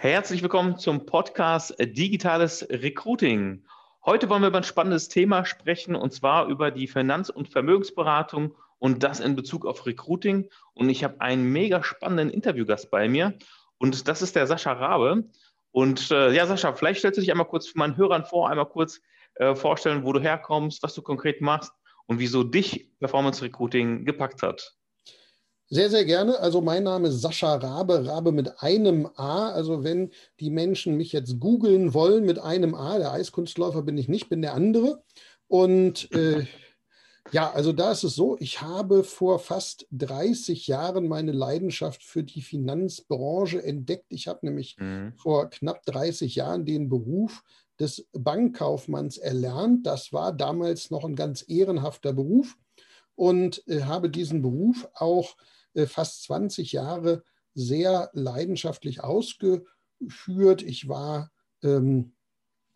Herzlich 0.00 0.42
willkommen 0.42 0.78
zum 0.78 1.06
Podcast 1.06 1.74
Digitales 1.76 2.64
Recruiting. 2.70 3.64
Heute 4.06 4.28
wollen 4.28 4.42
wir 4.42 4.48
über 4.50 4.58
ein 4.58 4.62
spannendes 4.62 5.08
Thema 5.08 5.44
sprechen 5.44 5.96
und 5.96 6.12
zwar 6.12 6.46
über 6.46 6.70
die 6.70 6.86
Finanz- 6.86 7.30
und 7.30 7.48
Vermögensberatung 7.48 8.54
und 8.78 9.02
das 9.02 9.18
in 9.18 9.34
Bezug 9.34 9.66
auf 9.66 9.86
Recruiting. 9.86 10.48
Und 10.74 10.88
ich 10.88 11.02
habe 11.02 11.20
einen 11.20 11.50
mega 11.50 11.82
spannenden 11.82 12.30
Interviewgast 12.30 12.92
bei 12.92 13.08
mir 13.08 13.36
und 13.78 14.06
das 14.06 14.22
ist 14.22 14.36
der 14.36 14.46
Sascha 14.46 14.72
Rabe. 14.72 15.24
Und 15.72 16.12
äh, 16.12 16.30
ja, 16.32 16.46
Sascha, 16.46 16.74
vielleicht 16.74 17.00
stellst 17.00 17.16
du 17.16 17.20
dich 17.20 17.32
einmal 17.32 17.48
kurz 17.48 17.66
für 17.66 17.78
meinen 17.78 17.96
Hörern 17.96 18.24
vor, 18.24 18.48
einmal 18.48 18.66
kurz 18.66 19.00
äh, 19.34 19.56
vorstellen, 19.56 20.04
wo 20.04 20.12
du 20.12 20.20
herkommst, 20.20 20.80
was 20.84 20.94
du 20.94 21.02
konkret 21.02 21.40
machst 21.40 21.72
und 22.06 22.20
wieso 22.20 22.44
dich 22.44 22.88
Performance 23.00 23.42
Recruiting 23.42 24.04
gepackt 24.04 24.44
hat. 24.44 24.76
Sehr, 25.70 25.90
sehr 25.90 26.06
gerne. 26.06 26.40
Also 26.40 26.62
mein 26.62 26.84
Name 26.84 27.08
ist 27.08 27.20
Sascha 27.20 27.54
Rabe, 27.56 28.06
Rabe 28.06 28.32
mit 28.32 28.62
einem 28.62 29.06
A. 29.16 29.50
Also 29.50 29.84
wenn 29.84 30.10
die 30.40 30.48
Menschen 30.48 30.96
mich 30.96 31.12
jetzt 31.12 31.38
googeln 31.40 31.92
wollen 31.92 32.24
mit 32.24 32.38
einem 32.38 32.74
A, 32.74 32.96
der 32.96 33.12
Eiskunstläufer 33.12 33.82
bin 33.82 33.98
ich 33.98 34.08
nicht, 34.08 34.30
bin 34.30 34.40
der 34.40 34.54
andere. 34.54 35.02
Und 35.46 36.10
äh, 36.12 36.46
ja, 37.32 37.50
also 37.52 37.74
da 37.74 37.92
ist 37.92 38.02
es 38.02 38.14
so, 38.14 38.38
ich 38.40 38.62
habe 38.62 39.04
vor 39.04 39.38
fast 39.38 39.86
30 39.92 40.68
Jahren 40.68 41.06
meine 41.06 41.32
Leidenschaft 41.32 42.02
für 42.02 42.24
die 42.24 42.40
Finanzbranche 42.40 43.62
entdeckt. 43.62 44.06
Ich 44.08 44.26
habe 44.26 44.46
nämlich 44.46 44.78
mhm. 44.78 45.12
vor 45.16 45.50
knapp 45.50 45.84
30 45.84 46.34
Jahren 46.34 46.64
den 46.64 46.88
Beruf 46.88 47.44
des 47.78 48.08
Bankkaufmanns 48.12 49.18
erlernt. 49.18 49.86
Das 49.86 50.14
war 50.14 50.32
damals 50.32 50.90
noch 50.90 51.04
ein 51.04 51.14
ganz 51.14 51.44
ehrenhafter 51.46 52.14
Beruf 52.14 52.56
und 53.16 53.62
äh, 53.68 53.82
habe 53.82 54.08
diesen 54.08 54.40
Beruf 54.40 54.88
auch 54.94 55.36
äh, 55.36 55.57
fast 55.86 56.24
20 56.24 56.72
Jahre 56.72 57.22
sehr 57.54 58.10
leidenschaftlich 58.12 59.02
ausgeführt. 59.02 60.62
Ich 60.62 60.88
war, 60.88 61.30
ähm, 61.62 62.12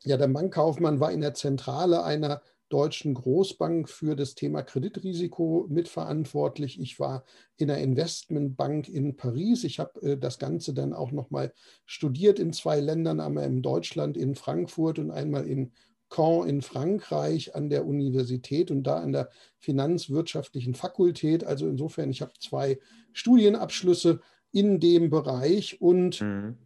ja, 0.04 0.16
der 0.16 0.28
Bankkaufmann 0.28 1.00
war 1.00 1.12
in 1.12 1.20
der 1.20 1.34
Zentrale 1.34 2.02
einer 2.02 2.42
deutschen 2.72 3.12
Großbank 3.12 3.88
für 3.88 4.16
das 4.16 4.34
Thema 4.34 4.62
Kreditrisiko 4.62 5.66
mitverantwortlich. 5.68 6.80
Ich 6.80 6.98
war 6.98 7.22
in 7.58 7.68
der 7.68 7.78
Investmentbank 7.78 8.88
in 8.88 9.14
Paris. 9.14 9.64
Ich 9.64 9.78
habe 9.78 10.00
äh, 10.00 10.16
das 10.16 10.38
Ganze 10.38 10.72
dann 10.72 10.94
auch 10.94 11.12
nochmal 11.12 11.52
studiert 11.84 12.38
in 12.38 12.54
zwei 12.54 12.80
Ländern, 12.80 13.20
einmal 13.20 13.44
in 13.44 13.60
Deutschland, 13.60 14.16
in 14.16 14.34
Frankfurt 14.34 14.98
und 14.98 15.10
einmal 15.10 15.46
in 15.46 15.72
Caen 16.12 16.46
in 16.46 16.62
Frankreich 16.62 17.54
an 17.54 17.70
der 17.70 17.86
Universität 17.86 18.70
und 18.70 18.82
da 18.84 18.98
an 18.98 19.12
der 19.12 19.30
Finanzwirtschaftlichen 19.58 20.74
Fakultät. 20.74 21.42
Also 21.42 21.66
insofern, 21.66 22.10
ich 22.10 22.20
habe 22.20 22.32
zwei 22.38 22.78
Studienabschlüsse 23.14 24.20
in 24.52 24.78
dem 24.78 25.08
Bereich 25.08 25.80
und 25.80 26.20
mhm. 26.20 26.58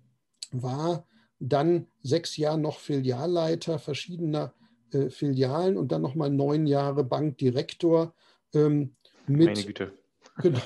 war 0.50 1.06
dann 1.38 1.86
sechs 2.02 2.36
Jahre 2.36 2.58
noch 2.58 2.80
Filialleiter 2.80 3.78
verschiedener 3.78 4.52
äh, 4.92 5.10
Filialen 5.10 5.76
und 5.76 5.92
dann 5.92 6.02
nochmal 6.02 6.30
neun 6.30 6.66
Jahre 6.66 7.04
Bankdirektor 7.04 8.14
ähm, 8.52 8.96
mit 9.28 9.46
Meine 9.46 9.62
Güte. 9.62 9.92
Genau. 10.42 10.60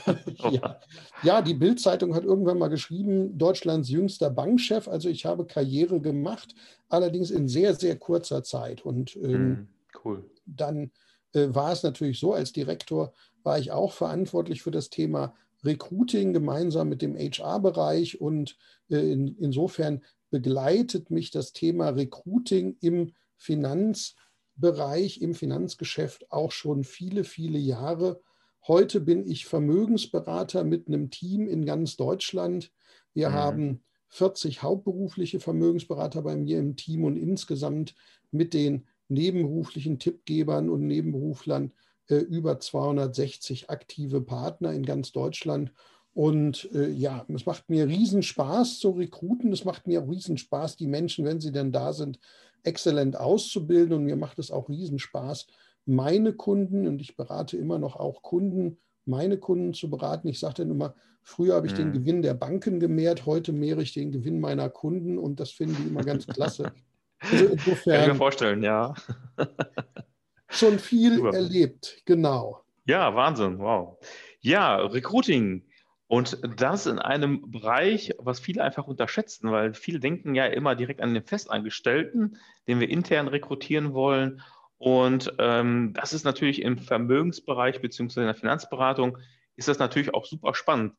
ja. 0.51 0.81
ja, 1.23 1.43
die 1.43 1.55
Bild-Zeitung 1.55 2.15
hat 2.15 2.25
irgendwann 2.25 2.59
mal 2.59 2.69
geschrieben, 2.69 3.39
Deutschlands 3.39 3.89
jüngster 3.89 4.29
Bankchef. 4.29 4.89
Also 4.89 5.09
ich 5.09 5.27
habe 5.27 5.47
Karriere 5.47 6.01
gemacht, 6.01 6.55
allerdings 6.89 7.31
in 7.31 7.47
sehr, 7.47 7.75
sehr 7.75 7.97
kurzer 7.97 8.43
Zeit. 8.43 8.85
Und 8.85 9.15
ähm, 9.17 9.49
mm, 9.49 9.69
cool. 10.05 10.25
dann 10.45 10.91
äh, 11.35 11.47
war 11.51 11.73
es 11.73 11.85
natürlich 11.85 12.19
so, 12.19 12.33
als 12.33 12.53
Direktor 12.53 13.13
war 13.43 13.59
ich 13.59 13.71
auch 13.71 13.93
verantwortlich 13.93 14.63
für 14.63 14.73
das 14.73 14.91
Thema 14.91 15.35
Recruiting 15.65 16.33
gemeinsam 16.33 16.89
mit 16.89 17.03
dem 17.03 17.17
HR-Bereich. 17.17 18.21
Und 18.21 18.57
äh, 18.89 19.13
in, 19.13 19.37
insofern 19.39 20.03
begleitet 20.31 21.11
mich 21.11 21.31
das 21.31 21.53
Thema 21.53 21.91
Recruiting 21.91 22.77
im 22.81 23.13
Finanzbereich, 23.37 25.21
im 25.21 25.35
Finanzgeschäft 25.35 26.31
auch 26.33 26.53
schon 26.53 26.85
viele, 26.85 27.25
viele 27.25 27.59
Jahre. 27.59 28.21
Heute 28.67 29.01
bin 29.01 29.27
ich 29.27 29.47
Vermögensberater 29.47 30.65
mit 30.65 30.89
einem 30.89 31.11
Team 31.11 31.49
in 31.49 31.65
ganz 31.65 31.97
Deutschland. 31.97 32.73
Wir 33.15 33.31
mhm. 33.31 33.35
haben 33.35 33.85
40 34.09 34.63
hauptberufliche 34.63 35.41
Vermögensberater 35.41 36.23
bei 36.23 36.37
mir 36.37 36.59
im 36.59 36.77
Team 36.77 37.05
und 37.05 37.17
insgesamt 37.17 37.95
mit 38.31 38.55
den 38.55 38.87
nebenberuflichen 39.09 39.99
Tippgebern 39.99 40.69
und 40.69 40.87
Nebenberuflern 40.87 41.73
äh, 42.09 42.17
über 42.17 42.61
260 42.61 43.71
aktive 43.71 44.21
Partner 44.21 44.73
in 44.73 44.85
ganz 44.85 45.13
Deutschland. 45.13 45.73
Und 46.13 46.69
äh, 46.75 46.91
ja, 46.91 47.25
es 47.29 47.47
macht 47.47 47.71
mir 47.71 47.87
riesen 47.87 48.23
Spaß 48.23 48.79
zu 48.81 48.91
rekruten. 48.91 49.53
Es 49.53 49.65
macht 49.65 49.87
mir 49.87 50.03
auch 50.03 50.09
riesen 50.09 50.37
Spaß, 50.37 50.77
die 50.77 50.89
Menschen, 50.89 51.25
wenn 51.25 51.41
sie 51.41 51.53
denn 51.53 51.73
da 51.73 51.93
sind, 51.93 52.19
exzellent 52.63 53.17
auszubilden. 53.17 53.95
Und 53.95 54.05
mir 54.05 54.17
macht 54.17 54.39
es 54.39 54.51
auch 54.51 54.69
riesen 54.69 54.99
Spaß, 54.99 55.47
meine 55.91 56.33
Kunden, 56.33 56.87
und 56.87 57.01
ich 57.01 57.17
berate 57.17 57.57
immer 57.57 57.79
noch 57.79 57.97
auch 57.97 58.23
Kunden, 58.23 58.79
meine 59.05 59.39
Kunden 59.39 59.75
zu 59.75 59.91
beraten. 59.91 60.29
Ich 60.29 60.39
sage 60.39 60.55
dann 60.59 60.71
immer, 60.71 60.95
früher 61.23 61.57
habe 61.57 61.67
ich 61.67 61.73
mhm. 61.73 61.79
den 61.79 61.93
Gewinn 61.93 62.23
der 62.23 62.35
Banken 62.35 62.79
gemehrt, 62.79 63.27
heute 63.27 63.53
mehre 63.53 63.83
ich 63.83 63.93
den 63.93 64.13
Gewinn 64.13 64.41
meiner 64.41 64.71
Kunden 64.71 65.19
und 65.19 65.41
das 65.41 65.51
finden 65.51 65.77
die 65.83 65.89
immer 65.89 66.05
ganz 66.05 66.27
klasse. 66.27 66.73
Also 67.19 67.47
insofern, 67.47 67.93
Kann 67.95 68.03
ich 68.03 68.09
mir 68.09 68.15
vorstellen, 68.15 68.63
ja. 68.63 68.95
schon 70.49 70.79
viel 70.79 71.17
Super. 71.17 71.35
erlebt, 71.35 72.03
genau. 72.05 72.63
Ja, 72.85 73.15
Wahnsinn, 73.15 73.59
wow. 73.59 73.99
Ja, 74.41 74.77
Recruiting. 74.77 75.65
Und 76.07 76.41
das 76.57 76.87
in 76.87 76.99
einem 76.99 77.51
Bereich, 77.51 78.15
was 78.19 78.41
viele 78.41 78.63
einfach 78.63 78.87
unterschätzen, 78.87 79.51
weil 79.53 79.75
viele 79.75 80.01
denken 80.01 80.35
ja 80.35 80.47
immer 80.47 80.75
direkt 80.75 81.01
an 81.01 81.15
den 81.15 81.25
Festangestellten, 81.25 82.37
den 82.67 82.81
wir 82.81 82.89
intern 82.89 83.29
rekrutieren 83.29 83.93
wollen. 83.93 84.41
Und 84.81 85.35
ähm, 85.39 85.93
das 85.93 86.15
ist 86.15 86.25
natürlich 86.25 86.63
im 86.63 86.79
Vermögensbereich 86.79 87.83
beziehungsweise 87.83 88.23
in 88.23 88.29
der 88.29 88.35
Finanzberatung 88.35 89.19
ist 89.57 89.69
das 89.69 89.79
natürlich 89.79 90.15
auch 90.15 90.25
super 90.25 90.55
spannend. 90.55 90.95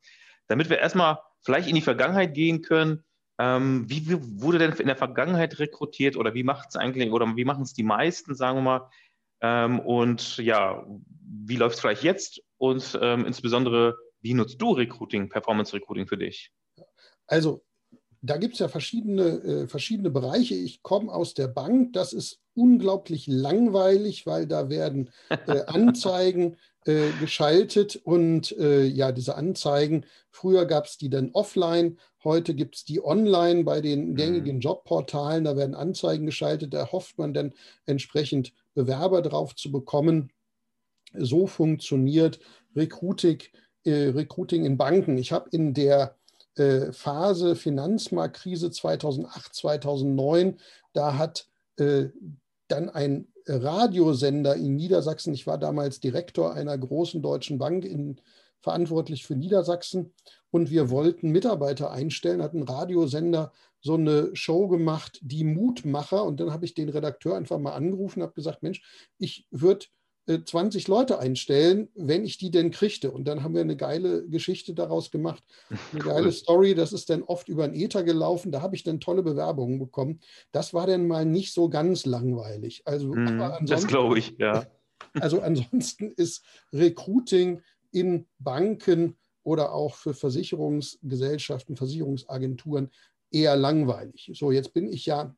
Damit 0.47 0.69
wir 0.69 0.78
erstmal 0.78 1.18
vielleicht 1.42 1.68
in 1.68 1.74
die 1.74 1.81
Vergangenheit 1.81 2.36
gehen 2.36 2.62
können, 2.62 3.03
ähm, 3.40 3.90
wie, 3.90 4.08
wie, 4.08 4.20
wurde 4.40 4.59
denn 4.59 4.74
in 4.74 4.86
der 4.86 4.96
Vergangenheit 4.96 5.58
rekrutiert 5.58 6.16
oder 6.16 6.36
wie 6.36 6.44
macht 6.44 6.70
es 6.70 6.75
eigentlich 6.75 7.12
oder 7.12 7.36
wie 7.36 7.44
machen 7.44 7.64
es 7.64 7.74
die 7.74 7.81
meisten, 7.81 8.36
sagen 8.36 8.59
wir 8.59 8.62
mal? 8.62 8.90
Ähm, 9.41 9.80
und 9.80 10.38
ja, 10.38 10.86
wie 11.25 11.56
läuft 11.56 11.74
es 11.74 11.81
vielleicht 11.81 12.03
jetzt? 12.03 12.44
Und 12.58 13.00
ähm, 13.02 13.25
insbesondere, 13.25 13.97
wie 14.22 14.36
nutzt 14.36 14.62
du 14.62 14.74
Recruiting, 14.74 15.28
Performance 15.28 15.74
Recruiting 15.74 16.06
für 16.06 16.20
dich? 16.20 16.52
Also 17.25 17.64
da 18.22 18.38
gibt 18.38 18.54
es 18.54 18.59
ja 18.59 18.68
verschiedene, 18.68 19.24
äh, 19.24 19.68
verschiedene 19.68 20.12
Bereiche. 20.12 20.54
Ich 20.54 20.84
komme 20.84 21.12
aus 21.12 21.34
der 21.34 21.48
Bank. 21.48 21.94
Das 21.94 22.14
ist 22.14 22.40
unglaublich 22.54 23.28
langweilig, 23.28 24.28
weil 24.28 24.46
da 24.46 24.70
werden 24.70 25.09
äh, 25.30 25.36
Anzeigen 25.68 26.58
äh, 26.86 27.09
geschaltet 27.20 27.96
und 27.96 28.58
äh, 28.58 28.86
ja, 28.86 29.12
diese 29.12 29.36
Anzeigen, 29.36 30.06
früher 30.30 30.66
gab 30.66 30.86
es 30.86 30.98
die 30.98 31.09
dann 31.09 31.32
offline, 31.34 32.00
heute 32.24 32.54
gibt 32.54 32.76
es 32.76 32.86
die 32.86 33.04
online 33.04 33.64
bei 33.64 33.82
den 33.82 34.12
mhm. 34.12 34.16
gängigen 34.16 34.59
Jobportalen. 34.59 35.44
Da 35.44 35.56
werden 35.56 35.76
Anzeigen 35.76 36.26
geschaltet, 36.26 36.74
da 36.74 36.92
hofft 36.92 37.18
man 37.18 37.34
dann 37.34 37.53
entsprechend 37.86 38.53
Bewerber 38.74 39.22
drauf 39.22 39.56
zu 39.56 39.72
bekommen. 39.72 40.32
So 41.14 41.48
funktioniert 41.48 42.40
Recruiting, 42.76 43.42
äh, 43.84 44.09
Recruiting 44.09 44.66
in 44.66 44.78
Banken. 44.78 45.18
Ich 45.18 45.32
habe 45.32 45.50
in 45.52 45.74
der 45.74 46.16
Phase 46.92 47.56
Finanzmarktkrise 47.56 48.72
2008, 48.72 49.54
2009, 49.54 50.60
da 50.94 51.18
hat 51.18 51.48
äh, 51.78 52.10
dann 52.68 52.90
ein 52.90 53.28
Radiosender 53.48 54.56
in 54.56 54.76
Niedersachsen, 54.76 55.34
ich 55.34 55.48
war 55.48 55.58
damals 55.58 56.00
Direktor 56.00 56.54
einer 56.54 56.78
großen 56.78 57.22
deutschen 57.22 57.58
Bank 57.58 57.86
in, 57.86 58.22
verantwortlich 58.62 59.26
für 59.26 59.36
Niedersachsen. 59.36 60.14
Und 60.52 60.70
wir 60.70 60.90
wollten 60.90 61.32
Mitarbeiter 61.32 61.92
einstellen, 61.92 62.42
hatten 62.42 62.64
Radiosender 62.64 63.52
so 63.82 63.96
eine 63.96 64.36
Show 64.36 64.68
gemacht, 64.68 65.20
die 65.24 65.44
Mutmacher. 65.44 66.24
Und 66.24 66.40
dann 66.40 66.52
habe 66.52 66.66
ich 66.66 66.74
den 66.74 66.90
Redakteur 66.90 67.36
einfach 67.36 67.58
mal 67.58 67.74
angerufen, 67.74 68.22
habe 68.22 68.34
gesagt, 68.34 68.62
Mensch, 68.62 68.82
ich 69.18 69.47
würde 69.50 69.88
20 70.28 70.88
äh, 70.88 70.91
Leute 70.91 71.20
einstellen, 71.20 71.90
wenn 71.96 72.23
ich 72.23 72.38
die 72.38 72.52
denn 72.52 72.72
kriegte. 72.72 73.12
Und 73.12 73.28
dann 73.28 73.44
haben 73.44 73.53
wir 73.53 73.62
eine 73.62 73.76
geile 73.76 74.28
Geschichte 74.28 74.73
daraus 74.73 75.12
gemacht, 75.12 75.44
eine 75.91 76.02
geile 76.03 76.26
cool. 76.26 76.32
Story. 76.32 76.76
Das 76.76 76.94
ist 76.94 77.09
dann 77.09 77.23
oft 77.23 77.50
über 77.50 77.68
den 77.68 77.79
Ether 77.79 78.03
gelaufen. 78.03 78.52
Da 78.52 78.62
habe 78.62 78.76
ich 78.76 78.84
dann 78.84 79.00
tolle 79.00 79.23
Bewerbungen 79.23 79.79
bekommen. 79.79 80.20
Das 80.52 80.73
war 80.73 80.88
dann 80.88 81.08
mal 81.08 81.26
nicht 81.26 81.53
so 81.53 81.70
ganz 81.70 82.06
langweilig. 82.06 82.84
Also, 82.85 83.14
mm, 83.14 83.66
das 83.66 83.88
glaube 83.88 84.20
ich, 84.20 84.35
ja. 84.38 84.66
Also 85.20 85.41
ansonsten 85.41 86.12
ist 86.12 86.46
Recruiting 86.72 87.62
in 87.91 88.28
Banken 88.38 89.18
oder 89.44 89.73
auch 89.73 89.96
für 89.96 90.14
Versicherungsgesellschaften, 90.14 91.76
Versicherungsagenturen 91.76 92.91
eher 93.32 93.56
langweilig. 93.56 94.32
So, 94.35 94.52
jetzt 94.52 94.73
bin 94.73 94.88
ich 94.88 95.08
ja 95.08 95.35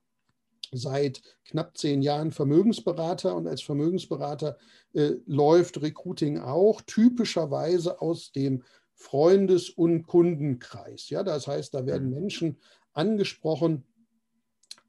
seit 0.75 1.21
knapp 1.45 1.77
zehn 1.77 2.01
Jahren 2.01 2.31
Vermögensberater 2.31 3.35
und 3.35 3.47
als 3.47 3.61
Vermögensberater 3.61 4.57
äh, 4.93 5.13
läuft 5.25 5.81
Recruiting 5.81 6.39
auch 6.39 6.81
typischerweise 6.81 8.01
aus 8.01 8.31
dem 8.31 8.63
Freundes- 8.95 9.69
und 9.69 10.03
Kundenkreis. 10.03 11.09
Ja, 11.09 11.23
das 11.23 11.47
heißt, 11.47 11.73
da 11.73 11.85
werden 11.85 12.09
mhm. 12.09 12.15
Menschen 12.15 12.57
angesprochen 12.93 13.85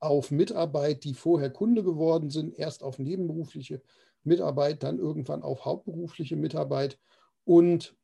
auf 0.00 0.30
Mitarbeit, 0.30 1.04
die 1.04 1.14
vorher 1.14 1.50
Kunde 1.50 1.82
geworden 1.82 2.30
sind, 2.30 2.58
erst 2.58 2.82
auf 2.82 2.98
nebenberufliche 2.98 3.82
Mitarbeit, 4.22 4.82
dann 4.82 4.98
irgendwann 4.98 5.42
auf 5.42 5.64
hauptberufliche 5.64 6.36
Mitarbeit 6.36 6.98
und 7.44 7.96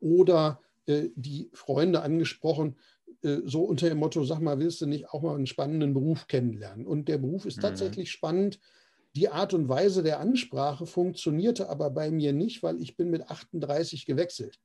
oder 0.00 0.60
äh, 0.86 1.08
die 1.16 1.50
Freunde 1.52 2.02
angesprochen, 2.02 2.76
so 3.44 3.64
unter 3.64 3.88
dem 3.88 3.98
Motto, 3.98 4.24
sag 4.24 4.40
mal, 4.40 4.58
willst 4.58 4.80
du 4.80 4.86
nicht 4.86 5.08
auch 5.10 5.22
mal 5.22 5.34
einen 5.34 5.46
spannenden 5.46 5.94
Beruf 5.94 6.26
kennenlernen? 6.26 6.86
Und 6.86 7.08
der 7.08 7.18
Beruf 7.18 7.46
ist 7.46 7.56
mhm. 7.58 7.62
tatsächlich 7.62 8.10
spannend. 8.10 8.60
Die 9.16 9.28
Art 9.28 9.54
und 9.54 9.68
Weise 9.68 10.02
der 10.02 10.20
Ansprache 10.20 10.86
funktionierte 10.86 11.68
aber 11.68 11.90
bei 11.90 12.10
mir 12.10 12.32
nicht, 12.32 12.62
weil 12.62 12.80
ich 12.82 12.96
bin 12.96 13.10
mit 13.10 13.30
38 13.30 14.06
gewechselt. 14.06 14.58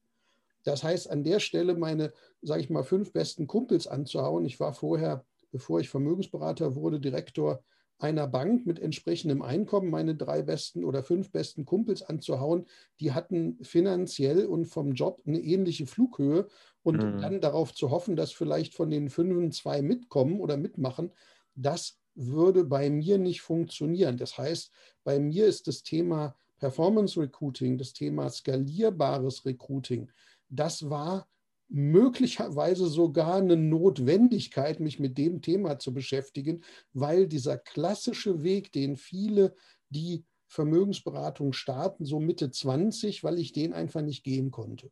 Das 0.64 0.84
heißt, 0.84 1.10
an 1.10 1.24
der 1.24 1.40
Stelle 1.40 1.76
meine, 1.76 2.12
sage 2.42 2.62
ich 2.62 2.70
mal, 2.70 2.84
fünf 2.84 3.14
besten 3.14 3.48
Kumpels 3.48 3.88
anzuhauen. 3.88 4.46
Ich 4.46 4.60
war 4.60 4.74
vorher, 4.74 5.26
bevor 5.52 5.80
ich 5.80 5.90
Vermögensberater 5.90 6.76
wurde, 6.76 7.00
Direktor 7.00 7.64
einer 8.00 8.28
Bank 8.28 8.66
mit 8.66 8.80
entsprechendem 8.80 9.42
Einkommen 9.42 9.90
meine 9.90 10.16
drei 10.16 10.42
besten 10.42 10.84
oder 10.84 11.04
fünf 11.04 11.32
besten 11.32 11.66
Kumpels 11.66 12.02
anzuhauen, 12.02 12.66
die 13.00 13.12
hatten 13.12 13.58
finanziell 13.62 14.46
und 14.46 14.66
vom 14.66 14.94
Job 14.94 15.22
eine 15.28 15.40
ähnliche 15.40 15.86
Flughöhe 15.86 16.48
und 16.84 17.04
mhm. 17.04 17.22
dann 17.22 17.42
darauf 17.42 17.74
zu 17.74 17.92
hoffen, 17.92 18.16
dass 18.16 18.32
vielleicht 18.32 18.74
von 18.74 18.90
den 18.90 19.10
fünf 19.10 19.56
zwei 19.56 19.82
mitkommen 19.82 20.40
oder 20.40 20.58
mitmachen, 20.58 21.12
das 21.56 22.00
würde 22.16 22.64
bei 22.64 22.90
mir 22.90 23.18
nicht 23.18 23.42
funktionieren. 23.42 24.18
Das 24.18 24.38
heißt, 24.38 24.72
bei 25.04 25.20
mir 25.20 25.46
ist 25.46 25.68
das 25.68 25.84
Thema 25.84 26.36
Performance 26.58 27.20
Recruiting, 27.20 27.78
das 27.78 27.94
Thema 27.94 28.30
skalierbares 28.30 29.46
Recruiting, 29.46 30.10
das 30.50 30.90
war 30.90 31.28
möglicherweise 31.70 32.88
sogar 32.88 33.36
eine 33.36 33.56
Notwendigkeit, 33.56 34.80
mich 34.80 35.00
mit 35.00 35.18
dem 35.18 35.42
Thema 35.42 35.78
zu 35.78 35.94
beschäftigen, 35.94 36.64
weil 36.94 37.28
dieser 37.28 37.58
klassische 37.58 38.44
Weg, 38.44 38.72
den 38.72 38.98
viele, 38.98 39.56
die 39.90 40.26
Vermögensberatung 40.48 41.54
starten, 41.54 42.06
so 42.06 42.20
Mitte 42.20 42.50
20, 42.50 43.24
weil 43.24 43.38
ich 43.38 43.54
den 43.54 43.74
einfach 43.74 44.02
nicht 44.02 44.24
gehen 44.24 44.50
konnte. 44.50 44.90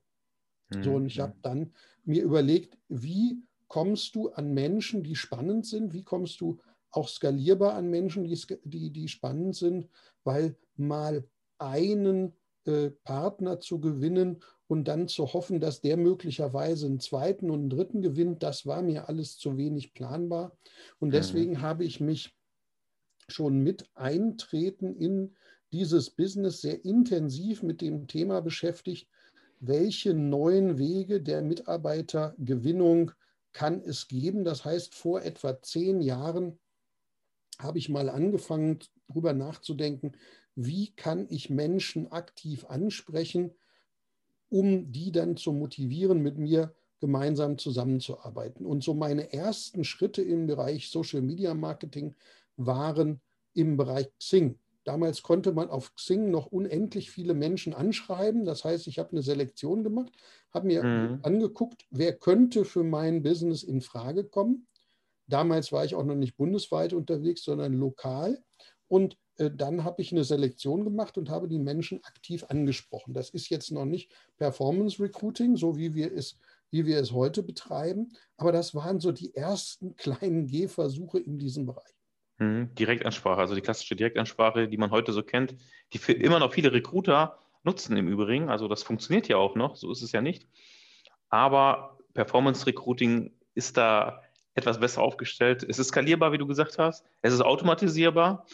Mhm. 0.69 0.83
So, 0.83 0.95
und 0.95 1.05
ich 1.05 1.19
habe 1.19 1.35
dann 1.41 1.73
mir 2.03 2.23
überlegt, 2.23 2.77
wie 2.89 3.41
kommst 3.67 4.15
du 4.15 4.29
an 4.29 4.53
Menschen, 4.53 5.03
die 5.03 5.15
spannend 5.15 5.65
sind? 5.65 5.93
Wie 5.93 6.03
kommst 6.03 6.41
du 6.41 6.59
auch 6.91 7.07
skalierbar 7.07 7.73
an 7.73 7.89
Menschen, 7.89 8.23
die, 8.23 8.39
die, 8.63 8.91
die 8.91 9.07
spannend 9.07 9.55
sind? 9.55 9.89
Weil 10.23 10.55
mal 10.75 11.25
einen 11.57 12.33
äh, 12.65 12.91
Partner 13.03 13.59
zu 13.59 13.79
gewinnen 13.79 14.43
und 14.67 14.87
dann 14.87 15.07
zu 15.07 15.33
hoffen, 15.33 15.59
dass 15.59 15.81
der 15.81 15.97
möglicherweise 15.97 16.85
einen 16.85 16.99
zweiten 16.99 17.49
und 17.49 17.59
einen 17.59 17.69
dritten 17.69 18.01
gewinnt, 18.01 18.43
das 18.43 18.65
war 18.65 18.81
mir 18.81 19.07
alles 19.07 19.37
zu 19.37 19.57
wenig 19.57 19.93
planbar. 19.93 20.57
Und 20.99 21.09
mhm. 21.09 21.13
deswegen 21.13 21.51
mhm. 21.53 21.61
habe 21.61 21.85
ich 21.85 21.99
mich 21.99 22.35
schon 23.29 23.59
mit 23.59 23.89
Eintreten 23.95 24.95
in 24.95 25.35
dieses 25.71 26.09
Business 26.09 26.61
sehr 26.61 26.83
intensiv 26.85 27.63
mit 27.63 27.81
dem 27.81 28.07
Thema 28.07 28.41
beschäftigt, 28.41 29.09
welche 29.59 30.13
neuen 30.13 30.77
Wege 30.77 31.21
der 31.21 31.41
Mitarbeitergewinnung 31.41 33.11
kann 33.53 33.81
es 33.81 34.07
geben. 34.07 34.43
Das 34.43 34.65
heißt, 34.65 34.93
vor 34.93 35.23
etwa 35.23 35.61
zehn 35.61 36.01
Jahren 36.01 36.59
habe 37.59 37.79
ich 37.79 37.89
mal 37.89 38.09
angefangen, 38.09 38.79
darüber 39.07 39.33
nachzudenken, 39.33 40.11
wie 40.55 40.91
kann 40.95 41.27
ich 41.29 41.49
Menschen 41.49 42.11
aktiv 42.11 42.65
ansprechen, 42.65 43.51
um 44.49 44.91
die 44.91 45.11
dann 45.11 45.37
zu 45.37 45.51
motivieren, 45.51 46.21
mit 46.21 46.37
mir 46.37 46.75
gemeinsam 46.99 47.57
zusammenzuarbeiten. 47.57 48.65
Und 48.65 48.83
so 48.83 48.93
meine 48.93 49.33
ersten 49.33 49.83
Schritte 49.83 50.21
im 50.21 50.47
Bereich 50.47 50.89
Social 50.89 51.21
Media 51.21 51.53
Marketing 51.53 52.15
waren 52.55 53.21
im 53.53 53.77
Bereich 53.77 54.07
Xing. 54.19 54.59
Damals 54.87 55.21
konnte 55.21 55.51
man 55.51 55.69
auf 55.69 55.93
Xing 55.95 56.31
noch 56.31 56.45
unendlich 56.45 57.11
viele 57.11 57.33
Menschen 57.33 57.73
anschreiben. 57.73 58.45
Das 58.45 58.63
heißt, 58.63 58.87
ich 58.87 58.99
habe 58.99 59.11
eine 59.11 59.21
Selektion 59.21 59.83
gemacht, 59.83 60.13
habe 60.53 60.67
mir 60.67 60.81
mhm. 60.81 61.19
angeguckt, 61.23 61.85
wer 61.89 62.13
könnte 62.13 62.63
für 62.63 62.85
mein 62.85 63.21
Business 63.21 63.63
in 63.63 63.81
Frage 63.81 64.23
kommen. 64.23 64.65
Damals 65.25 65.73
war 65.73 65.83
ich 65.83 65.93
auch 65.93 66.05
noch 66.05 66.15
nicht 66.15 66.37
bundesweit 66.37 66.93
unterwegs, 66.93 67.43
sondern 67.43 67.73
lokal. 67.73 68.41
Und 68.87 69.17
äh, 69.35 69.51
dann 69.53 69.83
habe 69.83 70.01
ich 70.01 70.13
eine 70.13 70.23
Selektion 70.23 70.85
gemacht 70.85 71.17
und 71.17 71.29
habe 71.29 71.49
die 71.49 71.59
Menschen 71.59 72.01
aktiv 72.05 72.45
angesprochen. 72.47 73.13
Das 73.13 73.29
ist 73.31 73.49
jetzt 73.49 73.73
noch 73.73 73.83
nicht 73.83 74.09
Performance 74.37 75.03
Recruiting, 75.03 75.57
so 75.57 75.75
wie 75.75 75.95
wir 75.95 76.13
es, 76.13 76.37
wie 76.71 76.85
wir 76.85 76.97
es 76.99 77.11
heute 77.11 77.43
betreiben, 77.43 78.13
aber 78.37 78.53
das 78.53 78.73
waren 78.73 79.01
so 79.01 79.11
die 79.11 79.35
ersten 79.35 79.95
kleinen 79.97 80.47
Gehversuche 80.47 81.19
in 81.19 81.37
diesem 81.37 81.65
Bereich. 81.65 81.96
Mhm, 82.39 82.73
Direktansprache, 82.75 83.39
also 83.39 83.55
die 83.55 83.61
klassische 83.61 83.95
Direktansprache, 83.95 84.67
die 84.67 84.77
man 84.77 84.91
heute 84.91 85.11
so 85.11 85.23
kennt, 85.23 85.55
die 85.93 85.97
für 85.97 86.13
immer 86.13 86.39
noch 86.39 86.53
viele 86.53 86.71
Recruiter 86.71 87.39
nutzen 87.63 87.97
im 87.97 88.07
Übrigen. 88.07 88.49
Also 88.49 88.67
das 88.67 88.83
funktioniert 88.83 89.27
ja 89.27 89.37
auch 89.37 89.55
noch, 89.55 89.75
so 89.75 89.91
ist 89.91 90.03
es 90.03 90.11
ja 90.11 90.21
nicht. 90.21 90.47
Aber 91.29 91.97
Performance 92.13 92.65
Recruiting 92.65 93.31
ist 93.55 93.77
da 93.77 94.21
etwas 94.53 94.79
besser 94.79 95.01
aufgestellt. 95.01 95.65
Es 95.67 95.79
ist 95.79 95.89
skalierbar, 95.89 96.31
wie 96.31 96.37
du 96.37 96.47
gesagt 96.47 96.79
hast. 96.79 97.05
Es 97.21 97.33
ist 97.33 97.41
automatisierbar. 97.41 98.45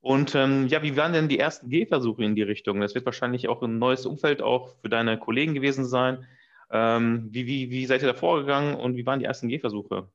Und 0.00 0.34
ähm, 0.34 0.68
ja, 0.68 0.82
wie 0.82 0.96
waren 0.96 1.12
denn 1.12 1.28
die 1.28 1.38
ersten 1.38 1.70
Gehversuche 1.70 2.24
in 2.24 2.36
die 2.36 2.42
Richtung? 2.42 2.80
Das 2.80 2.94
wird 2.94 3.04
wahrscheinlich 3.04 3.48
auch 3.48 3.62
ein 3.62 3.78
neues 3.78 4.06
Umfeld 4.06 4.42
auch 4.42 4.76
für 4.80 4.88
deine 4.88 5.18
Kollegen 5.18 5.54
gewesen 5.54 5.84
sein. 5.84 6.26
Ähm, 6.70 7.28
wie, 7.30 7.46
wie, 7.46 7.70
wie 7.70 7.86
seid 7.86 8.02
ihr 8.02 8.08
da 8.08 8.14
vorgegangen 8.14 8.74
und 8.74 8.96
wie 8.96 9.06
waren 9.06 9.18
die 9.18 9.26
ersten 9.26 9.48
Gehversuche? 9.48 10.08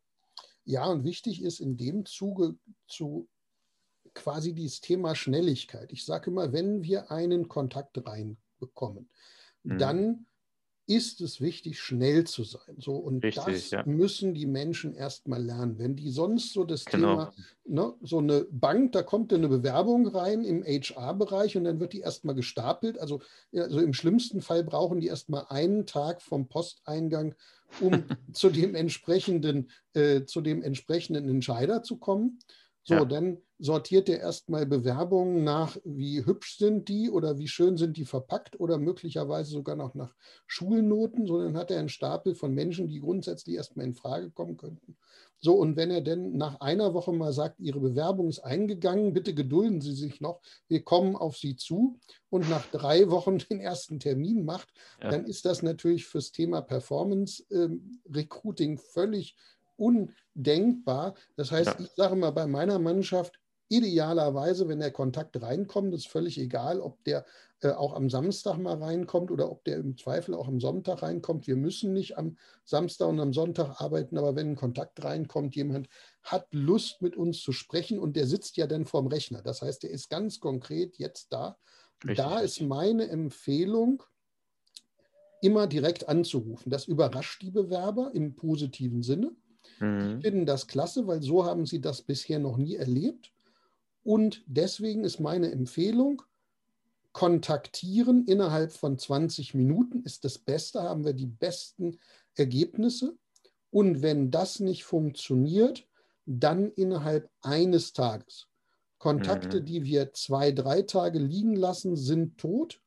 Ja, 0.66 0.86
und 0.86 1.04
wichtig 1.04 1.42
ist 1.42 1.60
in 1.60 1.78
dem 1.78 2.06
Zuge 2.06 2.56
zu 2.88 3.28
quasi 4.14 4.54
dieses 4.54 4.82
Thema 4.82 5.16
Schnelligkeit. 5.16 5.92
Ich 5.92 6.06
sage 6.06 6.30
immer, 6.30 6.54
wenn 6.54 6.84
wir 6.84 7.12
einen 7.12 7.48
Kontakt 7.48 7.98
reinbekommen, 8.06 9.10
mhm. 9.64 9.78
dann 9.78 10.26
ist 10.86 11.22
es 11.22 11.40
wichtig, 11.40 11.80
schnell 11.80 12.26
zu 12.26 12.44
sein. 12.44 12.76
So, 12.78 12.96
und 12.96 13.24
Richtig, 13.24 13.44
das 13.46 13.70
ja. 13.72 13.84
müssen 13.86 14.34
die 14.34 14.46
Menschen 14.46 14.94
erstmal 14.94 15.42
lernen. 15.42 15.80
Wenn 15.80 15.96
die 15.96 16.10
sonst 16.10 16.54
so 16.54 16.64
das 16.64 16.86
genau. 16.86 17.10
Thema, 17.10 17.34
ne, 17.66 17.94
so 18.02 18.20
eine 18.20 18.46
Bank, 18.52 18.92
da 18.92 19.02
kommt 19.02 19.34
eine 19.34 19.48
Bewerbung 19.48 20.08
rein 20.08 20.44
im 20.44 20.64
HR-Bereich 20.64 21.56
und 21.56 21.64
dann 21.64 21.80
wird 21.80 21.94
die 21.94 22.02
erstmal 22.02 22.36
gestapelt. 22.36 23.00
Also, 23.00 23.22
also 23.54 23.80
im 23.80 23.94
schlimmsten 23.94 24.42
Fall 24.42 24.64
brauchen 24.64 25.00
die 25.00 25.08
erstmal 25.08 25.46
einen 25.50 25.86
Tag 25.86 26.22
vom 26.22 26.48
Posteingang, 26.48 27.36
um 27.80 28.04
zu 28.34 28.50
dem 28.50 28.76
entsprechenden, 28.76 29.70
äh, 29.94 30.26
zu 30.26 30.42
dem 30.42 30.62
entsprechenden 30.62 31.30
Entscheider 31.30 31.84
zu 31.84 31.98
kommen. 31.98 32.40
So, 32.86 32.96
ja. 32.96 33.06
dann 33.06 33.38
sortiert 33.60 34.10
er 34.10 34.20
erstmal 34.20 34.66
Bewerbungen 34.66 35.46
nach, 35.46 35.78
wie 35.86 36.26
hübsch 36.26 36.58
sind 36.58 36.90
die 36.90 37.10
oder 37.10 37.38
wie 37.38 37.48
schön 37.48 37.78
sind 37.78 37.96
die 37.96 38.04
verpackt 38.04 38.60
oder 38.60 38.78
möglicherweise 38.78 39.52
sogar 39.52 39.78
noch 39.78 39.96
nach 39.96 40.14
Schulnoten, 40.48 41.26
sondern 41.26 41.56
hat 41.56 41.72
er 41.72 41.80
einen 41.80 41.88
Stapel 41.88 42.36
von 42.36 42.54
Menschen, 42.54 42.90
die 42.90 43.00
grundsätzlich 43.00 43.56
erstmal 43.56 43.86
in 43.86 43.94
Frage 43.94 44.32
kommen 44.32 44.58
könnten. 44.58 44.98
So, 45.40 45.56
und 45.56 45.78
wenn 45.78 45.92
er 45.92 46.02
denn 46.02 46.38
nach 46.38 46.60
einer 46.62 46.94
Woche 46.94 47.14
mal 47.14 47.32
sagt, 47.32 47.60
Ihre 47.60 47.80
Bewerbung 47.80 48.28
ist 48.30 48.40
eingegangen, 48.40 49.14
bitte 49.14 49.34
gedulden 49.34 49.80
Sie 49.80 49.94
sich 49.94 50.20
noch, 50.20 50.42
wir 50.68 50.84
kommen 50.84 51.16
auf 51.16 51.38
Sie 51.38 51.56
zu 51.56 52.00
und 52.30 52.50
nach 52.50 52.66
drei 52.72 53.10
Wochen 53.10 53.38
den 53.50 53.62
ersten 53.62 54.00
Termin 54.00 54.44
macht, 54.44 54.70
ja. 55.02 55.10
dann 55.10 55.26
ist 55.26 55.46
das 55.46 55.62
natürlich 55.62 56.06
fürs 56.06 56.34
Thema 56.34 56.62
Performance 56.62 57.44
ähm, 57.50 58.02
Recruiting 58.10 58.78
völlig 58.78 59.38
undenkbar. 59.78 61.16
Das 61.36 61.52
heißt, 61.52 61.80
ja. 61.80 61.80
ich 61.80 61.92
sage 61.96 62.16
mal, 62.16 62.32
bei 62.32 62.48
meiner 62.48 62.80
Mannschaft 62.80 63.40
idealerweise, 63.70 64.68
wenn 64.68 64.80
der 64.80 64.92
Kontakt 64.92 65.42
reinkommt, 65.42 65.94
ist 65.94 66.08
völlig 66.08 66.38
egal, 66.38 66.80
ob 66.80 67.04
der 67.06 67.26
äh, 67.62 67.70
auch 67.72 67.94
am 67.94 68.10
Samstag 68.10 68.58
mal 68.58 68.76
reinkommt 68.76 69.32
oder 69.32 69.50
ob 69.50 69.64
der 69.64 69.78
im 69.78 69.98
Zweifel 69.98 70.36
auch 70.36 70.48
am 70.48 70.60
Sonntag 70.60 71.02
reinkommt. 71.02 71.48
Wir 71.48 71.56
müssen 71.56 71.94
nicht 71.94 72.18
am 72.18 72.38
Samstag 72.66 73.08
und 73.08 73.20
am 73.20 73.34
Sonntag 73.34 73.82
arbeiten, 73.82 74.18
aber 74.18 74.36
wenn 74.36 74.52
ein 74.52 74.56
Kontakt 74.56 75.04
reinkommt, 75.04 75.56
jemand 75.56 75.88
hat 76.22 76.48
Lust 76.52 77.02
mit 77.02 77.16
uns 77.16 77.42
zu 77.42 77.52
sprechen 77.52 78.00
und 78.00 78.16
der 78.16 78.28
sitzt 78.28 78.58
ja 78.58 78.68
dann 78.68 78.86
vorm 78.86 79.08
Rechner. 79.08 79.42
Das 79.42 79.62
heißt, 79.62 79.84
der 79.84 79.92
ist 79.92 80.10
ganz 80.10 80.40
konkret 80.40 80.98
jetzt 80.98 81.32
da. 81.32 81.58
Richtig. 82.04 82.18
Da 82.18 82.40
ist 82.42 82.62
meine 82.62 83.08
Empfehlung, 83.08 84.04
immer 85.42 85.68
direkt 85.68 86.08
anzurufen. 86.08 86.70
Das 86.70 86.88
überrascht 86.88 87.42
die 87.42 87.52
Bewerber 87.52 88.12
im 88.14 88.36
positiven 88.36 89.04
Sinne. 89.04 89.36
Mhm. 89.80 90.18
Die 90.18 90.22
finden 90.22 90.46
das 90.46 90.68
klasse, 90.68 91.08
weil 91.08 91.22
so 91.22 91.46
haben 91.46 91.66
sie 91.66 91.82
das 91.82 92.02
bisher 92.02 92.40
noch 92.40 92.58
nie 92.58 92.76
erlebt. 92.76 93.32
Und 94.04 94.44
deswegen 94.46 95.04
ist 95.04 95.20
meine 95.20 95.52
Empfehlung, 95.52 96.22
kontaktieren 97.14 98.26
innerhalb 98.26 98.72
von 98.72 98.98
20 98.98 99.54
Minuten 99.54 100.02
ist 100.04 100.26
das 100.26 100.40
Beste, 100.40 100.82
haben 100.82 101.06
wir 101.06 101.14
die 101.14 101.28
besten 101.28 102.00
Ergebnisse. 102.36 103.16
Und 103.70 104.02
wenn 104.02 104.30
das 104.32 104.60
nicht 104.60 104.84
funktioniert, 104.84 105.88
dann 106.26 106.72
innerhalb 106.72 107.30
eines 107.42 107.94
Tages. 107.94 108.48
Kontakte, 108.98 109.62
mhm. 109.62 109.66
die 109.66 109.84
wir 109.84 110.14
zwei, 110.14 110.52
drei 110.52 110.82
Tage 110.84 111.20
liegen 111.20 111.56
lassen, 111.56 111.96
sind 111.96 112.38
tot. 112.38 112.82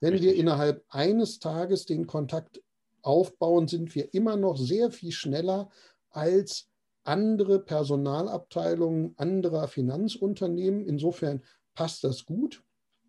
Wenn 0.00 0.12
Richtig. 0.12 0.32
wir 0.32 0.38
innerhalb 0.38 0.84
eines 0.88 1.38
Tages 1.38 1.86
den 1.86 2.06
Kontakt 2.06 2.62
aufbauen, 3.02 3.68
sind 3.68 3.94
wir 3.94 4.12
immer 4.12 4.36
noch 4.36 4.56
sehr 4.56 4.90
viel 4.90 5.12
schneller 5.12 5.70
als 6.14 6.68
andere 7.04 7.58
Personalabteilungen 7.60 9.14
anderer 9.16 9.68
Finanzunternehmen. 9.68 10.86
Insofern 10.86 11.42
passt 11.74 12.04
das 12.04 12.24
gut. 12.24 12.62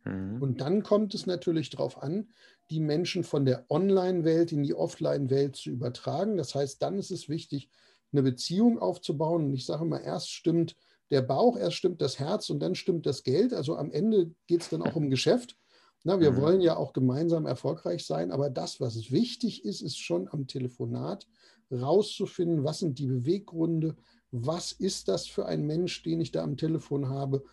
Mhm. 0.04 0.42
Und 0.42 0.62
dann 0.62 0.84
kommt 0.84 1.14
es 1.14 1.26
natürlich 1.26 1.70
darauf 1.70 2.02
an, 2.02 2.30
die 2.70 2.80
Menschen 2.80 3.24
von 3.24 3.46
der 3.46 3.66
Online-Welt 3.70 4.52
in 4.52 4.64
die 4.64 4.74
Offline-Welt 4.74 5.56
zu 5.56 5.70
übertragen. 5.70 6.38
Das 6.38 6.56
heißt, 6.56 6.82
dann 6.82 6.98
ist 6.98 7.12
es 7.12 7.30
wichtig, 7.30 7.70
eine 8.12 8.24
Beziehung 8.24 8.80
aufzubauen. 8.80 9.46
Und 9.46 9.54
ich 9.54 9.66
sage 9.66 9.86
mal, 9.86 10.00
erst 10.00 10.32
stimmt 10.32 10.76
der 11.12 11.22
Bauch, 11.22 11.58
erst 11.58 11.78
stimmt 11.78 12.02
das 12.02 12.20
Herz 12.20 12.50
und 12.50 12.60
dann 12.60 12.76
stimmt 12.76 13.06
das 13.06 13.24
Geld. 13.24 13.54
Also 13.54 13.76
am 13.78 13.92
Ende 13.92 14.32
geht 14.48 14.62
es 14.62 14.70
dann 14.70 14.82
auch 14.82 14.96
um 14.96 15.10
Geschäft. 15.10 15.58
Na, 16.06 16.20
wir 16.20 16.32
mhm. 16.32 16.38
wollen 16.38 16.62
ja 16.62 16.78
auch 16.78 16.94
gemeinsam 16.94 17.48
erfolgreich 17.48 18.06
sein, 18.06 18.32
aber 18.32 18.52
das, 18.52 18.80
was 18.80 19.12
wichtig 19.12 19.66
ist, 19.66 19.82
ist 19.82 19.98
schon 19.98 20.28
am 20.30 20.46
Telefonat 20.46 21.28
rauszufinden, 21.72 22.64
was 22.64 22.78
sind 22.78 23.00
die 23.00 23.08
Beweggründe, 23.08 23.96
was 24.30 24.72
ist 24.72 25.08
das 25.08 25.26
für 25.26 25.48
ein 25.48 25.66
Mensch, 25.66 26.04
den 26.04 26.22
ich 26.22 26.32
da 26.32 26.44
am 26.44 26.58
Telefon 26.58 27.10
habe, 27.10 27.44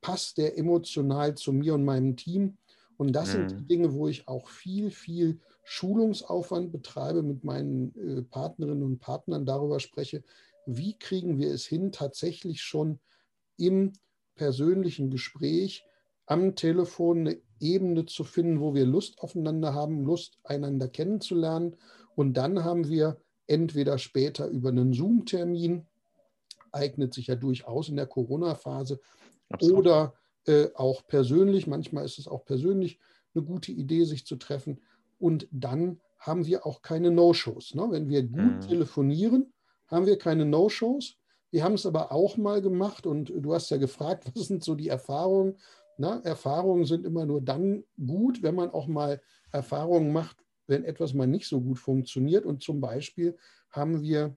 passt 0.00 0.38
der 0.38 0.58
emotional 0.58 1.36
zu 1.36 1.52
mir 1.52 1.74
und 1.74 1.84
meinem 1.84 2.16
Team. 2.16 2.58
Und 2.96 3.12
das 3.12 3.28
mhm. 3.28 3.48
sind 3.48 3.50
die 3.52 3.66
Dinge, 3.68 3.94
wo 3.94 4.08
ich 4.08 4.26
auch 4.26 4.48
viel, 4.48 4.90
viel 4.90 5.38
Schulungsaufwand 5.62 6.72
betreibe, 6.72 7.22
mit 7.22 7.44
meinen 7.44 7.94
äh, 7.94 8.22
Partnerinnen 8.22 8.82
und 8.82 8.98
Partnern 8.98 9.46
darüber 9.46 9.78
spreche, 9.78 10.24
wie 10.66 10.98
kriegen 10.98 11.38
wir 11.38 11.52
es 11.54 11.64
hin, 11.64 11.92
tatsächlich 11.92 12.60
schon 12.60 12.98
im 13.56 13.92
persönlichen 14.34 15.10
Gespräch 15.10 15.84
am 16.26 16.56
Telefon 16.56 17.20
eine 17.20 17.40
Ebene 17.60 18.06
zu 18.06 18.24
finden, 18.24 18.60
wo 18.60 18.74
wir 18.74 18.86
Lust 18.86 19.20
aufeinander 19.20 19.74
haben, 19.74 20.04
Lust 20.04 20.38
einander 20.44 20.88
kennenzulernen. 20.88 21.76
Und 22.16 22.34
dann 22.34 22.64
haben 22.64 22.88
wir 22.88 23.18
entweder 23.46 23.98
später 23.98 24.48
über 24.48 24.70
einen 24.70 24.92
Zoom-Termin, 24.92 25.86
eignet 26.72 27.14
sich 27.14 27.28
ja 27.28 27.34
durchaus 27.34 27.88
in 27.88 27.96
der 27.96 28.06
Corona-Phase, 28.06 29.00
oder 29.60 30.14
äh, 30.46 30.68
auch 30.74 31.06
persönlich. 31.06 31.66
Manchmal 31.66 32.04
ist 32.04 32.18
es 32.18 32.28
auch 32.28 32.44
persönlich 32.44 32.98
eine 33.34 33.44
gute 33.44 33.72
Idee, 33.72 34.04
sich 34.04 34.26
zu 34.26 34.36
treffen. 34.36 34.80
Und 35.18 35.48
dann 35.50 36.00
haben 36.18 36.46
wir 36.46 36.66
auch 36.66 36.82
keine 36.82 37.10
No-Shows. 37.10 37.74
Ne? 37.74 37.86
Wenn 37.90 38.08
wir 38.08 38.22
gut 38.22 38.56
mhm. 38.56 38.60
telefonieren, 38.60 39.52
haben 39.88 40.06
wir 40.06 40.18
keine 40.18 40.44
No-Shows. 40.44 41.16
Wir 41.50 41.64
haben 41.64 41.74
es 41.74 41.86
aber 41.86 42.12
auch 42.12 42.36
mal 42.36 42.62
gemacht 42.62 43.06
und 43.06 43.32
du 43.34 43.54
hast 43.54 43.70
ja 43.70 43.76
gefragt, 43.76 44.24
was 44.34 44.46
sind 44.46 44.62
so 44.62 44.74
die 44.74 44.88
Erfahrungen? 44.88 45.58
Na, 46.00 46.18
Erfahrungen 46.20 46.86
sind 46.86 47.04
immer 47.04 47.26
nur 47.26 47.42
dann 47.42 47.84
gut, 47.98 48.42
wenn 48.42 48.54
man 48.54 48.70
auch 48.70 48.86
mal 48.86 49.20
Erfahrungen 49.52 50.14
macht, 50.14 50.38
wenn 50.66 50.82
etwas 50.82 51.12
mal 51.12 51.26
nicht 51.26 51.46
so 51.46 51.60
gut 51.60 51.78
funktioniert. 51.78 52.46
Und 52.46 52.62
zum 52.62 52.80
Beispiel 52.80 53.36
haben 53.70 54.00
wir 54.00 54.34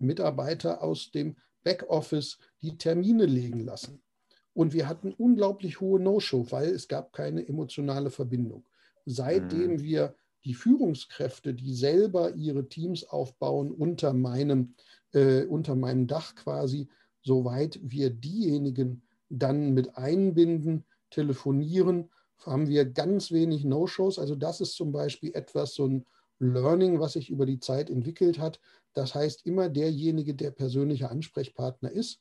Mitarbeiter 0.00 0.82
aus 0.82 1.12
dem 1.12 1.36
Backoffice 1.62 2.36
die 2.62 2.76
Termine 2.78 3.26
legen 3.26 3.60
lassen. 3.60 4.02
Und 4.54 4.72
wir 4.72 4.88
hatten 4.88 5.12
unglaublich 5.12 5.80
hohe 5.80 6.00
No-Show, 6.00 6.50
weil 6.50 6.70
es 6.70 6.88
gab 6.88 7.12
keine 7.12 7.46
emotionale 7.46 8.10
Verbindung. 8.10 8.66
Seitdem 9.06 9.74
mhm. 9.74 9.82
wir 9.82 10.16
die 10.44 10.54
Führungskräfte, 10.54 11.54
die 11.54 11.74
selber 11.74 12.34
ihre 12.34 12.68
Teams 12.68 13.04
aufbauen, 13.04 13.70
unter 13.70 14.14
meinem, 14.14 14.74
äh, 15.12 15.44
unter 15.44 15.76
meinem 15.76 16.08
Dach 16.08 16.34
quasi, 16.34 16.88
soweit 17.22 17.78
wir 17.84 18.10
diejenigen 18.10 19.02
dann 19.32 19.72
mit 19.72 19.96
einbinden, 19.96 20.84
telefonieren, 21.10 22.10
haben 22.44 22.68
wir 22.68 22.84
ganz 22.84 23.30
wenig 23.30 23.64
No-Shows. 23.64 24.18
Also 24.18 24.34
das 24.34 24.60
ist 24.60 24.74
zum 24.74 24.92
Beispiel 24.92 25.34
etwas, 25.34 25.74
so 25.74 25.86
ein 25.86 26.06
Learning, 26.38 27.00
was 27.00 27.12
sich 27.12 27.30
über 27.30 27.46
die 27.46 27.60
Zeit 27.60 27.88
entwickelt 27.88 28.38
hat. 28.38 28.60
Das 28.94 29.14
heißt, 29.14 29.46
immer 29.46 29.68
derjenige, 29.68 30.34
der 30.34 30.50
persönlicher 30.50 31.10
Ansprechpartner 31.10 31.90
ist, 31.90 32.20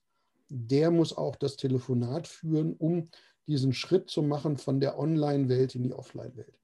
der 0.50 0.92
muss 0.92 1.18
auch 1.18 1.36
das 1.36 1.56
Telefonat 1.56 2.28
führen, 2.28 2.76
um 2.78 3.10
diesen 3.48 3.74
Schritt 3.74 4.10
zu 4.10 4.22
machen 4.22 4.58
von 4.58 4.80
der 4.80 5.00
Online-Welt 5.00 5.76
in 5.76 5.84
die 5.84 5.94
Offline-Welt. 5.94 6.58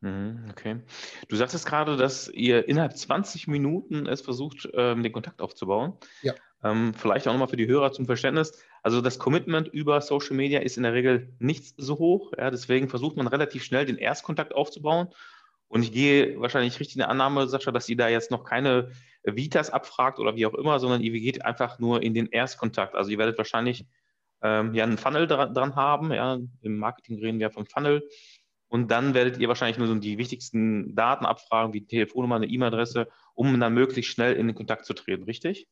Mhm, 0.00 0.46
okay. 0.50 0.80
Du 1.28 1.36
sagtest 1.36 1.66
gerade, 1.66 1.96
dass 1.96 2.28
ihr 2.28 2.68
innerhalb 2.68 2.96
20 2.96 3.48
Minuten 3.48 4.06
es 4.06 4.20
versucht, 4.20 4.68
ähm, 4.74 5.02
den 5.02 5.12
Kontakt 5.12 5.40
aufzubauen. 5.40 5.94
Ja. 6.22 6.34
Ähm, 6.62 6.94
vielleicht 6.94 7.26
auch 7.26 7.32
nochmal 7.32 7.48
für 7.48 7.56
die 7.56 7.66
Hörer 7.66 7.92
zum 7.92 8.06
Verständnis. 8.06 8.52
Also 8.82 9.00
das 9.00 9.18
Commitment 9.18 9.68
über 9.68 10.00
Social 10.00 10.36
Media 10.36 10.60
ist 10.60 10.76
in 10.76 10.82
der 10.82 10.94
Regel 10.94 11.34
nicht 11.38 11.74
so 11.76 11.98
hoch. 11.98 12.32
Ja, 12.36 12.50
deswegen 12.50 12.88
versucht 12.88 13.16
man 13.16 13.26
relativ 13.26 13.64
schnell 13.64 13.86
den 13.86 13.96
Erstkontakt 13.96 14.54
aufzubauen. 14.54 15.08
Und 15.68 15.82
ich 15.82 15.92
gehe 15.92 16.40
wahrscheinlich 16.40 16.80
richtig 16.80 16.96
in 16.96 17.00
der 17.00 17.10
Annahme, 17.10 17.46
Sascha, 17.46 17.70
dass 17.72 17.88
ihr 17.88 17.96
da 17.96 18.08
jetzt 18.08 18.30
noch 18.30 18.44
keine 18.44 18.90
Vitas 19.22 19.70
abfragt 19.70 20.18
oder 20.18 20.34
wie 20.36 20.46
auch 20.46 20.54
immer, 20.54 20.78
sondern 20.80 21.02
ihr 21.02 21.12
geht 21.12 21.44
einfach 21.44 21.78
nur 21.78 22.02
in 22.02 22.14
den 22.14 22.26
Erstkontakt. 22.26 22.94
Also 22.94 23.10
ihr 23.10 23.18
werdet 23.18 23.36
wahrscheinlich 23.36 23.86
ähm, 24.42 24.72
ja 24.74 24.84
einen 24.84 24.98
Funnel 24.98 25.26
dran, 25.26 25.52
dran 25.52 25.76
haben. 25.76 26.12
Ja, 26.12 26.38
Im 26.62 26.78
Marketing 26.78 27.18
reden 27.18 27.38
wir 27.38 27.50
vom 27.50 27.66
Funnel. 27.66 28.08
Und 28.68 28.90
dann 28.90 29.14
werdet 29.14 29.38
ihr 29.38 29.48
wahrscheinlich 29.48 29.78
nur 29.78 29.88
so 29.88 29.94
die 29.94 30.18
wichtigsten 30.18 30.94
Daten 30.94 31.24
abfragen, 31.24 31.72
wie 31.72 31.86
Telefonnummer, 31.86 32.36
eine 32.36 32.46
E-Mail-Adresse, 32.46 33.08
um 33.34 33.58
dann 33.58 33.74
möglichst 33.74 34.12
schnell 34.12 34.34
in 34.34 34.46
den 34.46 34.56
Kontakt 34.56 34.84
zu 34.84 34.92
treten, 34.94 35.24
richtig? 35.24 35.66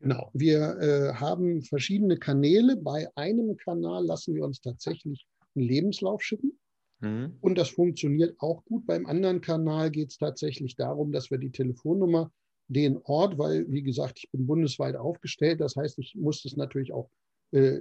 Genau. 0.00 0.30
Wir 0.32 0.78
äh, 0.78 1.14
haben 1.14 1.62
verschiedene 1.62 2.18
Kanäle. 2.18 2.76
Bei 2.76 3.08
einem 3.16 3.56
Kanal 3.56 4.04
lassen 4.04 4.34
wir 4.34 4.44
uns 4.44 4.60
tatsächlich 4.60 5.26
einen 5.54 5.66
Lebenslauf 5.66 6.22
schicken. 6.22 6.58
Mhm. 7.00 7.36
Und 7.40 7.58
das 7.58 7.70
funktioniert 7.70 8.36
auch 8.38 8.64
gut. 8.64 8.86
Beim 8.86 9.06
anderen 9.06 9.40
Kanal 9.40 9.90
geht 9.90 10.10
es 10.10 10.18
tatsächlich 10.18 10.76
darum, 10.76 11.12
dass 11.12 11.30
wir 11.30 11.38
die 11.38 11.50
Telefonnummer, 11.50 12.32
den 12.68 12.98
Ort, 13.04 13.38
weil, 13.38 13.70
wie 13.70 13.82
gesagt, 13.82 14.18
ich 14.18 14.30
bin 14.30 14.46
bundesweit 14.46 14.94
aufgestellt. 14.96 15.60
Das 15.60 15.76
heißt, 15.76 15.98
ich 15.98 16.14
muss 16.14 16.42
das 16.42 16.56
natürlich 16.56 16.92
auch 16.92 17.10
äh, 17.52 17.80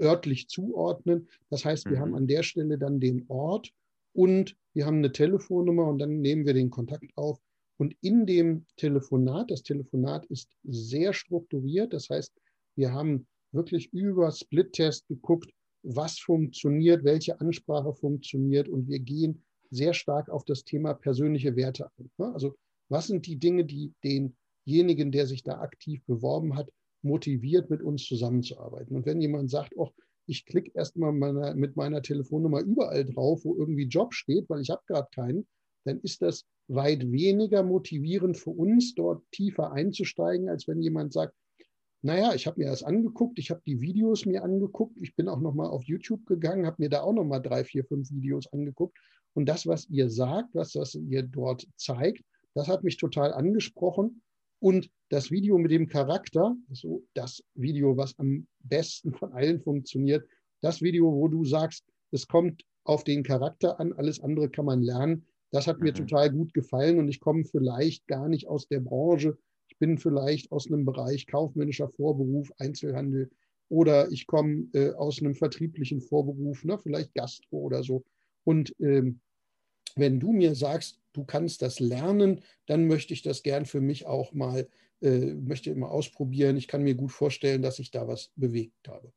örtlich 0.00 0.48
zuordnen. 0.48 1.28
Das 1.48 1.64
heißt, 1.64 1.86
wir 1.86 1.98
mhm. 1.98 2.00
haben 2.00 2.14
an 2.16 2.26
der 2.26 2.42
Stelle 2.42 2.76
dann 2.78 3.00
den 3.00 3.24
Ort 3.28 3.70
und 4.12 4.56
wir 4.74 4.86
haben 4.86 4.98
eine 4.98 5.12
Telefonnummer 5.12 5.86
und 5.86 5.98
dann 5.98 6.20
nehmen 6.20 6.44
wir 6.44 6.54
den 6.54 6.70
Kontakt 6.70 7.16
auf. 7.16 7.38
Und 7.78 7.94
in 8.00 8.26
dem 8.26 8.66
Telefonat, 8.76 9.50
das 9.50 9.62
Telefonat 9.62 10.26
ist 10.26 10.50
sehr 10.64 11.12
strukturiert, 11.12 11.92
das 11.92 12.08
heißt, 12.08 12.32
wir 12.76 12.92
haben 12.92 13.26
wirklich 13.52 13.92
über 13.92 14.30
Split-Test 14.30 15.06
geguckt, 15.08 15.50
was 15.82 16.18
funktioniert, 16.18 17.04
welche 17.04 17.40
Ansprache 17.40 17.92
funktioniert 17.92 18.68
und 18.68 18.88
wir 18.88 18.98
gehen 18.98 19.42
sehr 19.70 19.94
stark 19.94 20.28
auf 20.30 20.44
das 20.44 20.64
Thema 20.64 20.94
persönliche 20.94 21.54
Werte 21.56 21.90
ein. 21.98 22.10
Ne? 22.18 22.32
Also 22.32 22.56
was 22.88 23.06
sind 23.06 23.26
die 23.26 23.36
Dinge, 23.36 23.64
die 23.64 23.92
denjenigen, 24.04 25.12
der 25.12 25.26
sich 25.26 25.42
da 25.42 25.60
aktiv 25.60 26.02
beworben 26.06 26.56
hat, 26.56 26.70
motiviert, 27.02 27.70
mit 27.70 27.82
uns 27.82 28.04
zusammenzuarbeiten. 28.04 28.96
Und 28.96 29.06
wenn 29.06 29.20
jemand 29.20 29.50
sagt, 29.50 29.72
oh, 29.76 29.90
ich 30.26 30.44
klicke 30.44 30.72
erstmal 30.74 31.12
mit 31.54 31.76
meiner 31.76 32.02
Telefonnummer 32.02 32.60
überall 32.60 33.04
drauf, 33.04 33.44
wo 33.44 33.54
irgendwie 33.54 33.86
Job 33.86 34.12
steht, 34.12 34.48
weil 34.48 34.60
ich 34.60 34.70
habe 34.70 34.82
gerade 34.86 35.08
keinen, 35.14 35.46
dann 35.86 36.00
ist 36.00 36.20
das 36.22 36.44
weit 36.68 37.10
weniger 37.10 37.62
motivierend 37.62 38.36
für 38.36 38.50
uns, 38.50 38.94
dort 38.94 39.22
tiefer 39.30 39.72
einzusteigen, 39.72 40.48
als 40.48 40.66
wenn 40.66 40.82
jemand 40.82 41.12
sagt, 41.12 41.34
naja, 42.02 42.34
ich 42.34 42.46
habe 42.46 42.60
mir 42.60 42.68
das 42.68 42.82
angeguckt, 42.82 43.38
ich 43.38 43.50
habe 43.50 43.62
die 43.66 43.80
Videos 43.80 44.26
mir 44.26 44.42
angeguckt, 44.42 44.96
ich 45.00 45.16
bin 45.16 45.28
auch 45.28 45.40
nochmal 45.40 45.68
auf 45.68 45.84
YouTube 45.84 46.26
gegangen, 46.26 46.66
habe 46.66 46.76
mir 46.78 46.88
da 46.88 47.02
auch 47.02 47.12
nochmal 47.12 47.40
drei, 47.40 47.64
vier, 47.64 47.84
fünf 47.84 48.10
Videos 48.10 48.52
angeguckt. 48.52 48.96
Und 49.34 49.48
das, 49.48 49.66
was 49.66 49.88
ihr 49.88 50.10
sagt, 50.10 50.54
was, 50.54 50.74
was 50.74 50.94
ihr 50.94 51.22
dort 51.22 51.66
zeigt, 51.76 52.22
das 52.54 52.68
hat 52.68 52.84
mich 52.84 52.96
total 52.96 53.32
angesprochen. 53.32 54.22
Und 54.60 54.90
das 55.10 55.30
Video 55.30 55.58
mit 55.58 55.70
dem 55.70 55.88
Charakter, 55.88 56.56
so 56.70 57.04
das 57.14 57.42
Video, 57.54 57.96
was 57.96 58.18
am 58.18 58.46
besten 58.60 59.12
von 59.12 59.32
allen 59.32 59.60
funktioniert, 59.60 60.26
das 60.62 60.82
Video, 60.82 61.12
wo 61.12 61.28
du 61.28 61.44
sagst, 61.44 61.84
es 62.12 62.26
kommt 62.26 62.64
auf 62.84 63.04
den 63.04 63.22
Charakter 63.22 63.78
an, 63.78 63.92
alles 63.92 64.20
andere 64.20 64.48
kann 64.48 64.64
man 64.64 64.82
lernen, 64.82 65.26
das 65.50 65.66
hat 65.66 65.80
mir 65.80 65.92
mhm. 65.92 65.96
total 65.96 66.30
gut 66.30 66.54
gefallen 66.54 66.98
und 66.98 67.08
ich 67.08 67.20
komme 67.20 67.44
vielleicht 67.44 68.06
gar 68.06 68.28
nicht 68.28 68.48
aus 68.48 68.68
der 68.68 68.80
Branche. 68.80 69.36
Ich 69.68 69.78
bin 69.78 69.98
vielleicht 69.98 70.52
aus 70.52 70.66
einem 70.66 70.84
Bereich 70.84 71.26
kaufmännischer 71.26 71.88
Vorberuf, 71.88 72.52
Einzelhandel 72.58 73.30
oder 73.68 74.10
ich 74.10 74.26
komme 74.26 74.68
äh, 74.74 74.92
aus 74.92 75.20
einem 75.20 75.34
vertrieblichen 75.34 76.00
Vorberuf, 76.00 76.64
ne, 76.64 76.78
vielleicht 76.78 77.14
Gastro 77.14 77.58
oder 77.58 77.82
so. 77.82 78.04
Und 78.44 78.74
ähm, 78.80 79.20
wenn 79.96 80.20
du 80.20 80.32
mir 80.32 80.54
sagst, 80.54 81.00
du 81.12 81.24
kannst 81.24 81.62
das 81.62 81.80
lernen, 81.80 82.42
dann 82.66 82.86
möchte 82.86 83.14
ich 83.14 83.22
das 83.22 83.42
gern 83.42 83.64
für 83.64 83.80
mich 83.80 84.06
auch 84.06 84.32
mal, 84.32 84.68
äh, 85.00 85.34
möchte 85.34 85.70
immer 85.70 85.90
ausprobieren. 85.90 86.56
Ich 86.56 86.68
kann 86.68 86.82
mir 86.82 86.94
gut 86.94 87.12
vorstellen, 87.12 87.62
dass 87.62 87.78
ich 87.78 87.90
da 87.90 88.06
was 88.06 88.30
bewegt 88.36 88.88
habe. 88.88 89.12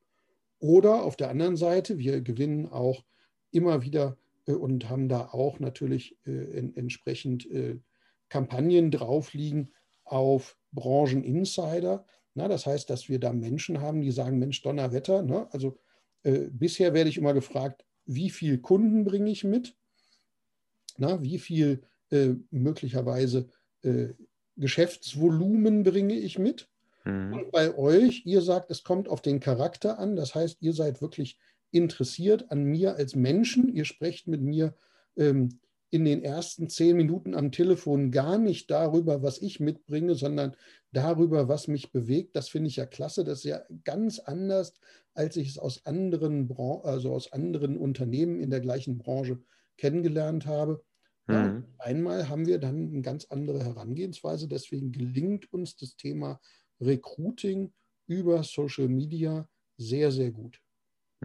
Oder 0.60 1.04
auf 1.04 1.16
der 1.16 1.30
anderen 1.30 1.58
Seite, 1.58 1.98
wir 1.98 2.22
gewinnen 2.22 2.68
auch 2.68 3.04
immer 3.52 3.82
wieder 3.82 4.18
und 4.53 4.89
haben 4.89 5.10
da 5.10 5.29
auch 5.32 5.60
natürlich 5.60 6.18
äh, 6.25 6.32
in, 6.32 6.75
entsprechend 6.75 7.50
äh, 7.51 7.79
Kampagnen 8.29 8.91
drauf 8.91 9.34
liegen 9.34 9.72
auf 10.03 10.58
Brancheninsider. 10.72 12.06
Na, 12.36 12.48
das 12.48 12.65
heißt, 12.65 12.89
dass 12.89 13.10
wir 13.10 13.20
da 13.20 13.34
Menschen 13.34 13.82
haben, 13.82 14.01
die 14.01 14.12
sagen, 14.12 14.39
Mensch, 14.39 14.62
Donnerwetter. 14.62 15.24
Ne? 15.24 15.48
Also 15.51 15.79
äh, 16.24 16.48
bisher 16.51 16.94
werde 16.94 17.10
ich 17.10 17.18
immer 17.18 17.34
gefragt, 17.34 17.86
wie 18.06 18.29
viel 18.29 18.60
Kunden 18.60 19.03
bringe 19.03 19.29
ich 19.32 19.44
mit? 19.44 19.75
Na, 20.98 21.22
wie 21.22 21.39
viel 21.39 21.84
äh, 22.12 22.34
möglicherweise 22.50 23.50
äh, 23.84 24.10
Geschäftsvolumen 24.58 25.84
bringe 25.84 26.15
ich 26.15 26.38
mit. 26.38 26.70
Mhm. 27.06 27.34
Und 27.34 27.51
bei 27.51 27.77
euch, 27.77 28.25
ihr 28.25 28.41
sagt, 28.41 28.72
es 28.72 28.84
kommt 28.84 29.08
auf 29.08 29.22
den 29.22 29.39
Charakter 29.39 30.00
an. 30.00 30.15
Das 30.15 30.36
heißt, 30.36 30.62
ihr 30.62 30.74
seid 30.74 31.01
wirklich 31.01 31.39
interessiert 31.72 32.52
an 32.52 32.64
mir 32.64 32.96
als 32.96 33.16
Menschen. 33.16 33.68
Ihr 33.70 33.86
sprecht 33.86 34.28
mit 34.28 34.42
mir 34.42 34.76
ähm, 35.18 35.60
in 35.92 36.06
den 36.06 36.24
ersten 36.24 36.70
zehn 36.70 36.96
Minuten 36.96 37.34
am 37.34 37.52
Telefon 37.52 38.12
gar 38.12 38.38
nicht 38.38 38.70
darüber, 38.70 39.24
was 39.24 39.42
ich 39.42 39.60
mitbringe, 39.60 40.16
sondern 40.16 40.56
darüber, 40.92 41.48
was 41.48 41.68
mich 41.68 41.92
bewegt. 41.92 42.36
Das 42.36 42.50
finde 42.50 42.68
ich 42.68 42.76
ja 42.76 42.86
klasse. 42.86 43.24
Das 43.24 43.40
ist 43.40 43.46
ja 43.46 43.62
ganz 43.84 44.20
anders, 44.20 44.74
als 45.14 45.36
ich 45.36 45.50
es 45.50 45.58
aus 45.58 45.86
anderen, 45.86 46.48
Bran 46.48 46.82
also 46.84 47.14
aus 47.14 47.32
anderen 47.34 47.78
Unternehmen 47.78 48.40
in 48.40 48.52
der 48.52 48.60
gleichen 48.60 48.98
Branche 48.98 49.40
kennengelernt 49.78 50.46
habe. 50.46 50.84
Mhm. 51.28 51.66
Einmal 51.78 52.30
haben 52.30 52.46
wir 52.46 52.60
dann 52.60 52.90
eine 52.90 53.02
ganz 53.02 53.26
andere 53.26 53.64
Herangehensweise. 53.64 54.48
Deswegen 54.48 54.92
gelingt 54.92 55.52
uns 55.52 55.76
das 55.76 55.96
Thema 55.96 56.40
Recruiting 56.80 57.74
über 58.08 58.44
Social 58.44 58.88
Media 58.88 59.48
sehr, 59.78 60.12
sehr 60.12 60.32
gut. 60.32 60.62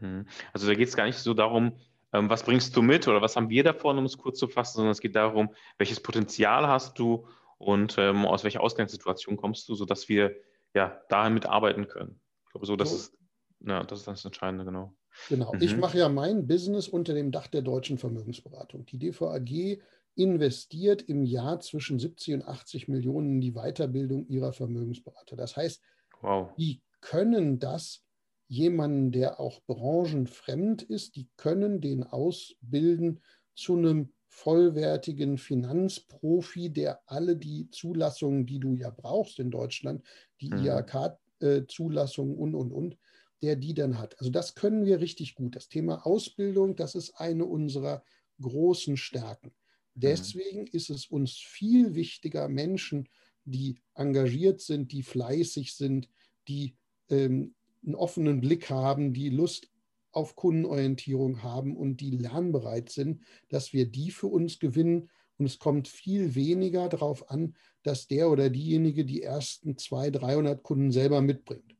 Mhm. 0.00 0.26
Also 0.52 0.66
da 0.66 0.74
geht 0.74 0.88
es 0.88 0.96
gar 0.96 1.06
nicht 1.06 1.18
so 1.18 1.34
darum, 1.34 1.72
ähm, 2.12 2.28
was 2.28 2.44
bringst 2.44 2.76
du 2.76 2.82
mit 2.82 3.08
oder 3.08 3.20
was 3.20 3.36
haben 3.36 3.50
wir 3.50 3.64
davon, 3.64 3.98
um 3.98 4.04
es 4.04 4.18
kurz 4.18 4.38
zu 4.38 4.48
fassen, 4.48 4.76
sondern 4.76 4.92
es 4.92 5.00
geht 5.00 5.16
darum, 5.16 5.54
welches 5.78 6.00
Potenzial 6.00 6.66
hast 6.66 6.98
du 6.98 7.26
und 7.58 7.96
ähm, 7.98 8.26
aus 8.26 8.44
welcher 8.44 8.60
Ausgangssituation 8.60 9.36
kommst 9.36 9.68
du, 9.68 9.74
sodass 9.74 10.08
wir 10.08 10.36
ja 10.74 11.00
damit 11.08 11.46
arbeiten 11.46 11.88
können. 11.88 12.20
Ich 12.46 12.52
glaube, 12.52 12.66
so, 12.66 12.76
das 12.76 12.90
so. 12.90 12.96
ist 12.96 13.18
ja, 13.66 13.82
das 13.82 14.00
ist 14.00 14.08
das 14.08 14.24
Entscheidende, 14.24 14.64
genau. 14.64 14.94
Genau. 15.28 15.52
Mhm. 15.54 15.62
Ich 15.62 15.76
mache 15.76 15.98
ja 15.98 16.08
mein 16.08 16.46
Business 16.46 16.88
unter 16.88 17.14
dem 17.14 17.30
Dach 17.30 17.46
der 17.46 17.62
deutschen 17.62 17.98
Vermögensberatung. 17.98 18.84
Die 18.86 18.98
DVAG 18.98 19.80
investiert 20.16 21.02
im 21.02 21.24
Jahr 21.24 21.60
zwischen 21.60 21.98
70 21.98 22.34
und 22.34 22.42
80 22.42 22.88
Millionen 22.88 23.34
in 23.34 23.40
die 23.40 23.52
Weiterbildung 23.52 24.26
ihrer 24.28 24.52
Vermögensberater. 24.52 25.36
Das 25.36 25.56
heißt, 25.56 25.82
wow. 26.20 26.52
die 26.56 26.82
können 27.00 27.58
das 27.58 28.03
jemanden, 28.48 29.12
der 29.12 29.40
auch 29.40 29.60
branchenfremd 29.66 30.82
ist, 30.82 31.16
die 31.16 31.28
können 31.36 31.80
den 31.80 32.04
ausbilden 32.04 33.20
zu 33.54 33.76
einem 33.76 34.12
vollwertigen 34.28 35.38
Finanzprofi, 35.38 36.70
der 36.70 37.00
alle 37.06 37.36
die 37.36 37.70
Zulassungen, 37.70 38.46
die 38.46 38.58
du 38.58 38.74
ja 38.74 38.90
brauchst 38.90 39.38
in 39.38 39.50
Deutschland, 39.50 40.04
die 40.40 40.50
mhm. 40.50 40.66
IHK-Zulassungen 40.66 42.36
und, 42.36 42.54
und, 42.54 42.72
und, 42.72 42.98
der 43.42 43.56
die 43.56 43.74
dann 43.74 43.98
hat. 43.98 44.18
Also 44.18 44.30
das 44.30 44.54
können 44.54 44.84
wir 44.84 45.00
richtig 45.00 45.36
gut. 45.36 45.54
Das 45.54 45.68
Thema 45.68 46.04
Ausbildung, 46.04 46.74
das 46.74 46.96
ist 46.96 47.14
eine 47.20 47.44
unserer 47.44 48.02
großen 48.40 48.96
Stärken. 48.96 49.54
Mhm. 49.94 50.00
Deswegen 50.00 50.66
ist 50.66 50.90
es 50.90 51.06
uns 51.06 51.36
viel 51.36 51.94
wichtiger, 51.94 52.48
Menschen, 52.48 53.08
die 53.44 53.76
engagiert 53.94 54.60
sind, 54.60 54.90
die 54.90 55.02
fleißig 55.02 55.74
sind, 55.76 56.08
die 56.48 56.76
ähm, 57.08 57.54
einen 57.84 57.94
offenen 57.94 58.40
Blick 58.40 58.70
haben, 58.70 59.12
die 59.12 59.28
Lust 59.28 59.68
auf 60.12 60.36
Kundenorientierung 60.36 61.42
haben 61.42 61.76
und 61.76 62.00
die 62.00 62.10
lernbereit 62.10 62.88
sind, 62.88 63.22
dass 63.48 63.72
wir 63.72 63.86
die 63.86 64.10
für 64.10 64.28
uns 64.28 64.58
gewinnen. 64.58 65.10
Und 65.38 65.46
es 65.46 65.58
kommt 65.58 65.88
viel 65.88 66.34
weniger 66.36 66.88
darauf 66.88 67.30
an, 67.30 67.56
dass 67.82 68.06
der 68.06 68.30
oder 68.30 68.50
diejenige 68.50 69.04
die 69.04 69.22
ersten 69.22 69.76
200, 69.76 70.22
300 70.22 70.62
Kunden 70.62 70.92
selber 70.92 71.20
mitbringt. 71.20 71.74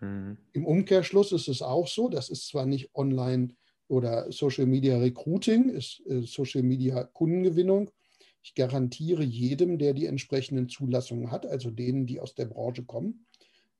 Mhm. 0.00 0.38
Im 0.52 0.66
Umkehrschluss 0.66 1.32
ist 1.32 1.48
es 1.48 1.62
auch 1.62 1.88
so, 1.88 2.08
das 2.08 2.30
ist 2.30 2.46
zwar 2.46 2.66
nicht 2.66 2.94
online 2.94 3.54
oder 3.88 4.30
Social 4.30 4.66
Media 4.66 4.98
Recruiting, 4.98 5.68
ist 5.68 6.02
äh, 6.06 6.22
Social 6.22 6.62
Media 6.62 7.02
Kundengewinnung. 7.02 7.90
Ich 8.42 8.54
garantiere 8.54 9.22
jedem, 9.22 9.78
der 9.78 9.92
die 9.92 10.06
entsprechenden 10.06 10.68
Zulassungen 10.68 11.30
hat, 11.30 11.44
also 11.44 11.70
denen, 11.70 12.06
die 12.06 12.20
aus 12.20 12.34
der 12.34 12.46
Branche 12.46 12.84
kommen, 12.84 13.26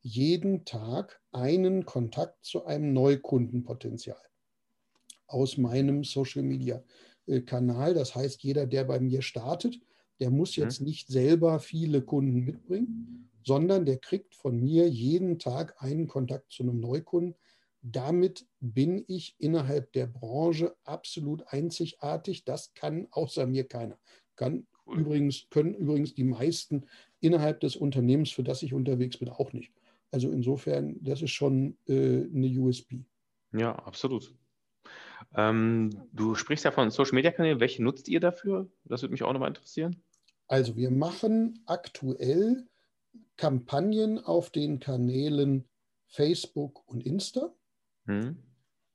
jeden 0.03 0.65
Tag 0.65 1.21
einen 1.33 1.85
Kontakt 1.85 2.45
zu 2.45 2.65
einem 2.65 2.93
Neukundenpotenzial 2.93 4.21
aus 5.27 5.57
meinem 5.57 6.05
Social 6.05 6.43
Media 6.43 6.83
äh, 7.27 7.41
Kanal. 7.41 7.95
Das 7.95 8.15
heißt, 8.15 8.43
jeder, 8.43 8.67
der 8.67 8.85
bei 8.85 9.01
mir 9.01 9.23
startet, 9.23 9.81
der 10.19 10.31
muss 10.31 10.57
mhm. 10.57 10.65
jetzt 10.65 10.81
nicht 10.81 11.09
selber 11.09 11.61
viele 11.61 12.03
Kunden 12.03 12.45
mitbringen, 12.45 13.31
sondern 13.45 13.87
der 13.87 13.99
kriegt 13.99 14.35
von 14.35 14.61
mir 14.61 14.89
jeden 14.89 15.39
Tag 15.39 15.83
einen 15.83 16.07
Kontakt 16.09 16.53
zu 16.53 16.63
einem 16.63 16.81
Neukunden. 16.81 17.35
Damit 17.83 18.47
bin 18.61 19.05
ich 19.09 19.35
innerhalb 19.39 19.93
der 19.93 20.07
Branche 20.07 20.77
absolut 20.85 21.45
einzigartig. 21.47 22.45
Das 22.45 22.75
kann 22.75 23.09
außer 23.11 23.47
mir 23.47 23.65
keiner. 23.65 23.99
Kann 24.37 24.67
übrigens, 24.87 25.49
können 25.49 25.75
übrigens 25.75 26.15
die 26.15 26.25
meisten 26.25 26.85
innerhalb 27.21 27.61
des 27.61 27.77
Unternehmens, 27.77 28.31
für 28.31 28.43
das 28.43 28.63
ich 28.63 28.75
unterwegs 28.75 29.17
bin, 29.19 29.31
auch 29.31 29.53
nicht. 29.53 29.73
Also 30.11 30.31
insofern, 30.31 30.97
das 31.03 31.23
ist 31.23 31.31
schon 31.31 31.77
äh, 31.87 32.25
eine 32.25 32.61
USB. 32.61 32.95
Ja, 33.53 33.75
absolut. 33.75 34.35
Ähm, 35.35 35.91
du 36.13 36.35
sprichst 36.35 36.65
ja 36.65 36.71
von 36.71 36.91
Social 36.91 37.15
Media 37.15 37.31
Kanälen. 37.31 37.61
Welche 37.61 37.83
nutzt 37.83 38.09
ihr 38.09 38.21
dafür? 38.21 38.71
Das 38.85 39.03
würde 39.03 39.13
mich 39.13 39.23
auch 39.23 39.33
nochmal 39.33 39.49
interessieren. 39.49 40.03
Also 40.49 40.77
wir 40.77 40.91
machen 40.91 41.63
aktuell 41.67 42.67
Kampagnen 43.37 44.19
auf 44.19 44.51
den 44.51 44.81
Kanälen 44.81 45.69
Facebook 46.09 46.83
und 46.89 47.07
Insta. 47.07 47.55
Hm. 48.07 48.37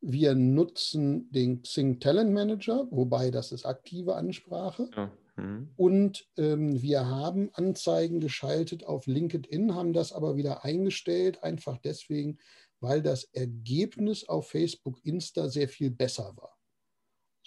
Wir 0.01 0.35
nutzen 0.35 1.31
den 1.31 1.63
Xing 1.63 1.99
Talent 1.99 2.31
Manager, 2.33 2.87
wobei 2.91 3.31
das 3.31 3.51
ist 3.51 3.65
aktive 3.65 4.15
Ansprache. 4.15 4.89
Ja. 4.95 5.11
Mhm. 5.35 5.69
Und 5.75 6.27
ähm, 6.37 6.81
wir 6.81 7.05
haben 7.05 7.49
Anzeigen 7.53 8.19
geschaltet 8.19 8.85
auf 8.85 9.07
LinkedIn, 9.07 9.75
haben 9.75 9.93
das 9.93 10.13
aber 10.13 10.35
wieder 10.37 10.63
eingestellt, 10.63 11.43
einfach 11.43 11.77
deswegen, 11.77 12.37
weil 12.79 13.01
das 13.01 13.25
Ergebnis 13.25 14.27
auf 14.27 14.49
Facebook, 14.49 15.03
Insta 15.03 15.49
sehr 15.49 15.67
viel 15.67 15.91
besser 15.91 16.33
war. 16.37 16.55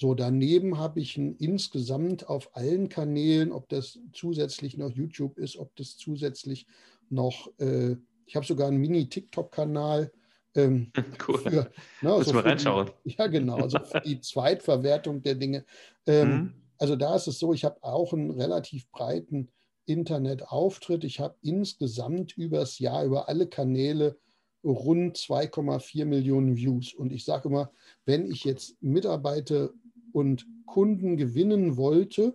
So, 0.00 0.14
daneben 0.14 0.78
habe 0.78 1.00
ich 1.00 1.16
ein 1.16 1.34
insgesamt 1.34 2.28
auf 2.28 2.54
allen 2.54 2.88
Kanälen, 2.88 3.50
ob 3.50 3.68
das 3.68 3.98
zusätzlich 4.12 4.76
noch 4.76 4.90
YouTube 4.90 5.38
ist, 5.38 5.56
ob 5.56 5.74
das 5.74 5.96
zusätzlich 5.96 6.66
noch, 7.10 7.50
äh, 7.58 7.96
ich 8.24 8.36
habe 8.36 8.46
sogar 8.46 8.68
einen 8.68 8.78
Mini-TikTok-Kanal. 8.78 10.12
Ähm, 10.54 10.92
cool. 11.26 11.38
Für, 11.38 11.72
ne, 12.00 12.12
also 12.12 12.32
mal 12.32 12.42
reinschauen. 12.42 12.90
Die, 13.04 13.14
ja, 13.18 13.26
genau, 13.26 13.56
also 13.56 13.80
für 13.80 14.00
die 14.00 14.20
Zweitverwertung 14.20 15.20
der 15.20 15.34
Dinge. 15.34 15.64
Ähm, 16.06 16.30
mhm. 16.30 16.54
Also 16.78 16.96
da 16.96 17.16
ist 17.16 17.26
es 17.26 17.38
so, 17.38 17.52
ich 17.52 17.64
habe 17.64 17.82
auch 17.82 18.12
einen 18.12 18.30
relativ 18.30 18.88
breiten 18.90 19.50
Internetauftritt. 19.86 21.04
Ich 21.04 21.20
habe 21.20 21.36
insgesamt 21.42 22.36
übers 22.36 22.78
Jahr, 22.78 23.04
über 23.04 23.28
alle 23.28 23.48
Kanäle 23.48 24.18
rund 24.64 25.16
2,4 25.16 26.04
Millionen 26.04 26.56
Views. 26.56 26.94
Und 26.94 27.12
ich 27.12 27.24
sage 27.24 27.48
immer, 27.48 27.72
wenn 28.04 28.30
ich 28.30 28.44
jetzt 28.44 28.80
Mitarbeiter 28.82 29.70
und 30.12 30.46
Kunden 30.66 31.16
gewinnen 31.16 31.76
wollte 31.76 32.34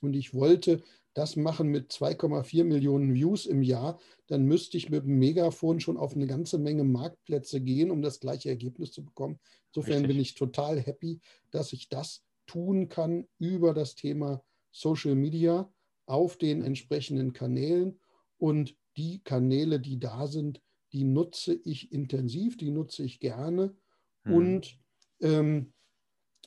und 0.00 0.14
ich 0.14 0.34
wollte 0.34 0.82
das 1.14 1.34
machen 1.36 1.68
mit 1.68 1.90
2,4 1.90 2.64
Millionen 2.64 3.14
Views 3.14 3.46
im 3.46 3.62
Jahr, 3.62 3.98
dann 4.28 4.44
müsste 4.44 4.76
ich 4.76 4.90
mit 4.90 5.04
dem 5.04 5.18
Megafon 5.18 5.80
schon 5.80 5.96
auf 5.96 6.14
eine 6.14 6.26
ganze 6.26 6.58
Menge 6.58 6.84
Marktplätze 6.84 7.60
gehen, 7.60 7.90
um 7.90 8.00
das 8.00 8.20
gleiche 8.20 8.48
Ergebnis 8.48 8.92
zu 8.92 9.04
bekommen. 9.04 9.40
Insofern 9.68 9.98
Richtig. 9.98 10.08
bin 10.08 10.20
ich 10.20 10.34
total 10.34 10.78
happy, 10.80 11.20
dass 11.50 11.72
ich 11.72 11.88
das 11.88 12.22
tun 12.50 12.88
kann 12.88 13.28
über 13.38 13.74
das 13.74 13.94
Thema 13.94 14.42
Social 14.72 15.14
Media 15.14 15.72
auf 16.06 16.36
den 16.36 16.64
entsprechenden 16.64 17.32
Kanälen. 17.32 18.00
Und 18.38 18.76
die 18.96 19.22
Kanäle, 19.22 19.78
die 19.78 20.00
da 20.00 20.26
sind, 20.26 20.60
die 20.92 21.04
nutze 21.04 21.54
ich 21.54 21.92
intensiv, 21.92 22.56
die 22.56 22.72
nutze 22.72 23.04
ich 23.04 23.20
gerne. 23.20 23.76
Mhm. 24.24 24.34
Und 24.34 24.78
ähm, 25.20 25.72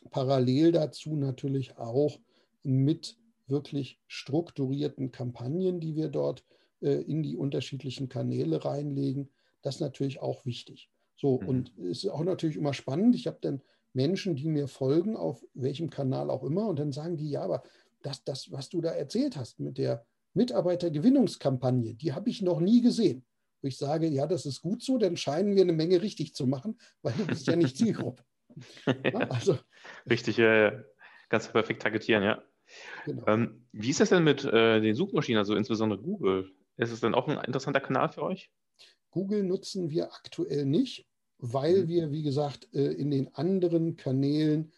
parallel 0.10 0.74
dazu 0.74 1.16
natürlich 1.16 1.78
auch 1.78 2.20
mit 2.64 3.18
wirklich 3.48 4.02
strukturierten 4.08 5.14
Kampagnen, 5.14 5.80
die 5.80 5.96
wir 5.96 6.10
dort 6.10 6.44
äh, 6.82 7.02
in 7.04 7.24
die 7.24 7.38
unterschiedlichen 7.38 8.10
Kanäle 8.10 8.66
reinlegen. 8.66 9.30
Das 9.62 9.76
ist 9.76 9.82
natürlich 9.82 10.22
auch 10.22 10.46
wichtig. 10.46 10.90
So, 11.16 11.40
mhm. 11.40 11.48
und 11.48 11.78
es 11.78 12.04
ist 12.04 12.10
auch 12.10 12.26
natürlich 12.26 12.58
immer 12.58 12.74
spannend. 12.74 13.16
Ich 13.16 13.26
habe 13.26 13.38
dann 13.40 13.62
Menschen, 13.94 14.36
die 14.36 14.48
mir 14.48 14.68
folgen, 14.68 15.16
auf 15.16 15.44
welchem 15.54 15.90
Kanal 15.90 16.30
auch 16.30 16.44
immer, 16.44 16.68
und 16.68 16.80
dann 16.80 16.92
sagen 16.92 17.18
die, 17.18 17.30
ja, 17.30 17.42
aber 17.42 17.64
das, 18.02 18.24
das, 18.24 18.52
was 18.52 18.70
du 18.70 18.82
da 18.82 18.92
erzählt 18.92 19.38
hast 19.38 19.60
mit 19.60 19.78
der 19.78 20.06
Mitarbeitergewinnungskampagne, 20.34 21.94
die 21.94 22.14
habe 22.14 22.30
ich 22.30 22.42
noch 22.42 22.60
nie 22.60 22.82
gesehen. 22.82 23.26
Wo 23.62 23.68
ich 23.68 23.78
sage, 23.78 24.08
ja, 24.08 24.28
das 24.28 24.46
ist 24.46 24.62
gut 24.62 24.84
so, 24.84 24.98
dann 24.98 25.16
scheinen 25.16 25.56
wir 25.56 25.62
eine 25.62 25.74
Menge 25.74 26.02
richtig 26.02 26.34
zu 26.34 26.48
machen, 26.48 26.78
weil 27.02 27.14
du 27.14 27.26
bist 27.26 27.48
ja 27.48 27.56
nicht 27.56 27.78
Zielgruppe. 27.78 28.24
ja, 28.86 29.20
also, 29.30 29.58
richtig, 30.10 30.38
äh, 30.40 30.84
ganz 31.30 31.52
perfekt 31.52 31.82
targetieren, 31.82 32.24
ja. 32.24 32.44
Genau. 33.06 33.28
Ähm, 33.28 33.68
wie 33.72 33.90
ist 33.90 34.00
das 34.00 34.10
denn 34.10 34.24
mit 34.24 34.44
äh, 34.44 34.82
den 34.82 34.96
Suchmaschinen, 34.96 35.38
also 35.40 35.56
insbesondere 35.56 36.02
Google? 36.02 36.52
Ist 36.78 36.92
es 36.92 37.02
denn 37.02 37.14
auch 37.14 37.28
ein 37.28 37.38
interessanter 37.46 37.82
Kanal 37.82 38.10
für 38.10 38.24
euch? 38.24 38.52
Google 39.12 39.44
nutzen 39.44 39.90
wir 39.92 40.12
aktuell 40.14 40.66
nicht 40.66 41.08
weil 41.46 41.84
mhm. 41.84 41.88
wir, 41.90 42.12
wie 42.12 42.24
gesagt, 42.24 42.70
äh, 42.74 42.94
in 42.94 43.12
den 43.12 43.36
anderen 43.36 43.98
Kanälen 43.98 44.72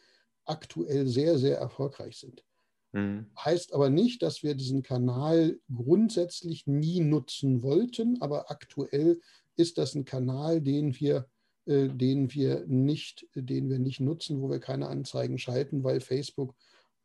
aktuell 0.46 1.08
sehr, 1.08 1.38
sehr 1.38 1.60
erfolgreich 1.60 2.18
sind. 2.18 2.44
Mhm. 2.92 3.28
Heißt 3.38 3.72
aber 3.74 3.92
nicht, 3.92 4.24
dass 4.24 4.42
wir 4.42 4.56
diesen 4.56 4.82
Kanal 4.82 5.60
grundsätzlich 5.72 6.66
nie 6.66 7.02
nutzen 7.02 7.62
wollten, 7.62 8.20
aber 8.20 8.50
aktuell 8.50 9.22
ist 9.56 9.78
das 9.78 9.94
ein 9.94 10.06
Kanal, 10.06 10.60
den 10.60 11.00
wir, 11.00 11.28
äh, 11.68 11.88
den 11.88 12.34
wir, 12.34 12.66
nicht, 12.66 13.28
den 13.36 13.70
wir 13.70 13.78
nicht 13.78 14.00
nutzen, 14.00 14.42
wo 14.42 14.50
wir 14.50 14.60
keine 14.60 14.88
Anzeigen 14.88 15.38
schalten, 15.38 15.84
weil 15.84 16.00
Facebook 16.00 16.56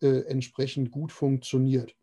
äh, 0.01 0.21
entsprechend 0.21 0.91
gut 0.91 1.13
funktioniert. 1.13 1.95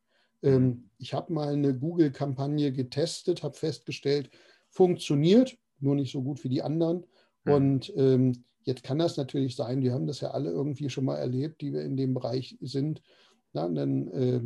Ähm, 0.44 0.64
mhm. 0.64 0.90
ich 1.00 1.16
habe 1.16 1.34
mal 1.34 1.54
eine 1.54 1.74
Google-Kampagne 1.76 2.72
getestet, 2.72 3.42
habe 3.42 3.56
festgestellt, 3.56 4.30
funktioniert, 4.70 5.58
nur 5.80 5.96
nicht 5.96 6.12
so 6.12 6.22
gut 6.22 6.44
wie 6.44 6.50
die 6.50 6.62
anderen. 6.62 7.04
Mhm. 7.48 7.54
Und 7.54 7.94
ähm, 7.96 8.44
jetzt 8.64 8.84
kann 8.84 9.00
das 9.00 9.18
natürlich 9.18 9.56
sein, 9.56 9.82
wir 9.82 9.94
haben 9.94 10.08
das 10.08 10.22
ja 10.22 10.32
alle 10.32 10.52
irgendwie 10.52 10.90
schon 10.90 11.06
mal 11.06 11.18
erlebt, 11.18 11.62
die 11.62 11.74
wir 11.74 11.82
in 11.82 11.98
dem 11.98 12.14
Bereich 12.14 12.58
sind. 12.62 13.02
Na, 13.54 13.66
ein, 13.66 14.12
äh, 14.12 14.42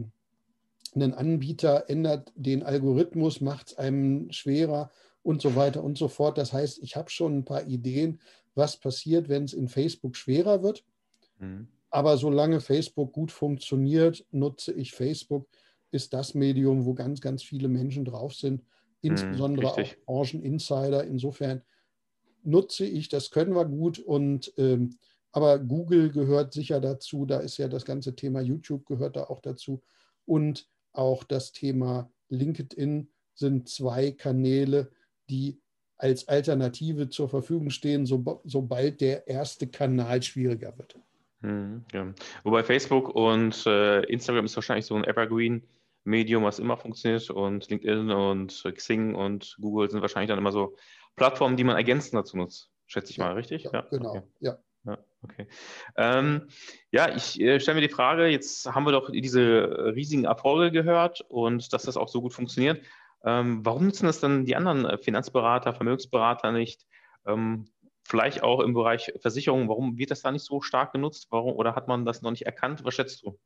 ein 0.95 1.13
Anbieter 1.13 1.89
ändert 1.89 2.31
den 2.35 2.63
Algorithmus, 2.63 3.41
macht 3.41 3.69
es 3.69 3.77
einem 3.77 4.31
schwerer 4.31 4.91
und 5.23 5.41
so 5.41 5.55
weiter 5.55 5.83
und 5.83 5.97
so 5.97 6.07
fort. 6.07 6.37
Das 6.37 6.53
heißt, 6.53 6.79
ich 6.83 6.95
habe 6.95 7.09
schon 7.09 7.39
ein 7.39 7.45
paar 7.45 7.67
Ideen, 7.67 8.19
was 8.55 8.77
passiert, 8.77 9.29
wenn 9.29 9.43
es 9.43 9.53
in 9.53 9.67
Facebook 9.67 10.15
schwerer 10.15 10.63
wird. 10.63 10.83
Mhm. 11.39 11.67
Aber 11.89 12.17
solange 12.17 12.61
Facebook 12.61 13.11
gut 13.11 13.31
funktioniert, 13.31 14.25
nutze 14.31 14.71
ich 14.73 14.93
Facebook, 14.93 15.47
ist 15.91 16.13
das 16.13 16.33
Medium, 16.33 16.85
wo 16.85 16.93
ganz, 16.93 17.19
ganz 17.19 17.43
viele 17.43 17.67
Menschen 17.67 18.05
drauf 18.05 18.33
sind, 18.33 18.61
mhm, 18.61 19.11
insbesondere 19.11 19.67
mm, 19.67 19.69
auch 19.69 19.95
Brancheninsider. 20.05 21.03
Insofern 21.03 21.61
nutze 22.43 22.85
ich, 22.85 23.09
das 23.09 23.31
können 23.31 23.55
wir 23.55 23.65
gut 23.65 23.99
und 23.99 24.53
ähm, 24.57 24.97
aber 25.33 25.59
Google 25.59 26.11
gehört 26.11 26.53
sicher 26.53 26.81
dazu, 26.81 27.25
da 27.25 27.39
ist 27.39 27.57
ja 27.57 27.67
das 27.67 27.85
ganze 27.85 28.15
Thema 28.15 28.41
YouTube 28.41 28.85
gehört 28.85 29.15
da 29.15 29.25
auch 29.25 29.39
dazu 29.39 29.81
und 30.25 30.67
auch 30.93 31.23
das 31.23 31.53
Thema 31.53 32.11
LinkedIn 32.29 33.09
sind 33.33 33.69
zwei 33.69 34.11
Kanäle, 34.11 34.91
die 35.29 35.59
als 35.97 36.27
Alternative 36.27 37.09
zur 37.09 37.29
Verfügung 37.29 37.69
stehen, 37.69 38.05
so, 38.05 38.41
sobald 38.43 39.01
der 39.01 39.27
erste 39.27 39.67
Kanal 39.67 40.21
schwieriger 40.23 40.75
wird. 40.77 40.97
Hm, 41.41 41.85
ja. 41.93 42.13
Wobei 42.43 42.63
Facebook 42.63 43.09
und 43.15 43.65
äh, 43.65 44.01
Instagram 44.05 44.45
ist 44.45 44.55
wahrscheinlich 44.55 44.85
so 44.85 44.95
ein 44.95 45.03
Evergreen-Medium, 45.03 46.43
was 46.43 46.59
immer 46.59 46.77
funktioniert 46.77 47.29
und 47.29 47.69
LinkedIn 47.69 48.09
und 48.09 48.63
Xing 48.75 49.15
und 49.15 49.57
Google 49.61 49.89
sind 49.89 50.01
wahrscheinlich 50.01 50.29
dann 50.29 50.39
immer 50.39 50.51
so 50.51 50.75
Plattformen, 51.15 51.57
die 51.57 51.63
man 51.63 51.75
ergänzend 51.75 52.15
dazu 52.15 52.37
nutzt. 52.37 52.71
Schätze 52.85 53.11
ich 53.11 53.17
ja, 53.17 53.25
mal, 53.25 53.33
richtig? 53.33 53.63
Ja, 53.63 53.71
ja. 53.73 53.81
genau, 53.89 54.09
okay. 54.09 54.23
ja. 54.39 54.57
Okay. 55.23 55.47
Ähm, 55.95 56.47
ja, 56.91 57.15
ich 57.15 57.39
äh, 57.39 57.59
stelle 57.59 57.75
mir 57.75 57.87
die 57.87 57.93
Frage, 57.93 58.25
jetzt 58.27 58.65
haben 58.65 58.85
wir 58.85 58.91
doch 58.91 59.11
diese 59.11 59.93
riesigen 59.95 60.25
Erfolge 60.25 60.71
gehört 60.71 61.21
und 61.29 61.71
dass 61.73 61.83
das 61.83 61.97
auch 61.97 62.07
so 62.07 62.21
gut 62.21 62.33
funktioniert. 62.33 62.83
Ähm, 63.23 63.63
warum 63.63 63.85
nutzen 63.85 64.07
das 64.07 64.19
dann 64.19 64.45
die 64.45 64.55
anderen 64.55 64.85
äh, 64.85 64.97
Finanzberater, 64.97 65.73
Vermögensberater 65.73 66.51
nicht? 66.51 66.87
Ähm, 67.27 67.67
vielleicht 68.03 68.41
auch 68.41 68.61
im 68.61 68.73
Bereich 68.73 69.13
Versicherung. 69.21 69.69
Warum 69.69 69.97
wird 69.97 70.09
das 70.09 70.23
da 70.23 70.31
nicht 70.31 70.45
so 70.45 70.61
stark 70.61 70.91
genutzt? 70.91 71.27
Warum, 71.29 71.53
oder 71.53 71.75
hat 71.75 71.87
man 71.87 72.03
das 72.03 72.23
noch 72.23 72.31
nicht 72.31 72.47
erkannt? 72.47 72.83
Was 72.83 72.95
schätzt 72.95 73.23
du? 73.23 73.37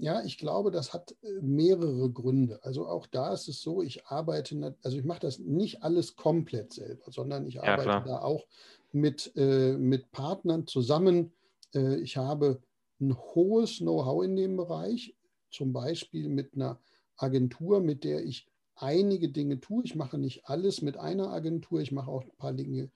Ja, 0.00 0.22
ich 0.22 0.38
glaube, 0.38 0.70
das 0.70 0.94
hat 0.94 1.14
äh, 1.22 1.40
mehrere 1.42 2.10
Gründe. 2.10 2.58
Also 2.62 2.86
auch 2.86 3.06
da 3.06 3.34
ist 3.34 3.48
es 3.48 3.60
so, 3.60 3.82
ich 3.82 4.06
arbeite, 4.06 4.74
also 4.82 4.96
ich 4.96 5.04
mache 5.04 5.20
das 5.20 5.38
nicht 5.38 5.82
alles 5.82 6.16
komplett 6.16 6.72
selber, 6.72 7.04
sondern 7.10 7.46
ich 7.46 7.62
arbeite 7.62 7.88
ja, 7.88 8.00
da 8.00 8.20
auch 8.22 8.46
mit, 8.92 9.32
äh, 9.36 9.76
mit 9.76 10.10
Partnern 10.10 10.66
zusammen. 10.66 11.32
Äh, 11.74 11.96
ich 11.96 12.16
habe 12.16 12.62
ein 13.00 13.14
hohes 13.14 13.78
Know-how 13.78 14.24
in 14.24 14.36
dem 14.36 14.56
Bereich, 14.56 15.14
zum 15.50 15.72
Beispiel 15.72 16.28
mit 16.28 16.54
einer 16.54 16.80
Agentur, 17.16 17.80
mit 17.80 18.04
der 18.04 18.24
ich 18.24 18.48
einige 18.76 19.28
Dinge 19.28 19.60
tue. 19.60 19.84
Ich 19.84 19.94
mache 19.96 20.16
nicht 20.16 20.46
alles 20.46 20.80
mit 20.80 20.96
einer 20.96 21.30
Agentur, 21.30 21.80
ich 21.80 21.92
mache 21.92 22.10
auch 22.10 22.22
ein 22.22 22.36
paar 22.38 22.54
Dinge 22.54 22.90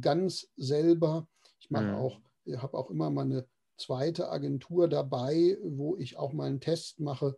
ganz 0.00 0.48
selber. 0.56 1.26
Ich 1.58 1.70
mache 1.70 1.84
mhm. 1.84 1.94
auch, 1.94 2.20
habe 2.58 2.76
auch 2.76 2.90
immer 2.90 3.08
mal 3.10 3.24
eine 3.24 3.46
zweite 3.80 4.30
Agentur 4.30 4.88
dabei, 4.88 5.58
wo 5.62 5.96
ich 5.96 6.16
auch 6.16 6.32
mal 6.32 6.46
einen 6.46 6.60
Test 6.60 7.00
mache. 7.00 7.36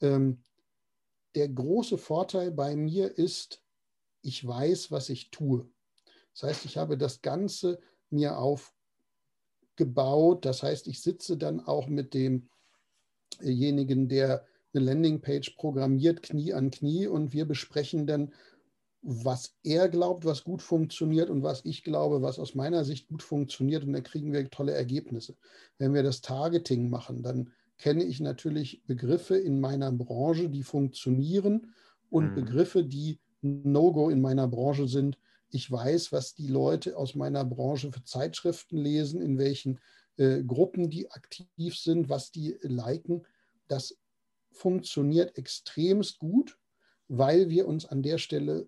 Ähm, 0.00 0.44
der 1.34 1.48
große 1.48 1.98
Vorteil 1.98 2.52
bei 2.52 2.76
mir 2.76 3.18
ist, 3.18 3.62
ich 4.22 4.46
weiß, 4.46 4.90
was 4.90 5.08
ich 5.08 5.30
tue. 5.30 5.68
Das 6.32 6.44
heißt, 6.44 6.64
ich 6.64 6.76
habe 6.76 6.96
das 6.96 7.22
Ganze 7.22 7.80
mir 8.10 8.38
aufgebaut. 8.38 10.44
Das 10.44 10.62
heißt, 10.62 10.86
ich 10.86 11.02
sitze 11.02 11.36
dann 11.36 11.60
auch 11.60 11.88
mit 11.88 12.14
demjenigen, 13.40 14.08
der 14.08 14.46
eine 14.72 14.84
Landingpage 14.84 15.56
programmiert, 15.56 16.22
Knie 16.22 16.52
an 16.52 16.70
Knie, 16.70 17.06
und 17.06 17.32
wir 17.32 17.46
besprechen 17.46 18.06
dann, 18.06 18.34
was 19.02 19.54
er 19.62 19.88
glaubt, 19.88 20.24
was 20.24 20.44
gut 20.44 20.60
funktioniert 20.60 21.30
und 21.30 21.42
was 21.42 21.64
ich 21.64 21.84
glaube, 21.84 22.20
was 22.22 22.38
aus 22.38 22.54
meiner 22.54 22.84
Sicht 22.84 23.08
gut 23.08 23.22
funktioniert. 23.22 23.84
Und 23.84 23.92
dann 23.92 24.02
kriegen 24.02 24.32
wir 24.32 24.50
tolle 24.50 24.72
Ergebnisse. 24.72 25.36
Wenn 25.78 25.94
wir 25.94 26.02
das 26.02 26.20
Targeting 26.20 26.90
machen, 26.90 27.22
dann 27.22 27.50
kenne 27.78 28.04
ich 28.04 28.20
natürlich 28.20 28.82
Begriffe 28.86 29.36
in 29.36 29.60
meiner 29.60 29.92
Branche, 29.92 30.48
die 30.48 30.64
funktionieren 30.64 31.72
und 32.10 32.30
mhm. 32.30 32.34
Begriffe, 32.34 32.84
die 32.84 33.20
No-Go 33.40 34.10
in 34.10 34.20
meiner 34.20 34.48
Branche 34.48 34.88
sind. 34.88 35.16
Ich 35.50 35.70
weiß, 35.70 36.12
was 36.12 36.34
die 36.34 36.48
Leute 36.48 36.96
aus 36.96 37.14
meiner 37.14 37.44
Branche 37.44 37.92
für 37.92 38.02
Zeitschriften 38.04 38.76
lesen, 38.76 39.22
in 39.22 39.38
welchen 39.38 39.78
äh, 40.16 40.42
Gruppen 40.42 40.90
die 40.90 41.10
aktiv 41.10 41.78
sind, 41.78 42.08
was 42.08 42.32
die 42.32 42.56
liken. 42.62 43.24
Das 43.68 43.96
funktioniert 44.50 45.38
extremst 45.38 46.18
gut, 46.18 46.58
weil 47.06 47.48
wir 47.48 47.68
uns 47.68 47.86
an 47.86 48.02
der 48.02 48.18
Stelle 48.18 48.66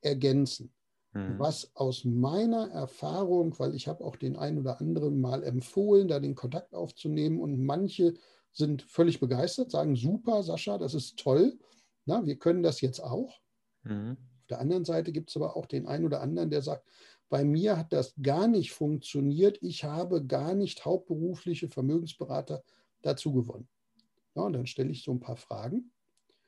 ergänzen. 0.00 0.72
Mhm. 1.12 1.38
Was 1.38 1.74
aus 1.74 2.04
meiner 2.04 2.70
Erfahrung, 2.70 3.58
weil 3.58 3.74
ich 3.74 3.88
habe 3.88 4.04
auch 4.04 4.16
den 4.16 4.36
einen 4.36 4.58
oder 4.58 4.80
anderen 4.80 5.20
mal 5.20 5.42
empfohlen, 5.42 6.08
da 6.08 6.20
den 6.20 6.34
Kontakt 6.34 6.74
aufzunehmen 6.74 7.40
und 7.40 7.64
manche 7.64 8.14
sind 8.52 8.82
völlig 8.82 9.20
begeistert, 9.20 9.70
sagen, 9.70 9.96
super, 9.96 10.42
Sascha, 10.42 10.78
das 10.78 10.94
ist 10.94 11.18
toll. 11.18 11.58
Na, 12.04 12.24
wir 12.26 12.36
können 12.36 12.62
das 12.62 12.80
jetzt 12.80 13.00
auch. 13.00 13.40
Mhm. 13.82 14.16
Auf 14.40 14.46
der 14.48 14.60
anderen 14.60 14.84
Seite 14.84 15.12
gibt 15.12 15.30
es 15.30 15.36
aber 15.36 15.56
auch 15.56 15.66
den 15.66 15.86
einen 15.86 16.04
oder 16.04 16.20
anderen, 16.20 16.50
der 16.50 16.62
sagt, 16.62 16.84
bei 17.28 17.44
mir 17.44 17.76
hat 17.76 17.92
das 17.92 18.14
gar 18.20 18.48
nicht 18.48 18.72
funktioniert. 18.72 19.58
Ich 19.62 19.84
habe 19.84 20.26
gar 20.26 20.54
nicht 20.54 20.84
hauptberufliche 20.84 21.68
Vermögensberater 21.68 22.62
dazu 23.02 23.32
gewonnen. 23.32 23.68
Ja, 24.34 24.42
und 24.42 24.52
dann 24.52 24.66
stelle 24.66 24.90
ich 24.90 25.04
so 25.04 25.12
ein 25.12 25.20
paar 25.20 25.36
Fragen 25.36 25.92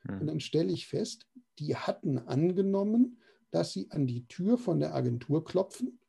mhm. 0.04 0.20
und 0.20 0.26
dann 0.26 0.40
stelle 0.40 0.72
ich 0.72 0.86
fest, 0.88 1.26
die 1.58 1.76
hatten 1.76 2.18
angenommen, 2.18 3.18
dass 3.52 3.72
sie 3.72 3.90
an 3.90 4.06
die 4.06 4.26
Tür 4.26 4.58
von 4.58 4.80
der 4.80 4.94
Agentur 4.94 5.44
klopfen, 5.44 6.00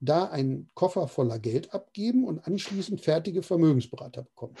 da 0.00 0.24
einen 0.24 0.70
Koffer 0.74 1.06
voller 1.06 1.38
Geld 1.38 1.74
abgeben 1.74 2.24
und 2.24 2.46
anschließend 2.46 3.00
fertige 3.00 3.42
Vermögensberater 3.42 4.22
bekommen. 4.22 4.54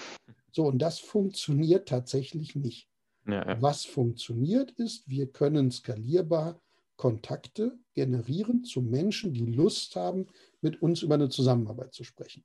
So, 0.52 0.66
und 0.66 0.78
das 0.78 0.98
funktioniert 0.98 1.88
tatsächlich 1.88 2.54
nicht. 2.54 2.88
Ja, 3.26 3.46
ja. 3.46 3.62
Was 3.62 3.84
funktioniert 3.84 4.72
ist, 4.72 5.08
wir 5.08 5.28
können 5.28 5.70
skalierbar 5.70 6.60
Kontakte 6.96 7.78
generieren 7.94 8.64
zu 8.64 8.82
Menschen, 8.82 9.32
die 9.32 9.46
Lust 9.46 9.96
haben, 9.96 10.28
mit 10.60 10.82
uns 10.82 11.02
über 11.02 11.14
eine 11.14 11.28
Zusammenarbeit 11.28 11.94
zu 11.94 12.04
sprechen. 12.04 12.44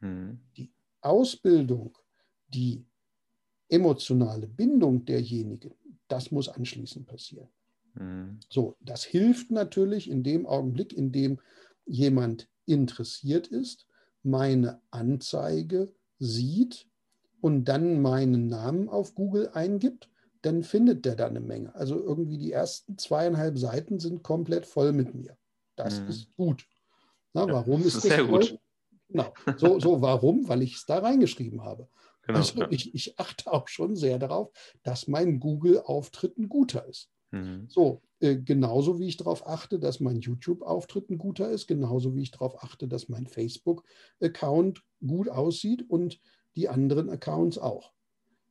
Mhm. 0.00 0.40
Die 0.56 0.70
Ausbildung, 1.00 1.96
die 2.48 2.84
emotionale 3.68 4.46
Bindung 4.46 5.04
derjenigen, 5.04 5.74
das 6.08 6.30
muss 6.30 6.48
anschließend 6.48 7.06
passieren. 7.06 7.48
Mhm. 7.98 8.40
So, 8.48 8.76
das 8.80 9.04
hilft 9.04 9.50
natürlich 9.50 10.08
in 10.08 10.22
dem 10.22 10.46
Augenblick, 10.46 10.92
in 10.92 11.12
dem 11.12 11.40
jemand 11.86 12.48
interessiert 12.66 13.46
ist, 13.46 13.86
meine 14.22 14.80
Anzeige 14.90 15.92
sieht 16.18 16.86
und 17.40 17.64
dann 17.64 18.02
meinen 18.02 18.46
Namen 18.46 18.88
auf 18.88 19.14
Google 19.14 19.50
eingibt, 19.54 20.10
dann 20.42 20.62
findet 20.62 21.04
der 21.04 21.16
da 21.16 21.26
eine 21.26 21.40
Menge. 21.40 21.74
Also 21.74 21.96
irgendwie 21.96 22.38
die 22.38 22.52
ersten 22.52 22.98
zweieinhalb 22.98 23.58
Seiten 23.58 23.98
sind 23.98 24.22
komplett 24.22 24.66
voll 24.66 24.92
mit 24.92 25.14
mir. 25.14 25.36
Das 25.76 26.00
mhm. 26.00 26.08
ist 26.08 26.34
gut. 26.36 26.66
Na, 27.32 27.46
warum 27.46 27.80
ja, 27.80 27.86
ist 27.86 27.96
das 27.96 28.02
sehr 28.02 28.26
voll? 28.26 28.40
gut? 28.40 28.58
Genau. 29.08 29.32
So, 29.56 29.80
so 29.80 30.02
warum? 30.02 30.48
Weil 30.48 30.62
ich 30.62 30.76
es 30.76 30.86
da 30.86 30.98
reingeschrieben 30.98 31.64
habe. 31.64 31.88
Genau, 32.26 32.38
also 32.38 32.60
ja. 32.60 32.68
ich, 32.70 32.94
ich 32.94 33.18
achte 33.18 33.50
auch 33.50 33.68
schon 33.68 33.96
sehr 33.96 34.18
darauf, 34.18 34.50
dass 34.82 35.08
mein 35.08 35.40
Google-Auftritt 35.40 36.36
ein 36.36 36.48
guter 36.48 36.86
ist. 36.86 37.10
Mhm. 37.30 37.66
So, 37.68 38.02
äh, 38.20 38.36
genauso 38.36 38.98
wie 38.98 39.08
ich 39.08 39.16
darauf 39.16 39.46
achte, 39.46 39.78
dass 39.78 40.00
mein 40.00 40.20
YouTube-Auftritt 40.20 41.10
ein 41.10 41.18
guter 41.18 41.50
ist, 41.50 41.66
genauso 41.66 42.16
wie 42.16 42.22
ich 42.22 42.30
darauf 42.30 42.62
achte, 42.62 42.88
dass 42.88 43.08
mein 43.08 43.26
Facebook-Account 43.26 44.82
gut 45.06 45.28
aussieht 45.28 45.84
und 45.88 46.20
die 46.56 46.68
anderen 46.68 47.10
Accounts 47.10 47.58
auch. 47.58 47.92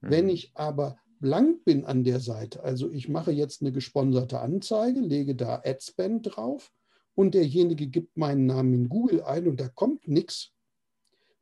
Mhm. 0.02 0.10
Wenn 0.10 0.30
ich 0.30 0.52
aber 0.54 0.98
blank 1.20 1.66
bin 1.66 1.86
an 1.86 2.04
der 2.04 2.20
Seite, 2.20 2.64
also 2.64 2.92
ich 2.92 3.10
mache 3.10 3.32
jetzt 3.32 3.62
eine 3.62 3.72
gesponserte 3.72 4.40
Anzeige, 4.40 5.00
lege 5.00 5.36
da 5.36 5.62
Adspend 5.66 6.36
drauf 6.36 6.72
und 7.16 7.34
derjenige 7.34 7.88
gibt 7.88 8.16
meinen 8.16 8.46
Namen 8.46 8.74
in 8.74 8.90
Google 8.90 9.24
ein 9.24 9.48
und 9.48 9.60
da 9.60 9.68
kommt 9.68 10.08
nichts, 10.08 10.54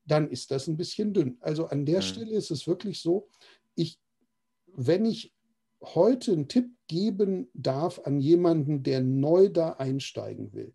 dann 0.06 0.30
ist 0.30 0.52
das 0.52 0.68
ein 0.68 0.78
bisschen 0.78 1.14
dünn. 1.14 1.38
Also 1.42 1.66
an 1.66 1.86
der 1.86 1.98
mhm. 1.98 2.04
Stelle 2.04 2.36
ist 2.36 2.52
es 2.52 2.66
wirklich 2.66 3.02
so, 3.02 3.28
ich, 3.76 4.00
wenn 4.68 5.06
ich 5.06 5.35
heute 5.94 6.32
einen 6.32 6.48
Tipp 6.48 6.72
geben 6.88 7.50
darf 7.54 8.00
an 8.06 8.20
jemanden, 8.20 8.84
der 8.84 9.02
neu 9.02 9.50
da 9.50 9.74
einsteigen 9.74 10.54
will, 10.54 10.74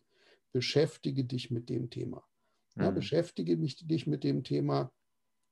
beschäftige 0.53 1.25
dich 1.25 1.51
mit 1.51 1.69
dem 1.69 1.91
Thema. 1.91 2.25
Ja, 2.77 2.91
mhm. 2.91 2.95
beschäftige 2.95 3.57
dich 3.57 4.07
mit 4.07 4.25
dem 4.25 4.45
Thema, 4.45 4.93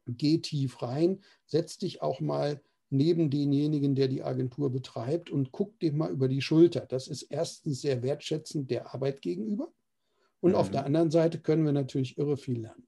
geh 0.07 0.39
tief 0.39 0.83
rein, 0.83 1.23
setz 1.47 1.79
dich 1.79 2.03
auch 2.03 2.21
mal 2.21 2.63
neben 2.91 3.31
denjenigen, 3.31 3.95
der 3.95 4.09
die 4.09 4.23
Agentur 4.23 4.71
betreibt 4.71 5.31
und 5.31 5.53
guck 5.53 5.79
dir 5.81 5.93
mal 5.93 6.11
über 6.11 6.29
die 6.29 6.41
Schulter. 6.41 6.87
Das 6.87 7.09
ist 7.09 7.23
erstens 7.23 7.83
sehr 7.83 8.03
wertschätzend 8.03 8.71
der 8.71 8.95
Arbeit 8.95 9.21
gegenüber. 9.21 9.73
Und 10.41 10.53
mhm. 10.53 10.57
auf 10.57 10.71
der 10.71 10.87
anderen 10.87 11.11
Seite 11.11 11.41
können 11.41 11.65
wir 11.65 11.73
natürlich 11.73 12.17
irre 12.17 12.37
viel 12.37 12.61
lernen. 12.61 12.87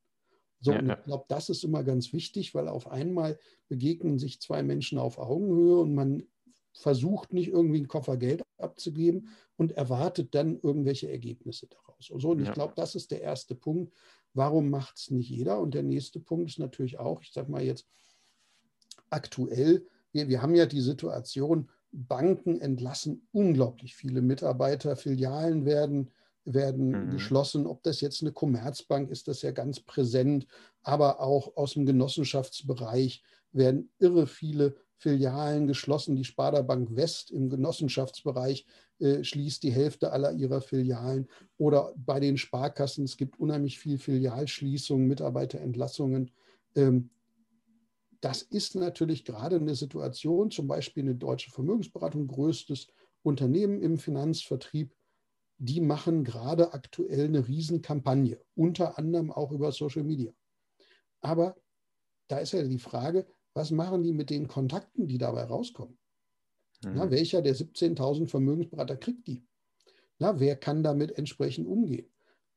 So, 0.61 0.73
ja, 0.73 0.79
und 0.79 0.91
ich 0.91 1.05
glaube, 1.05 1.25
das 1.29 1.49
ist 1.49 1.65
immer 1.65 1.83
ganz 1.85 2.13
wichtig, 2.13 2.55
weil 2.55 2.69
auf 2.69 2.91
einmal 2.91 3.39
begegnen 3.69 4.19
sich 4.19 4.41
zwei 4.41 4.63
Menschen 4.63 4.99
auf 4.99 5.19
Augenhöhe 5.19 5.79
und 5.79 5.95
man 5.95 6.23
versucht 6.73 7.33
nicht 7.33 7.49
irgendwie 7.49 7.79
einen 7.79 7.89
Koffer 7.89 8.17
Geld 8.17 8.43
abzugeben 8.59 9.29
und 9.57 9.73
erwartet 9.73 10.35
dann 10.35 10.59
irgendwelche 10.61 11.11
Ergebnisse 11.11 11.67
daraus. 11.67 12.11
So, 12.17 12.31
und 12.31 12.41
ich 12.41 12.53
glaube, 12.53 12.75
das 12.77 12.95
ist 12.95 13.11
der 13.11 13.23
erste 13.23 13.55
Punkt. 13.55 13.93
Warum 14.33 14.71
macht 14.71 14.97
es 14.97 15.11
nicht 15.11 15.29
jeder? 15.29 15.61
Und 15.61 15.75
der 15.75 15.83
nächste 15.83 16.21
Punkt 16.21 16.51
ist 16.51 16.59
natürlich 16.59 16.99
auch, 16.99 17.23
ich 17.23 17.33
sage 17.33 17.51
mal 17.51 17.63
jetzt 17.63 17.87
aktuell, 19.11 19.87
wir, 20.13 20.29
wir 20.29 20.43
haben 20.43 20.55
ja 20.55 20.67
die 20.67 20.81
Situation, 20.81 21.69
Banken 21.93 22.61
entlassen 22.61 23.27
unglaublich 23.33 23.97
viele 23.97 24.23
Mitarbeiter, 24.23 24.97
Filialen 24.97 25.65
werden, 25.65 26.11
werden 26.45 27.07
mhm. 27.07 27.11
geschlossen. 27.11 27.67
Ob 27.67 27.83
das 27.83 28.01
jetzt 28.01 28.23
eine 28.23 28.33
Commerzbank 28.33 29.11
ist, 29.11 29.29
das 29.29 29.43
ja 29.43 29.51
ganz 29.51 29.81
präsent, 29.81 30.47
aber 30.83 31.21
auch 31.21 31.57
aus 31.57 31.75
dem 31.75 31.87
Genossenschaftsbereich 31.87 33.23
werden 33.53 33.91
irre 33.99 34.27
viele 34.27 34.77
Filialen 35.01 35.67
geschlossen. 35.67 36.15
Die 36.15 36.25
Sparda 36.25 36.61
Bank 36.61 36.95
West 36.95 37.31
im 37.31 37.49
Genossenschaftsbereich 37.49 38.67
äh, 38.99 39.25
schließt 39.25 39.63
die 39.63 39.73
Hälfte 39.73 40.13
aller 40.13 40.33
ihrer 40.33 40.61
Filialen. 40.61 41.27
Oder 41.57 41.95
bei 41.97 42.21
den 42.21 42.37
Sparkassen, 42.37 43.05
es 43.05 43.17
gibt 43.17 43.41
unheimlich 43.41 43.79
viel 43.79 43.99
Filialschließungen, 43.99 45.09
Mitarbeiterentlassungen. 45.09 46.31
Ähm, 46.77 47.11
das 48.21 48.43
ist 48.43 48.75
natürlich 48.75 49.25
gerade 49.25 49.57
eine 49.57 49.75
Situation, 49.75 50.51
zum 50.51 50.69
Beispiel 50.69 51.05
eine 51.05 51.15
deutsche 51.15 51.51
Vermögensberatung, 51.51 52.27
größtes 52.27 52.89
Unternehmen 53.23 53.81
im 53.81 53.97
Finanzvertrieb, 53.97 54.95
die 55.57 55.81
machen 55.81 56.25
gerade 56.25 56.75
aktuell 56.75 57.25
eine 57.25 57.49
Riesenkampagne, 57.49 58.39
unter 58.55 58.99
anderem 58.99 59.33
auch 59.33 59.51
über 59.51 59.73
Social 59.73 60.05
Media. 60.05 60.33
Aber 61.23 61.57
da 62.29 62.39
ist 62.39 62.53
ja 62.53 62.63
die 62.63 62.79
Frage, 62.79 63.27
was 63.55 63.71
machen 63.71 64.03
die 64.03 64.13
mit 64.13 64.31
den 64.31 64.49
Kontakten, 64.49 65.07
die 65.07 65.19
dabei 65.19 65.45
rauskommen? 65.45 65.99
Mhm. 66.85 66.93
Na, 66.95 67.11
welcher 67.11 67.43
der 67.43 67.55
17.000 67.55 68.29
Vermögensberater 68.29 68.97
kriegt 68.97 69.27
die? 69.27 69.45
Na, 70.19 70.39
wer 70.39 70.57
kann 70.57 70.83
damit 70.83 71.17
entsprechend 71.17 71.67
umgehen? 71.67 72.07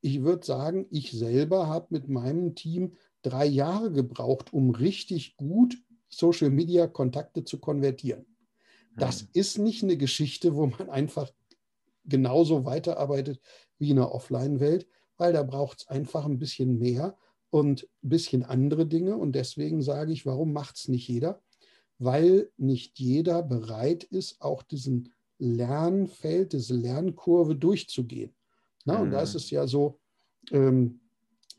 Ich 0.02 0.22
würde 0.22 0.46
sagen, 0.46 0.86
ich 0.92 1.12
selber 1.12 1.68
habe 1.68 1.88
mit 1.92 2.10
meinem 2.10 2.56
Team 2.56 2.98
drei 3.22 3.46
Jahre 3.46 3.92
gebraucht, 3.92 4.52
um 4.54 4.72
richtig 4.72 5.38
gut 5.38 5.78
Social 6.10 6.50
Media 6.50 6.88
Kontakte 6.88 7.46
zu 7.46 7.60
konvertieren. 7.60 8.26
Das 8.98 9.24
mhm. 9.24 9.30
ist 9.34 9.58
nicht 9.58 9.84
eine 9.84 9.98
Geschichte, 9.98 10.56
wo 10.56 10.68
man 10.68 10.90
einfach 10.90 11.32
genauso 12.06 12.66
weiterarbeitet 12.66 13.40
wie 13.80 13.92
in 13.92 13.96
der 13.96 14.14
Offline-Welt, 14.14 14.88
weil 15.18 15.34
da 15.34 15.44
braucht 15.44 15.82
es 15.82 15.88
einfach 15.88 16.26
ein 16.26 16.38
bisschen 16.38 16.78
mehr 16.78 17.18
und 17.54 17.88
ein 18.04 18.10
bisschen 18.10 18.42
andere 18.42 18.88
Dinge. 18.88 19.16
Und 19.16 19.34
deswegen 19.34 19.84
sage 19.84 20.12
ich, 20.12 20.26
warum 20.26 20.54
macht 20.54 20.76
es 20.76 20.88
nicht 20.88 21.08
jeder? 21.08 21.39
Weil 22.00 22.50
nicht 22.58 23.00
jeder 23.00 23.44
bereit 23.44 24.04
ist, 24.04 24.42
auch 24.42 24.63
diesen 24.63 25.13
Lernfeld, 25.38 26.54
diese 26.54 26.74
Lernkurve 26.74 27.56
durchzugehen. 27.56 28.34
Na, 28.86 28.96
mhm. 28.96 29.02
Und 29.04 29.12
da 29.12 29.22
ist 29.22 29.36
mhm. 29.36 29.38
es 29.38 29.52
ja 29.52 29.68
so, 29.68 30.00
ähm, 30.50 31.02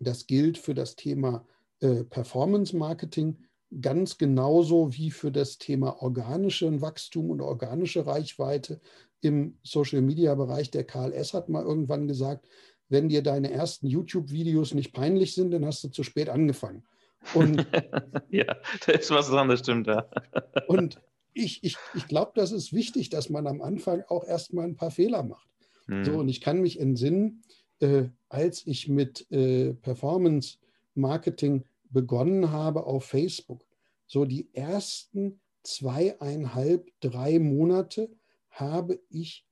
das 0.00 0.26
gilt 0.26 0.59
für 0.59 0.74
das 0.74 0.96
Thema 0.96 1.46
äh, 1.78 2.02
Performance 2.02 2.76
Marketing 2.76 3.38
ganz 3.80 4.18
genauso 4.18 4.92
wie 4.94 5.12
für 5.12 5.30
das 5.30 5.59
Thema 5.59 6.02
organisches 6.02 6.80
Wachstum 6.80 7.30
und 7.30 7.40
organische 7.40 8.04
Reichweite 8.04 8.80
im 9.20 9.59
Social 9.62 10.02
Media 10.02 10.35
Bereich. 10.35 10.72
Der 10.72 10.83
KLS 10.83 11.35
hat 11.35 11.48
mal 11.48 11.62
irgendwann 11.62 12.09
gesagt, 12.09 12.48
wenn 12.88 13.09
dir 13.09 13.23
deine 13.23 13.51
ersten 13.51 13.87
YouTube-Videos 13.87 14.75
nicht 14.75 14.92
peinlich 14.92 15.35
sind, 15.35 15.51
dann 15.51 15.64
hast 15.64 15.83
du 15.85 15.88
zu 15.88 16.03
spät 16.03 16.29
angefangen. 16.29 16.85
Und, 17.33 17.66
ja, 18.31 18.57
das 18.87 18.97
ist 19.03 19.11
was 19.11 19.29
dran, 19.29 19.49
das 19.49 19.61
stimmt, 19.61 19.87
ja. 19.87 20.09
und 20.68 21.01
ich, 21.33 21.64
ich, 21.64 21.77
ich 21.94 22.07
glaube, 22.07 22.33
das 22.35 22.53
ist 22.53 22.73
wichtig, 22.73 23.11
dass 23.11 23.31
man 23.31 23.47
am 23.47 23.61
Anfang 23.61 24.03
auch 24.09 24.25
erstmal 24.25 24.66
ein 24.66 24.77
paar 24.77 24.90
Fehler 24.90 25.23
macht. 25.23 25.49
Hm. 25.87 26.05
So, 26.05 26.12
und 26.18 26.29
ich 26.29 26.40
kann 26.40 26.61
mich 26.61 26.79
entsinnen, 26.79 27.42
äh, 27.81 28.05
als 28.29 28.66
ich 28.66 28.88
mit 28.88 29.31
äh, 29.31 29.75
Performance 29.75 30.59
Marketing 30.94 31.64
begonnen 31.90 32.51
habe 32.51 32.85
auf 32.85 33.05
Facebook, 33.05 33.64
so 34.07 34.25
die 34.25 34.49
ersten 34.53 35.40
zweieinhalb, 35.62 36.88
drei 37.01 37.38
Monate 37.38 38.11
habe 38.51 39.01
ich 39.09 39.47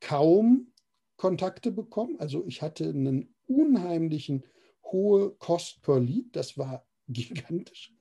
kaum 0.00 0.68
Kontakte 1.16 1.72
bekommen. 1.72 2.16
Also 2.18 2.44
ich 2.46 2.62
hatte 2.62 2.88
einen 2.88 3.34
unheimlichen 3.46 4.44
hohe 4.84 5.30
Cost 5.32 5.82
per 5.82 6.00
Lead. 6.00 6.34
Das 6.34 6.58
war 6.58 6.86
gigantisch. 7.08 7.92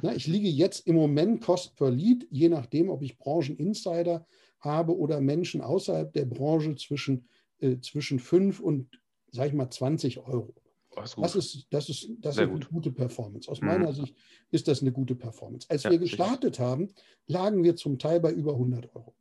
Na, 0.00 0.14
ich 0.14 0.26
liege 0.26 0.48
jetzt 0.48 0.86
im 0.86 0.94
Moment 0.94 1.42
Cost 1.42 1.76
per 1.76 1.90
Lead, 1.90 2.26
je 2.30 2.48
nachdem, 2.48 2.88
ob 2.88 3.02
ich 3.02 3.18
Brancheninsider 3.18 4.26
habe 4.60 4.96
oder 4.96 5.20
Menschen 5.20 5.60
außerhalb 5.60 6.12
der 6.12 6.24
Branche 6.24 6.76
zwischen, 6.76 7.28
äh, 7.58 7.78
zwischen 7.80 8.20
5 8.20 8.60
und, 8.60 8.88
sag 9.32 9.48
ich 9.48 9.54
mal, 9.54 9.70
20 9.70 10.18
Euro. 10.18 10.54
Das, 10.94 11.16
das 11.16 11.36
ist, 11.36 11.66
das 11.70 11.88
ist, 11.88 12.10
das 12.20 12.36
ist 12.36 12.42
eine 12.42 12.52
gut. 12.52 12.68
gute 12.68 12.92
Performance. 12.92 13.50
Aus 13.50 13.60
mhm. 13.60 13.68
meiner 13.68 13.92
Sicht 13.92 14.14
ist 14.50 14.68
das 14.68 14.82
eine 14.82 14.92
gute 14.92 15.14
Performance. 15.14 15.68
Als 15.70 15.84
ja, 15.84 15.90
wir 15.90 15.98
gestartet 15.98 16.56
sicher. 16.56 16.66
haben, 16.66 16.88
lagen 17.26 17.64
wir 17.64 17.76
zum 17.76 17.98
Teil 17.98 18.20
bei 18.20 18.32
über 18.32 18.52
100 18.52 18.94
Euro. 18.94 19.14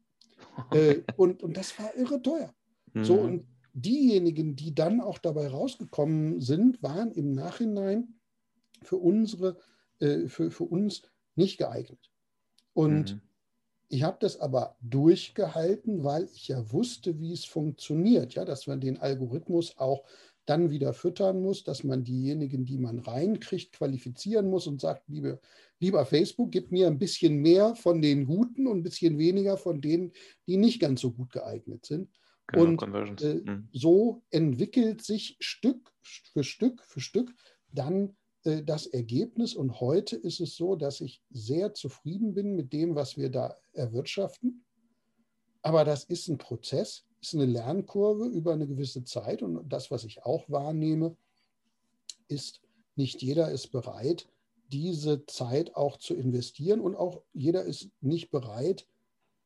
äh, 0.72 1.02
und, 1.16 1.42
und 1.44 1.56
das 1.56 1.78
war 1.80 1.96
irre 1.96 2.22
teuer. 2.22 2.54
Mhm. 2.94 3.04
So, 3.04 3.16
und 3.16 3.46
diejenigen, 3.74 4.56
die 4.56 4.76
dann 4.76 5.02
auch 5.02 5.18
dabei 5.18 5.48
rausgekommen 5.48 6.42
sind, 6.42 6.82
waren 6.84 7.12
im 7.12 7.32
Nachhinein 7.32 8.16
für 8.84 8.98
unsere, 8.98 9.58
äh, 10.00 10.28
für, 10.28 10.52
für 10.52 10.66
uns 10.66 11.04
nicht 11.36 11.58
geeignet. 11.58 12.12
Und 12.74 13.16
mhm. 13.16 13.22
ich 13.90 14.04
habe 14.04 14.18
das 14.20 14.40
aber 14.40 14.76
durchgehalten, 14.82 16.04
weil 16.04 16.28
ich 16.34 16.48
ja 16.50 16.72
wusste, 16.72 17.20
wie 17.20 17.34
es 17.34 17.46
funktioniert, 17.46 18.34
ja, 18.34 18.46
dass 18.46 18.68
man 18.68 18.82
den 18.82 19.00
Algorithmus 19.00 19.78
auch 19.78 20.04
dann 20.46 20.72
wieder 20.72 20.94
füttern 20.94 21.42
muss, 21.42 21.64
dass 21.64 21.84
man 21.84 22.04
diejenigen, 22.04 22.66
die 22.66 22.78
man 22.78 23.00
reinkriegt, 23.00 23.74
qualifizieren 23.74 24.50
muss 24.50 24.68
und 24.68 24.82
sagt, 24.82 25.08
liebe, 25.08 25.40
lieber 25.80 26.06
Facebook, 26.06 26.52
gib 26.52 26.72
mir 26.72 26.88
ein 26.88 26.98
bisschen 26.98 27.38
mehr 27.38 27.76
von 27.76 28.02
den 28.02 28.26
Guten 28.26 28.68
und 28.68 28.80
ein 28.80 28.84
bisschen 28.84 29.18
weniger 29.18 29.56
von 29.58 29.82
denen, 29.82 30.12
die 30.48 30.58
nicht 30.58 30.82
ganz 30.82 31.02
so 31.02 31.12
gut 31.12 31.32
geeignet 31.32 31.86
sind. 31.86 32.10
Genau, 32.52 32.66
und 32.66 33.22
äh, 33.22 33.36
mhm. 33.36 33.68
so 33.72 34.24
entwickelt 34.30 35.04
sich 35.04 35.38
Stück 35.40 35.94
für 36.02 36.44
Stück 36.44 36.84
für 36.84 37.00
Stück 37.00 37.34
dann 37.72 38.16
äh, 38.44 38.64
das 38.64 38.88
Ergebnis. 38.88 39.54
Und 39.54 39.80
heute 39.80 40.16
ist 40.16 40.40
es 40.40 40.56
so, 40.56 40.76
dass 40.76 41.02
ich 41.02 41.22
sehr 41.30 41.74
zufrieden 41.74 42.34
bin 42.34 42.56
mit 42.56 42.74
dem, 42.74 42.96
was 42.96 43.18
wir 43.18 43.30
da 43.30 43.56
erwirtschaften. 43.74 44.64
Aber 45.62 45.86
das 45.86 46.04
ist 46.04 46.28
ein 46.28 46.38
Prozess, 46.38 47.06
ist 47.22 47.36
eine 47.36 47.46
Lernkurve 47.46 48.26
über 48.26 48.54
eine 48.54 48.68
gewisse 48.68 49.04
Zeit. 49.04 49.42
Und 49.44 49.70
das, 49.70 49.92
was 49.92 50.04
ich 50.04 50.24
auch 50.24 50.50
wahrnehme, 50.50 51.16
ist, 52.28 52.62
nicht 52.96 53.22
jeder 53.22 53.52
ist 53.52 53.72
bereit, 53.72 54.28
diese 54.68 55.26
Zeit 55.26 55.76
auch 55.76 55.98
zu 55.98 56.16
investieren. 56.16 56.82
Und 56.82 56.96
auch 56.96 57.22
jeder 57.34 57.64
ist 57.64 57.90
nicht 58.02 58.32
bereit, 58.32 58.88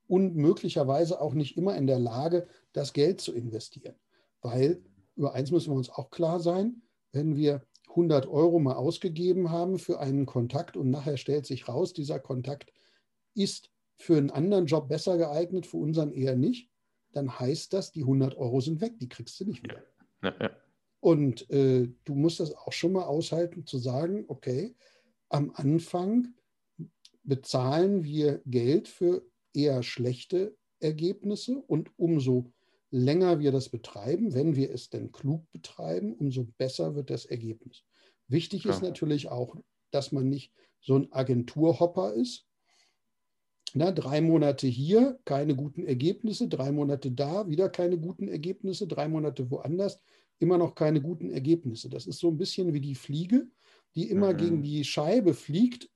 und 0.07 0.35
möglicherweise 0.35 1.19
auch 1.19 1.33
nicht 1.33 1.57
immer 1.57 1.75
in 1.75 1.87
der 1.87 1.99
Lage, 1.99 2.47
das 2.75 2.93
Geld 2.93 3.21
zu 3.21 3.33
investieren. 3.33 3.95
Weil 4.41 4.83
über 5.15 5.33
eins 5.33 5.51
müssen 5.51 5.71
wir 5.71 5.77
uns 5.77 5.89
auch 5.89 6.09
klar 6.09 6.39
sein, 6.39 6.81
wenn 7.11 7.35
wir 7.35 7.65
100 7.89 8.27
Euro 8.27 8.59
mal 8.59 8.75
ausgegeben 8.75 9.49
haben 9.49 9.79
für 9.79 9.99
einen 9.99 10.25
Kontakt 10.25 10.75
und 10.75 10.89
nachher 10.89 11.17
stellt 11.17 11.45
sich 11.45 11.67
raus, 11.69 11.93
dieser 11.93 12.19
Kontakt 12.19 12.71
ist 13.33 13.71
für 13.95 14.17
einen 14.17 14.31
anderen 14.31 14.65
Job 14.65 14.89
besser 14.89 15.17
geeignet, 15.17 15.65
für 15.65 15.77
unseren 15.77 16.11
eher 16.11 16.35
nicht, 16.35 16.69
dann 17.13 17.39
heißt 17.39 17.71
das, 17.71 17.93
die 17.93 18.01
100 18.01 18.35
Euro 18.35 18.59
sind 18.59 18.81
weg, 18.81 18.99
die 18.99 19.07
kriegst 19.07 19.39
du 19.39 19.45
nicht 19.45 19.63
wieder. 19.63 19.81
Ja, 20.21 20.35
ja. 20.41 20.51
Und 20.99 21.49
äh, 21.51 21.87
du 22.03 22.15
musst 22.15 22.39
das 22.39 22.53
auch 22.53 22.73
schon 22.73 22.91
mal 22.91 23.03
aushalten, 23.03 23.65
zu 23.65 23.77
sagen, 23.77 24.25
okay, 24.27 24.75
am 25.29 25.51
Anfang 25.53 26.33
bezahlen 27.23 28.03
wir 28.03 28.41
Geld 28.45 28.87
für 28.87 29.25
eher 29.53 29.83
schlechte 29.83 30.57
Ergebnisse 30.79 31.57
und 31.57 31.91
umso 31.97 32.51
länger 32.95 33.39
wir 33.39 33.51
das 33.51 33.69
betreiben, 33.69 34.33
wenn 34.33 34.55
wir 34.55 34.71
es 34.71 34.89
denn 34.89 35.11
klug 35.11 35.51
betreiben, 35.51 36.13
umso 36.13 36.45
besser 36.57 36.95
wird 36.95 37.09
das 37.09 37.25
Ergebnis. 37.25 37.83
Wichtig 38.27 38.63
ja. 38.63 38.71
ist 38.71 38.81
natürlich 38.81 39.27
auch, 39.27 39.55
dass 39.91 40.11
man 40.11 40.29
nicht 40.29 40.53
so 40.81 40.95
ein 40.95 41.11
Agenturhopper 41.11 42.13
ist, 42.13 42.47
Na, 43.73 43.91
drei 43.91 44.21
Monate 44.21 44.67
hier, 44.67 45.19
keine 45.25 45.55
guten 45.55 45.85
Ergebnisse, 45.85 46.47
drei 46.47 46.71
Monate 46.71 47.11
da, 47.11 47.49
wieder 47.49 47.67
keine 47.69 47.97
guten 47.97 48.29
Ergebnisse, 48.29 48.87
drei 48.87 49.09
Monate 49.09 49.51
woanders, 49.51 49.99
immer 50.39 50.57
noch 50.57 50.75
keine 50.75 51.01
guten 51.01 51.29
Ergebnisse. 51.29 51.89
Das 51.89 52.07
ist 52.07 52.19
so 52.19 52.29
ein 52.29 52.37
bisschen 52.37 52.73
wie 52.73 52.79
die 52.79 52.95
Fliege, 52.95 53.47
die 53.95 54.09
immer 54.09 54.31
mhm. 54.31 54.37
gegen 54.37 54.63
die 54.63 54.83
Scheibe 54.85 55.33
fliegt, 55.33 55.89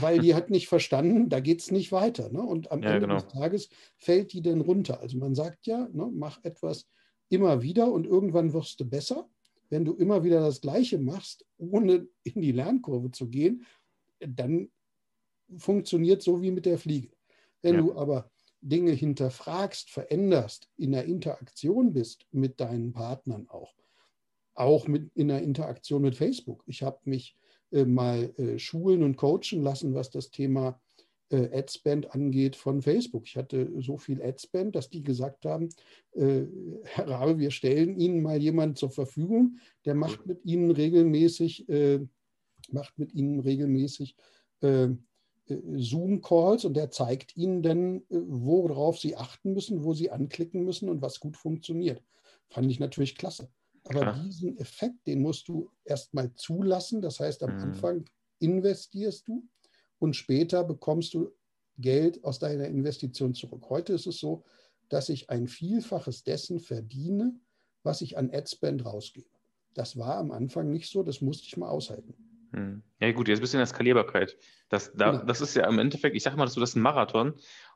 weil 0.00 0.20
die 0.20 0.34
hat 0.34 0.50
nicht 0.50 0.68
verstanden, 0.68 1.28
da 1.28 1.40
geht 1.40 1.60
es 1.60 1.70
nicht 1.70 1.92
weiter. 1.92 2.30
Ne? 2.30 2.42
Und 2.42 2.72
am 2.72 2.82
ja, 2.82 2.94
Ende 2.94 3.06
genau. 3.06 3.20
des 3.20 3.28
Tages 3.28 3.68
fällt 3.96 4.32
die 4.32 4.42
dann 4.42 4.60
runter. 4.60 5.00
Also 5.00 5.18
man 5.18 5.34
sagt 5.34 5.66
ja, 5.66 5.88
ne, 5.92 6.10
mach 6.12 6.42
etwas 6.44 6.86
immer 7.28 7.62
wieder 7.62 7.90
und 7.90 8.06
irgendwann 8.06 8.52
wirst 8.52 8.80
du 8.80 8.84
besser. 8.84 9.28
Wenn 9.70 9.84
du 9.84 9.94
immer 9.94 10.24
wieder 10.24 10.40
das 10.40 10.60
Gleiche 10.60 10.98
machst, 10.98 11.44
ohne 11.56 12.06
in 12.22 12.40
die 12.40 12.52
Lernkurve 12.52 13.10
zu 13.10 13.28
gehen, 13.28 13.64
dann 14.20 14.70
funktioniert 15.56 16.22
so 16.22 16.42
wie 16.42 16.50
mit 16.50 16.66
der 16.66 16.78
Fliege. 16.78 17.10
Wenn 17.62 17.76
ja. 17.76 17.80
du 17.80 17.96
aber 17.96 18.30
Dinge 18.60 18.92
hinterfragst, 18.92 19.90
veränderst, 19.90 20.68
in 20.76 20.92
der 20.92 21.04
Interaktion 21.04 21.92
bist 21.92 22.26
mit 22.30 22.60
deinen 22.60 22.92
Partnern 22.92 23.46
auch, 23.48 23.74
auch 24.54 24.86
mit, 24.88 25.10
in 25.14 25.28
der 25.28 25.42
Interaktion 25.42 26.02
mit 26.02 26.16
Facebook. 26.16 26.62
Ich 26.66 26.82
habe 26.82 26.98
mich 27.04 27.36
mal 27.84 28.32
äh, 28.36 28.58
schulen 28.58 29.02
und 29.02 29.16
coachen 29.16 29.62
lassen, 29.62 29.94
was 29.94 30.10
das 30.10 30.30
Thema 30.30 30.80
äh, 31.30 31.58
Adspend 31.58 32.14
angeht 32.14 32.54
von 32.54 32.82
Facebook. 32.82 33.26
Ich 33.26 33.36
hatte 33.36 33.72
so 33.80 33.96
viel 33.96 34.22
Adspend, 34.22 34.76
dass 34.76 34.90
die 34.90 35.02
gesagt 35.02 35.44
haben, 35.44 35.68
äh, 36.12 36.42
Herr 36.84 37.08
Rabe, 37.08 37.38
wir 37.38 37.50
stellen 37.50 37.98
Ihnen 37.98 38.22
mal 38.22 38.40
jemanden 38.40 38.76
zur 38.76 38.90
Verfügung, 38.90 39.58
der 39.84 39.94
macht 39.94 40.26
mit 40.26 40.44
Ihnen 40.44 40.70
regelmäßig, 40.70 41.68
äh, 41.68 42.00
macht 42.70 42.98
mit 42.98 43.12
Ihnen 43.14 43.40
regelmäßig 43.40 44.16
äh, 44.60 44.88
Zoom-Calls 45.46 46.64
und 46.64 46.74
der 46.74 46.90
zeigt 46.90 47.36
Ihnen 47.36 47.62
dann, 47.62 48.02
worauf 48.08 48.98
Sie 48.98 49.16
achten 49.16 49.52
müssen, 49.52 49.84
wo 49.84 49.92
Sie 49.92 50.10
anklicken 50.10 50.64
müssen 50.64 50.88
und 50.88 51.02
was 51.02 51.20
gut 51.20 51.36
funktioniert. 51.36 52.02
Fand 52.48 52.70
ich 52.70 52.80
natürlich 52.80 53.16
klasse. 53.16 53.50
Aber 53.84 54.00
Klar. 54.00 54.22
diesen 54.24 54.56
Effekt, 54.58 55.06
den 55.06 55.20
musst 55.20 55.48
du 55.48 55.70
erstmal 55.84 56.34
zulassen. 56.34 57.02
Das 57.02 57.20
heißt, 57.20 57.42
am 57.42 57.56
mhm. 57.56 57.62
Anfang 57.62 58.04
investierst 58.38 59.28
du 59.28 59.46
und 59.98 60.16
später 60.16 60.64
bekommst 60.64 61.14
du 61.14 61.32
Geld 61.78 62.22
aus 62.24 62.38
deiner 62.38 62.66
Investition 62.66 63.34
zurück. 63.34 63.64
Heute 63.68 63.92
ist 63.92 64.06
es 64.06 64.18
so, 64.18 64.44
dass 64.88 65.08
ich 65.08 65.30
ein 65.30 65.48
Vielfaches 65.48 66.24
dessen 66.24 66.60
verdiene, 66.60 67.34
was 67.82 68.00
ich 68.00 68.16
an 68.16 68.30
Adspend 68.32 68.84
rausgebe. 68.84 69.28
Das 69.74 69.98
war 69.98 70.16
am 70.16 70.30
Anfang 70.30 70.70
nicht 70.70 70.90
so, 70.90 71.02
das 71.02 71.20
musste 71.20 71.46
ich 71.46 71.56
mal 71.56 71.68
aushalten. 71.68 72.14
Hm. 72.52 72.82
Ja 73.00 73.10
gut, 73.12 73.26
jetzt 73.26 73.38
ein 73.38 73.40
bisschen 73.40 73.58
in 73.58 73.66
der 73.66 73.66
Skalierbarkeit. 73.66 74.38
Das, 74.68 74.92
da, 74.94 75.10
genau. 75.10 75.24
das 75.24 75.40
ist 75.40 75.56
ja 75.56 75.68
im 75.68 75.78
Endeffekt, 75.80 76.14
ich 76.14 76.22
sage 76.22 76.36
mal, 76.36 76.44
das 76.44 76.56
ist 76.56 76.76
ein 76.76 76.82
Marathon 76.82 77.34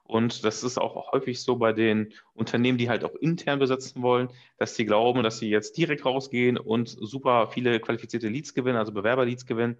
und 0.08 0.42
das 0.42 0.64
ist 0.64 0.78
auch 0.78 1.12
häufig 1.12 1.42
so 1.42 1.56
bei 1.56 1.74
den 1.74 2.14
Unternehmen, 2.32 2.78
die 2.78 2.88
halt 2.88 3.04
auch 3.04 3.14
intern 3.14 3.58
besetzen 3.58 4.00
wollen, 4.00 4.30
dass 4.56 4.74
sie 4.74 4.86
glauben, 4.86 5.22
dass 5.22 5.38
sie 5.38 5.50
jetzt 5.50 5.76
direkt 5.76 6.06
rausgehen 6.06 6.56
und 6.56 6.88
super 6.88 7.50
viele 7.52 7.78
qualifizierte 7.78 8.28
Leads 8.28 8.54
gewinnen, 8.54 8.78
also 8.78 8.90
Bewerber-Leads 8.90 9.44
gewinnen. 9.44 9.76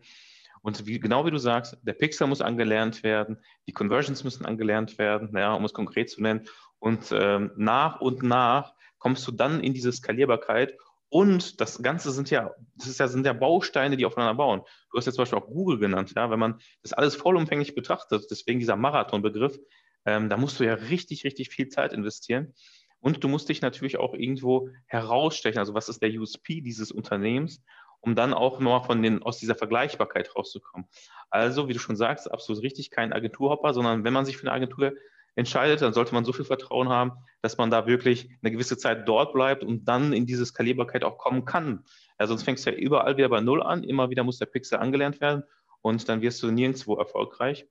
Und 0.61 0.87
wie, 0.87 1.01
genau 1.01 1.25
wie 1.25 1.31
du 1.31 1.39
sagst, 1.39 1.79
der 1.83 1.95
Pixel 1.95 2.27
muss 2.27 2.43
angelernt 2.43 3.03
werden, 3.03 3.39
die 3.67 3.73
Conversions 3.73 4.23
müssen 4.23 4.45
angelernt 4.45 4.99
werden, 4.99 5.35
ja, 5.35 5.55
um 5.55 5.65
es 5.65 5.73
konkret 5.73 6.11
zu 6.11 6.21
nennen. 6.21 6.47
Und 6.79 7.11
ähm, 7.11 7.53
nach 7.57 8.03
und 8.03 8.23
nach 8.23 8.75
kommst 8.99 9.27
du 9.27 9.33
dann 9.33 9.61
in 9.61 9.73
diese 9.73 9.93
Skalierbarkeit 9.93 10.77
und 11.09 11.59
das 11.59 11.83
Ganze 11.83 12.11
sind 12.11 12.29
ja, 12.29 12.55
das 12.77 12.99
ja, 12.99 13.09
sind 13.09 13.25
ja 13.25 13.33
Bausteine, 13.33 13.97
die 13.97 14.05
aufeinander 14.05 14.35
bauen. 14.35 14.61
Du 14.91 14.99
hast 14.99 15.07
ja 15.07 15.13
zum 15.13 15.23
Beispiel 15.23 15.39
auch 15.39 15.47
Google 15.47 15.79
genannt, 15.79 16.13
ja, 16.15 16.31
wenn 16.31 16.39
man 16.39 16.61
das 16.83 16.93
alles 16.93 17.17
vollumfänglich 17.17 17.75
betrachtet, 17.75 18.27
deswegen 18.31 18.59
dieser 18.59 18.77
Marathonbegriff, 18.77 19.59
ähm, 20.05 20.29
da 20.29 20.37
musst 20.37 20.61
du 20.61 20.65
ja 20.65 20.75
richtig, 20.75 21.25
richtig 21.25 21.51
viel 21.51 21.69
Zeit 21.69 21.93
investieren. 21.93 22.55
Und 23.01 23.23
du 23.23 23.29
musst 23.29 23.49
dich 23.49 23.63
natürlich 23.63 23.99
auch 23.99 24.15
irgendwo 24.15 24.71
herausstechen. 24.87 25.59
Also 25.59 25.75
was 25.75 25.89
ist 25.89 26.03
der 26.03 26.11
USP 26.11 26.61
dieses 26.61 26.91
Unternehmens, 26.91 27.63
um 28.01 28.15
dann 28.15 28.35
auch 28.35 28.61
noch 28.61 28.87
von 28.87 29.03
den, 29.03 29.23
aus 29.23 29.39
dieser 29.39 29.55
Vergleichbarkeit 29.55 30.35
rauszukommen. 30.35 30.89
Also, 31.31 31.69
wie 31.69 31.73
du 31.73 31.79
schon 31.79 31.97
sagst, 31.97 32.31
absolut 32.31 32.63
richtig, 32.63 32.91
kein 32.91 33.13
Agenturhopper, 33.13 33.75
sondern 33.75 34.05
wenn 34.05 34.13
man 34.13 34.25
sich 34.25 34.37
für 34.37 34.45
eine 34.45 34.53
Agentur 34.53 34.93
entscheidet, 35.35 35.83
dann 35.83 35.93
sollte 35.93 36.15
man 36.15 36.25
so 36.25 36.33
viel 36.33 36.45
Vertrauen 36.45 36.89
haben, 36.89 37.13
dass 37.43 37.59
man 37.59 37.71
da 37.71 37.87
wirklich 37.87 38.29
eine 38.43 38.51
gewisse 38.51 38.77
Zeit 38.77 39.07
dort 39.09 39.33
bleibt 39.33 39.63
und 39.63 39.85
dann 39.85 40.13
in 40.13 40.27
diese 40.27 40.45
Skalierbarkeit 40.45 41.05
auch 41.05 41.19
kommen 41.19 41.45
kann. 41.45 41.85
Ja, 42.19 42.27
sonst 42.27 42.43
fängst 42.43 42.67
du 42.67 42.71
ja 42.71 42.77
überall 42.77 43.17
wieder 43.17 43.29
bei 43.29 43.41
Null 43.41 43.63
an, 43.63 43.85
immer 43.85 44.11
wieder 44.11 44.25
muss 44.25 44.39
der 44.39 44.47
Pixel 44.47 44.79
angelernt 44.79 45.21
werden 45.21 45.45
und 45.81 46.09
dann 46.09 46.23
wirst 46.23 46.43
du 46.43 46.51
nirgendwo 46.51 46.97
erfolgreich. 46.97 47.67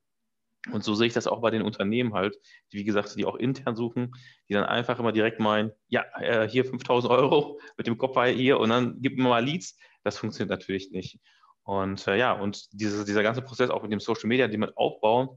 Und 0.72 0.84
so 0.84 0.96
sehe 0.96 1.08
ich 1.08 1.14
das 1.14 1.28
auch 1.28 1.42
bei 1.42 1.50
den 1.50 1.62
Unternehmen 1.62 2.14
halt, 2.14 2.38
die, 2.72 2.78
wie 2.78 2.84
gesagt, 2.84 3.16
die 3.16 3.26
auch 3.26 3.36
intern 3.36 3.76
suchen, 3.76 4.12
die 4.50 4.54
dann 4.54 4.66
einfach 4.66 5.00
immer 5.00 5.12
direkt 5.12 5.40
meinen, 5.40 5.72
ja, 5.88 6.06
äh, 6.20 6.48
hier 6.48 6.66
5000 6.66 7.12
Euro 7.12 7.60
mit 7.78 7.88
dem 7.88 7.98
Kopf 7.98 8.18
hier 8.26 8.60
und 8.60 8.70
dann 8.70 8.98
gib 9.02 9.18
mir 9.18 9.24
mal 9.24 9.44
Leads. 9.44 9.78
Das 10.04 10.18
funktioniert 10.18 10.50
natürlich 10.50 10.92
nicht. 10.92 11.20
Und 11.68 12.08
äh, 12.08 12.18
ja, 12.18 12.32
und 12.32 12.72
diese, 12.72 13.04
dieser 13.04 13.24
ganze 13.24 13.42
Prozess 13.42 13.70
auch 13.70 13.84
mit 13.84 13.92
dem 13.92 14.00
Social 14.00 14.28
Media, 14.28 14.48
den 14.48 14.62
man 14.62 14.72
aufbauen, 14.76 15.28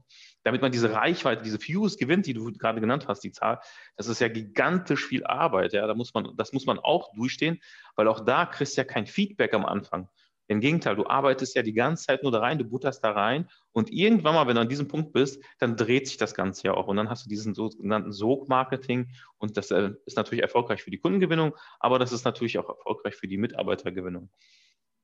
damit 0.43 0.61
man 0.61 0.71
diese 0.71 0.93
Reichweite, 0.93 1.43
diese 1.43 1.61
Views 1.61 1.97
gewinnt, 1.97 2.25
die 2.25 2.33
du 2.33 2.53
gerade 2.53 2.79
genannt 2.79 3.09
hast, 3.09 3.19
die 3.25 3.33
Zahl, 3.33 3.59
das 3.97 4.07
ist 4.07 4.21
ja 4.21 4.29
gigantisch 4.29 5.05
viel 5.05 5.25
Arbeit. 5.25 5.73
Ja, 5.73 5.85
da 5.87 5.93
muss 5.93 6.13
man, 6.13 6.29
das 6.37 6.53
muss 6.53 6.65
man 6.65 6.79
auch 6.79 7.13
durchstehen, 7.15 7.59
weil 7.97 8.07
auch 8.07 8.23
da 8.23 8.45
kriegst 8.45 8.77
du 8.77 8.81
ja 8.81 8.85
kein 8.85 9.07
Feedback 9.07 9.53
am 9.53 9.65
Anfang. 9.65 10.07
Im 10.51 10.59
Gegenteil, 10.59 10.97
du 10.97 11.07
arbeitest 11.07 11.55
ja 11.55 11.61
die 11.61 11.71
ganze 11.71 12.07
Zeit 12.07 12.23
nur 12.23 12.31
da 12.33 12.39
rein, 12.39 12.57
du 12.57 12.65
butterst 12.65 13.01
da 13.05 13.11
rein 13.11 13.47
und 13.71 13.89
irgendwann 13.89 14.35
mal, 14.35 14.47
wenn 14.47 14.55
du 14.55 14.61
an 14.61 14.67
diesem 14.67 14.89
Punkt 14.89 15.13
bist, 15.13 15.41
dann 15.59 15.77
dreht 15.77 16.07
sich 16.09 16.17
das 16.17 16.33
Ganze 16.33 16.67
ja 16.67 16.73
auch 16.73 16.87
und 16.87 16.97
dann 16.97 17.09
hast 17.09 17.25
du 17.25 17.29
diesen 17.29 17.53
sogenannten 17.53 18.11
Sog-Marketing 18.11 19.07
und 19.37 19.55
das 19.55 19.71
äh, 19.71 19.91
ist 20.05 20.17
natürlich 20.17 20.41
erfolgreich 20.41 20.83
für 20.83 20.91
die 20.91 20.97
Kundengewinnung, 20.97 21.55
aber 21.79 21.99
das 21.99 22.11
ist 22.11 22.25
natürlich 22.25 22.59
auch 22.59 22.67
erfolgreich 22.67 23.15
für 23.15 23.29
die 23.29 23.37
Mitarbeitergewinnung. 23.37 24.29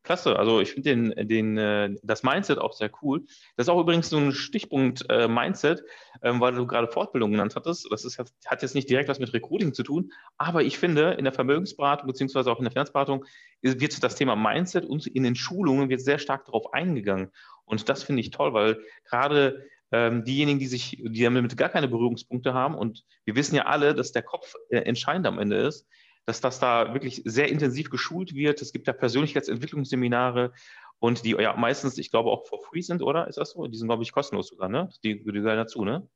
Klasse, 0.07 0.39
also 0.39 0.61
ich 0.61 0.71
finde 0.71 0.89
den, 0.89 1.27
den, 1.27 1.57
äh, 1.57 1.93
das 2.01 2.23
Mindset 2.23 2.59
auch 2.59 2.71
sehr 2.71 2.89
cool. 3.01 3.25
Das 3.57 3.65
ist 3.65 3.69
auch 3.69 3.81
übrigens 3.81 4.09
so 4.09 4.15
ein 4.15 4.31
Stichpunkt 4.31 5.05
äh, 5.09 5.27
Mindset, 5.27 5.83
ähm, 6.23 6.39
weil 6.39 6.55
du 6.55 6.65
gerade 6.65 6.87
Fortbildung 6.87 7.31
genannt 7.31 7.57
hattest. 7.57 7.89
Das 7.91 8.05
ist, 8.05 8.17
hat 8.17 8.61
jetzt 8.61 8.73
nicht 8.73 8.89
direkt 8.89 9.09
was 9.09 9.19
mit 9.19 9.33
Recruiting 9.33 9.73
zu 9.73 9.83
tun, 9.83 10.13
aber 10.37 10.63
ich 10.63 10.79
finde, 10.79 11.11
in 11.15 11.25
der 11.25 11.33
Vermögensberatung 11.33 12.07
beziehungsweise 12.07 12.49
auch 12.49 12.59
in 12.59 12.63
der 12.63 12.71
Finanzberatung 12.71 13.25
wird 13.61 14.01
das 14.01 14.15
Thema 14.15 14.37
Mindset 14.37 14.85
und 14.85 15.07
in 15.07 15.23
den 15.23 15.35
Schulungen 15.35 15.89
wird 15.89 15.99
sehr 15.99 16.19
stark 16.19 16.45
darauf 16.45 16.73
eingegangen. 16.73 17.29
Und 17.65 17.89
das 17.89 18.03
finde 18.03 18.21
ich 18.21 18.31
toll, 18.31 18.53
weil 18.53 18.81
gerade 19.03 19.65
ähm, 19.91 20.23
diejenigen, 20.23 20.59
die 20.59 20.67
sich, 20.67 21.03
die 21.03 21.21
damit 21.21 21.57
gar 21.57 21.67
keine 21.67 21.89
Berührungspunkte 21.89 22.53
haben, 22.53 22.75
und 22.75 23.03
wir 23.25 23.35
wissen 23.35 23.55
ja 23.55 23.65
alle, 23.65 23.93
dass 23.93 24.13
der 24.13 24.23
Kopf 24.23 24.53
äh, 24.69 24.77
entscheidend 24.77 25.27
am 25.27 25.37
Ende 25.37 25.57
ist, 25.57 25.85
dass 26.27 26.41
das 26.41 26.59
da 26.59 26.93
wirklich 26.93 27.21
sehr 27.25 27.47
intensiv 27.47 27.89
geschult 27.89 28.35
wird. 28.35 28.61
Es 28.61 28.73
gibt 28.73 28.87
da 28.87 28.93
Persönlichkeitsentwicklungsseminare 28.93 30.51
und 30.99 31.23
die 31.23 31.31
ja 31.31 31.55
meistens, 31.55 31.97
ich 31.97 32.11
glaube, 32.11 32.29
auch 32.29 32.45
for 32.45 32.61
free 32.61 32.81
sind, 32.81 33.01
oder? 33.01 33.27
Ist 33.27 33.37
das 33.37 33.51
so? 33.51 33.65
Die 33.65 33.77
sind, 33.77 33.87
glaube 33.87 34.03
ich, 34.03 34.11
kostenlos 34.11 34.47
sogar, 34.47 34.67
ne? 34.67 34.89
Die, 35.03 35.23
die 35.23 35.31
gehören 35.31 35.57
dazu, 35.57 35.85
ne? 35.85 36.07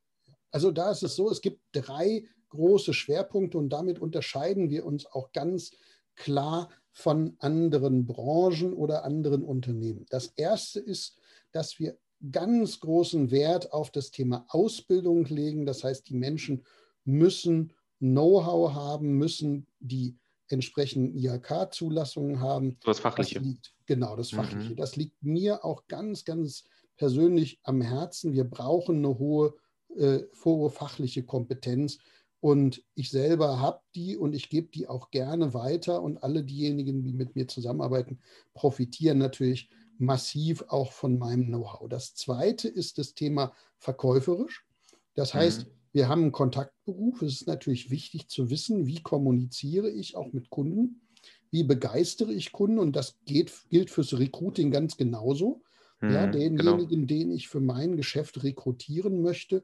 Also 0.52 0.72
da 0.72 0.92
ist 0.92 1.02
es 1.04 1.16
so, 1.16 1.32
es 1.32 1.40
gibt 1.40 1.62
drei 1.72 2.26
große 2.50 2.94
Schwerpunkte 2.94 3.58
und 3.58 3.70
damit 3.70 4.00
unterscheiden 4.00 4.70
wir 4.70 4.86
uns 4.86 5.06
auch 5.06 5.32
ganz 5.32 5.72
klar 6.16 6.70
von 6.92 7.38
anderen 7.40 8.06
Branchen 8.06 8.74
oder 8.74 9.06
anderen 9.06 9.44
Unternehmen. 9.44 10.06
Das 10.10 10.28
erste 10.36 10.82
ist, 10.82 11.18
dass 11.54 11.80
wir 11.80 11.98
ganz 12.32 12.82
großen 12.82 13.32
Wert 13.32 13.72
auf 13.72 13.92
das 13.92 14.12
Thema 14.12 14.44
Ausbildung 14.50 15.24
legen. 15.24 15.66
Das 15.66 15.86
heißt, 15.86 16.10
die 16.10 16.16
Menschen 16.16 16.66
müssen 17.06 17.72
Know-how 18.02 18.74
haben, 18.74 19.18
müssen 19.18 19.68
die 19.80 20.18
entsprechenden 20.50 21.16
IHK-Zulassungen 21.16 22.40
haben. 22.40 22.78
Das 22.84 23.00
Fachliche. 23.00 23.36
Das 23.36 23.44
liegt, 23.44 23.74
genau, 23.86 24.16
das 24.16 24.32
Fachliche. 24.32 24.72
Mhm. 24.72 24.76
Das 24.76 24.96
liegt 24.96 25.24
mir 25.24 25.64
auch 25.64 25.88
ganz, 25.88 26.26
ganz 26.26 26.66
persönlich 26.98 27.60
am 27.64 27.82
Herzen. 27.82 28.34
Wir 28.34 28.44
brauchen 28.44 28.98
eine 28.98 29.20
hohe, 29.20 29.54
äh, 29.96 30.24
hohe 30.44 30.70
fachliche 30.72 31.24
Kompetenz. 31.24 32.00
Und 32.40 32.84
ich 32.96 33.12
selber 33.12 33.60
habe 33.60 33.82
die 33.94 34.18
und 34.18 34.34
ich 34.34 34.50
gebe 34.50 34.70
die 34.70 34.88
auch 34.88 35.12
gerne 35.12 35.54
weiter. 35.54 36.02
Und 36.02 36.24
alle 36.24 36.44
diejenigen, 36.44 37.04
die 37.04 37.14
mit 37.14 37.36
mir 37.36 37.48
zusammenarbeiten, 37.48 38.20
profitieren 38.56 39.20
natürlich 39.20 39.70
massiv 40.00 40.64
auch 40.70 40.92
von 40.92 41.20
meinem 41.20 41.46
Know-how. 41.46 41.88
Das 41.88 42.16
zweite 42.16 42.68
ist 42.68 42.98
das 42.98 43.14
Thema 43.14 43.54
verkäuferisch. 43.78 44.66
Das 45.14 45.36
heißt, 45.36 45.68
mhm 45.68 45.81
wir 45.94 46.08
haben 46.08 46.22
einen 46.24 46.32
Kontaktberuf. 46.32 47.22
Es 47.22 47.34
ist 47.34 47.48
natürlich 47.48 47.90
wichtig 47.90 48.28
zu 48.28 48.50
wissen, 48.50 48.86
wie 48.86 49.02
kommuniziere 49.02 49.90
ich 49.90 50.16
auch 50.16 50.32
mit 50.34 50.50
Kunden, 50.50 51.02
wie 51.50 51.64
begeistere 51.64 52.34
ich 52.34 52.52
Kunden 52.52 52.80
und 52.80 52.96
das 52.96 53.18
geht, 53.26 53.52
gilt 53.70 53.90
fürs 53.90 54.18
Recruiting 54.18 54.72
ganz 54.72 54.98
genauso. 54.98 55.62
Hm, 56.00 56.14
ja, 56.14 56.28
denjenigen, 56.28 56.88
genau. 56.88 57.06
den 57.06 57.32
ich 57.32 57.48
für 57.48 57.60
mein 57.60 57.96
Geschäft 57.96 58.44
rekrutieren 58.44 59.22
möchte, 59.22 59.64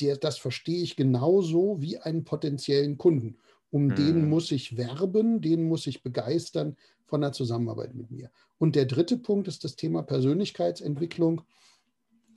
der, 0.00 0.16
das 0.16 0.38
verstehe 0.38 0.82
ich 0.82 0.96
genauso 0.96 1.80
wie 1.80 1.98
einen 1.98 2.24
potenziellen 2.24 2.96
Kunden. 2.96 3.36
Um 3.70 3.90
hm. 3.90 3.96
den 3.96 4.28
muss 4.28 4.50
ich 4.50 4.76
werben, 4.76 5.40
den 5.40 5.64
muss 5.68 5.86
ich 5.86 6.02
begeistern 6.02 6.76
von 7.04 7.20
der 7.20 7.32
Zusammenarbeit 7.32 7.94
mit 7.94 8.10
mir. 8.10 8.30
Und 8.58 8.76
der 8.76 8.86
dritte 8.86 9.16
Punkt 9.18 9.48
ist 9.48 9.64
das 9.64 9.76
Thema 9.76 10.02
Persönlichkeitsentwicklung. 10.02 11.42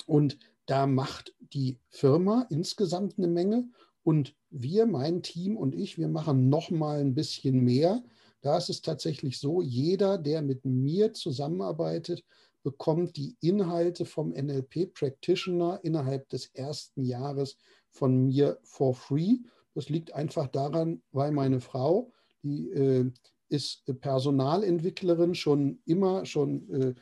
Und 0.05 0.38
da 0.66 0.88
macht 0.88 1.36
die 1.39 1.80
Firma 1.89 2.45
insgesamt 2.49 3.18
eine 3.18 3.28
Menge 3.28 3.70
und 4.03 4.36
wir, 4.49 4.86
mein 4.86 5.24
Team 5.24 5.57
und 5.57 5.76
ich, 5.76 5.97
wir 5.97 6.07
machen 6.07 6.49
noch 6.49 6.70
mal 6.70 6.99
ein 6.99 7.16
bisschen 7.16 7.64
mehr. 7.64 8.03
Da 8.41 8.57
ist 8.57 8.70
es 8.70 8.82
tatsächlich 8.82 9.39
so, 9.39 9.61
jeder, 9.61 10.18
der 10.18 10.41
mit 10.41 10.66
mir 10.66 11.14
zusammenarbeitet, 11.14 12.24
bekommt 12.64 13.18
die 13.18 13.36
Inhalte 13.41 14.05
vom 14.05 14.30
NLP 14.30 14.93
Practitioner 14.93 15.80
innerhalb 15.84 16.30
des 16.30 16.47
ersten 16.53 17.03
Jahres 17.03 17.57
von 17.89 18.26
mir 18.28 18.57
for 18.64 18.93
free. 18.93 19.38
Das 19.76 19.89
liegt 19.89 20.14
einfach 20.14 20.47
daran, 20.47 21.01
weil 21.11 21.32
meine 21.32 21.59
Frau, 21.59 22.11
die 22.41 22.70
äh, 22.70 23.11
ist 23.49 23.86
Personalentwicklerin 24.01 25.36
schon 25.36 25.80
immer, 25.86 26.26
schon 26.26 26.70
äh, 26.70 26.95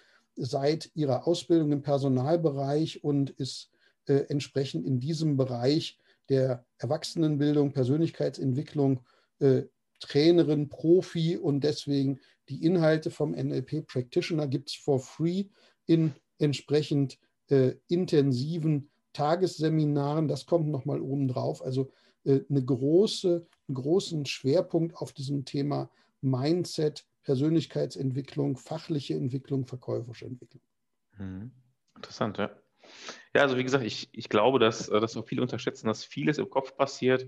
seit 0.44 0.92
ihrer 0.96 1.28
Ausbildung 1.28 1.72
im 1.72 1.82
Personalbereich 1.82 3.04
und 3.04 3.30
ist 3.32 3.72
äh, 4.08 4.26
entsprechend 4.30 4.86
in 4.86 5.00
diesem 5.00 5.38
Bereich 5.38 5.98
der 6.30 6.66
Erwachsenenbildung, 6.78 7.74
Persönlichkeitsentwicklung 7.74 9.02
äh, 9.40 9.64
Trainerin, 10.00 10.70
Profi 10.70 11.38
und 11.38 11.64
deswegen 11.64 12.20
die 12.50 12.66
Inhalte 12.66 13.12
vom 13.12 13.32
NLP 13.32 13.86
Practitioner 13.86 14.48
gibt 14.48 14.70
es 14.70 14.76
for 14.76 15.00
free 15.00 15.46
in 15.86 16.14
entsprechend 16.40 17.20
äh, 17.50 17.76
intensiven 17.88 18.90
Tagesseminaren. 19.14 20.28
Das 20.28 20.46
kommt 20.46 20.70
nochmal 20.70 21.02
oben 21.02 21.28
drauf. 21.28 21.64
Also 21.64 21.92
äh, 22.24 22.40
eine 22.50 22.64
große, 22.64 23.46
einen 23.68 23.76
großen 23.76 24.26
Schwerpunkt 24.26 24.96
auf 24.98 25.14
diesem 25.14 25.46
Thema 25.46 25.90
Mindset, 26.22 27.06
Persönlichkeitsentwicklung, 27.24 28.58
fachliche 28.58 29.14
Entwicklung, 29.14 29.66
verkäuferische 29.66 30.26
Entwicklung. 30.26 30.62
Mhm. 31.18 31.52
Interessant, 31.96 32.38
ja. 32.38 32.52
Ja, 33.34 33.42
also 33.42 33.58
wie 33.58 33.64
gesagt, 33.64 33.86
ich, 33.86 34.10
ich 34.12 34.30
glaube, 34.30 34.60
dass, 34.60 34.90
äh, 34.90 35.00
dass 35.00 35.16
auch 35.16 35.28
viele 35.28 35.42
unterschätzen, 35.42 35.88
dass 35.88 36.04
vieles 36.04 36.38
im 36.38 36.50
Kopf 36.50 36.76
passiert 36.76 37.28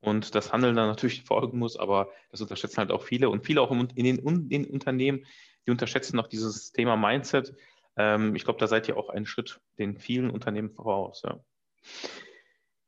und 0.00 0.34
das 0.34 0.52
Handeln 0.52 0.76
dann 0.76 0.88
natürlich 0.88 1.22
folgen 1.24 1.58
muss, 1.58 1.76
aber 1.76 2.10
das 2.30 2.40
unterschätzen 2.40 2.78
halt 2.78 2.90
auch 2.90 3.02
viele 3.02 3.30
und 3.30 3.44
viele 3.44 3.60
auch 3.60 3.70
in 3.70 3.88
den, 3.88 4.18
in 4.18 4.48
den 4.48 4.66
Unternehmen, 4.66 5.26
die 5.66 5.70
unterschätzen 5.70 6.16
noch 6.16 6.26
dieses 6.26 6.72
Thema 6.72 6.96
Mindset. 6.96 7.54
Ähm, 7.96 8.34
ich 8.34 8.44
glaube, 8.44 8.58
da 8.58 8.66
seid 8.66 8.88
ihr 8.88 8.96
auch 8.96 9.08
einen 9.08 9.26
Schritt 9.26 9.60
den 9.78 9.98
vielen 9.98 10.30
Unternehmen 10.30 10.70
voraus. 10.70 11.22
Ja. 11.24 11.40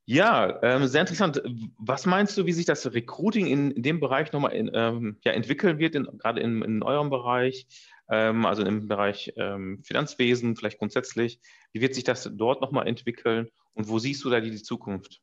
Ja, 0.05 0.61
ähm, 0.63 0.87
sehr 0.89 1.03
interessant. 1.03 1.43
Was 1.79 2.07
meinst 2.07 2.37
du, 2.37 2.45
wie 2.45 2.53
sich 2.53 2.67
das 2.67 2.93
Recruiting 2.93 3.47
in, 3.47 3.71
in 3.71 3.83
dem 3.83 4.01
Bereich 4.01 4.33
nochmal 4.33 4.53
in, 4.53 4.71
ähm, 4.75 5.17
ja, 5.25 5.33
entwickeln 5.33 5.79
wird, 5.79 5.95
in, 5.95 6.05
gerade 6.19 6.41
in, 6.41 6.83
eurem 6.83 7.09
Bereich, 7.09 7.67
ähm, 8.11 8.45
also 8.45 8.65
im 8.65 8.89
Bereich 8.89 9.33
ähm, 9.37 9.81
Finanzwesen, 9.85 10.57
vielleicht 10.57 10.79
grundsätzlich? 10.79 11.41
Wie 11.73 11.81
wird 11.81 11.95
sich 11.95 12.03
das 12.03 12.29
dort 12.35 12.61
nochmal 12.61 12.89
entwickeln 12.89 13.49
und 13.75 13.89
wo 13.89 14.01
siehst 14.01 14.25
du 14.25 14.31
da 14.31 14.41
die, 14.41 14.63
Zukunft? 14.63 15.21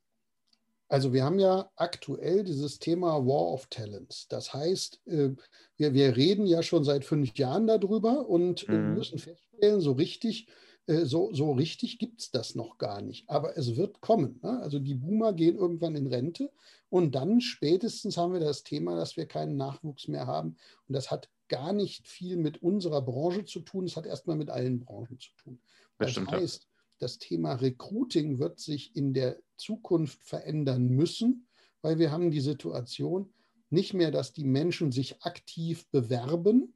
Also 0.88 1.13
wir 1.13 1.23
haben 1.23 1.39
ja 1.39 1.69
aktuell 1.75 2.43
dieses 2.43 2.80
Thema 2.80 3.25
War 3.25 3.53
of 3.53 3.67
Talents. 3.67 4.27
Das 4.30 4.53
heißt, 4.53 5.05
äh, 5.07 5.32
wir, 5.75 5.93
wir 5.93 6.15
reden 6.15 6.47
ja 6.47 6.63
schon 6.63 6.86
seit 6.86 7.03
fünf 7.03 7.38
Jahren 7.38 7.67
darüber 7.67 8.30
und 8.30 8.67
äh, 8.69 8.71
mhm. 8.71 8.93
müssen 8.93 9.19
feststellen, 9.19 9.82
so 9.82 9.91
richtig 9.91 10.47
so, 10.90 11.32
so 11.34 11.52
richtig 11.52 12.00
gibt 12.00 12.22
es 12.22 12.32
das 12.32 12.56
noch 12.56 12.78
gar 12.78 13.02
nicht. 13.02 13.30
Aber 13.30 13.58
es 13.58 13.76
wird 13.76 14.02
kommen. 14.02 14.40
Ne? 14.42 14.60
Also 14.60 14.80
die 14.80 14.96
Boomer 14.96 15.34
gehen 15.34 15.56
irgendwann 15.56 15.96
in 15.96 16.08
Rente 16.08 16.52
und 16.90 17.14
dann 17.14 17.42
spätestens 17.42 18.18
haben 18.18 18.34
wir 18.34 18.40
das 18.40 18.64
Thema, 18.64 18.96
dass 18.96 19.16
wir 19.16 19.28
keinen 19.28 19.56
Nachwuchs 19.56 20.08
mehr 20.08 20.26
haben. 20.26 20.58
Und 20.88 20.94
das 20.96 21.12
hat 21.12 21.30
gar 21.48 21.74
nicht 21.74 22.08
viel 22.08 22.38
mit 22.38 22.62
unserer 22.62 23.02
Branche 23.02 23.46
zu 23.46 23.60
tun. 23.60 23.86
Es 23.86 23.98
hat 23.98 24.06
erstmal 24.06 24.36
mit 24.36 24.50
allen 24.50 24.80
Branchen 24.80 25.20
zu 25.20 25.30
tun. 25.36 25.62
Das, 26.00 26.16
das 26.16 26.28
heißt, 26.28 26.68
das 26.98 27.20
Thema 27.20 27.54
Recruiting 27.54 28.40
wird 28.40 28.60
sich 28.60 28.96
in 28.96 29.14
der 29.14 29.40
Zukunft 29.58 30.24
verändern 30.24 30.88
müssen, 30.88 31.48
weil 31.82 32.00
wir 32.00 32.12
haben 32.12 32.32
die 32.32 32.42
Situation 32.42 33.34
nicht 33.70 33.94
mehr, 33.94 34.12
dass 34.12 34.34
die 34.34 34.44
Menschen 34.44 34.92
sich 34.92 35.22
aktiv 35.22 35.88
bewerben, 35.92 36.74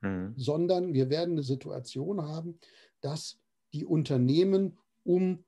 mhm. 0.00 0.34
sondern 0.36 0.94
wir 0.94 1.10
werden 1.10 1.32
eine 1.32 1.42
Situation 1.42 2.22
haben, 2.22 2.58
dass 3.00 3.38
die 3.72 3.84
Unternehmen 3.84 4.78
um 5.04 5.44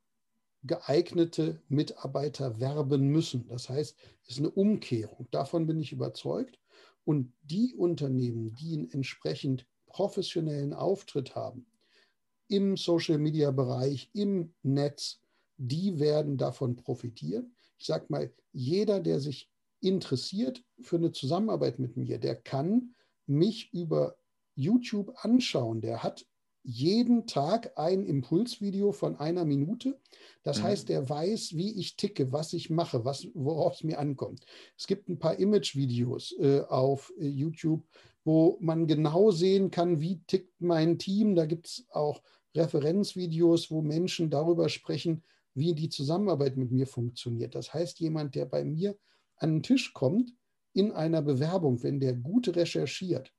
geeignete 0.62 1.62
Mitarbeiter 1.68 2.58
werben 2.58 3.08
müssen. 3.08 3.46
Das 3.48 3.68
heißt, 3.68 3.96
es 4.22 4.30
ist 4.30 4.38
eine 4.38 4.50
Umkehrung. 4.50 5.28
Davon 5.30 5.66
bin 5.66 5.78
ich 5.80 5.92
überzeugt. 5.92 6.58
Und 7.04 7.32
die 7.42 7.74
Unternehmen, 7.74 8.54
die 8.54 8.74
einen 8.74 8.90
entsprechend 8.90 9.66
professionellen 9.86 10.72
Auftritt 10.72 11.36
haben, 11.36 11.66
im 12.48 12.76
Social-Media-Bereich, 12.76 14.10
im 14.14 14.54
Netz, 14.62 15.20
die 15.56 15.98
werden 15.98 16.38
davon 16.38 16.76
profitieren. 16.76 17.54
Ich 17.78 17.86
sage 17.86 18.06
mal, 18.08 18.32
jeder, 18.52 19.00
der 19.00 19.20
sich 19.20 19.50
interessiert 19.80 20.64
für 20.80 20.96
eine 20.96 21.12
Zusammenarbeit 21.12 21.78
mit 21.78 21.96
mir, 21.96 22.18
der 22.18 22.36
kann 22.36 22.94
mich 23.26 23.72
über 23.72 24.16
YouTube 24.54 25.14
anschauen. 25.24 25.80
Der 25.80 26.02
hat 26.02 26.26
jeden 26.64 27.26
Tag 27.26 27.72
ein 27.76 28.04
Impulsvideo 28.04 28.92
von 28.92 29.16
einer 29.16 29.44
Minute. 29.44 30.00
Das 30.42 30.58
mhm. 30.58 30.62
heißt, 30.64 30.90
er 30.90 31.08
weiß, 31.08 31.54
wie 31.54 31.78
ich 31.78 31.96
ticke, 31.96 32.32
was 32.32 32.54
ich 32.54 32.70
mache, 32.70 33.04
was, 33.04 33.28
worauf 33.34 33.74
es 33.74 33.84
mir 33.84 33.98
ankommt. 33.98 34.46
Es 34.76 34.86
gibt 34.86 35.08
ein 35.08 35.18
paar 35.18 35.38
Image-Videos 35.38 36.34
äh, 36.40 36.62
auf 36.62 37.12
äh, 37.18 37.26
YouTube, 37.26 37.86
wo 38.24 38.56
man 38.60 38.86
genau 38.86 39.30
sehen 39.30 39.70
kann, 39.70 40.00
wie 40.00 40.22
tickt 40.26 40.60
mein 40.60 40.98
Team. 40.98 41.34
Da 41.34 41.44
gibt 41.44 41.66
es 41.66 41.86
auch 41.90 42.22
Referenzvideos, 42.56 43.70
wo 43.70 43.82
Menschen 43.82 44.30
darüber 44.30 44.70
sprechen, 44.70 45.22
wie 45.52 45.74
die 45.74 45.90
Zusammenarbeit 45.90 46.56
mit 46.56 46.72
mir 46.72 46.86
funktioniert. 46.86 47.54
Das 47.54 47.74
heißt, 47.74 48.00
jemand, 48.00 48.34
der 48.34 48.46
bei 48.46 48.64
mir 48.64 48.96
an 49.36 49.56
den 49.56 49.62
Tisch 49.62 49.92
kommt 49.92 50.32
in 50.72 50.92
einer 50.92 51.20
Bewerbung, 51.20 51.82
wenn 51.82 52.00
der 52.00 52.14
gut 52.14 52.48
recherchiert, 52.56 53.32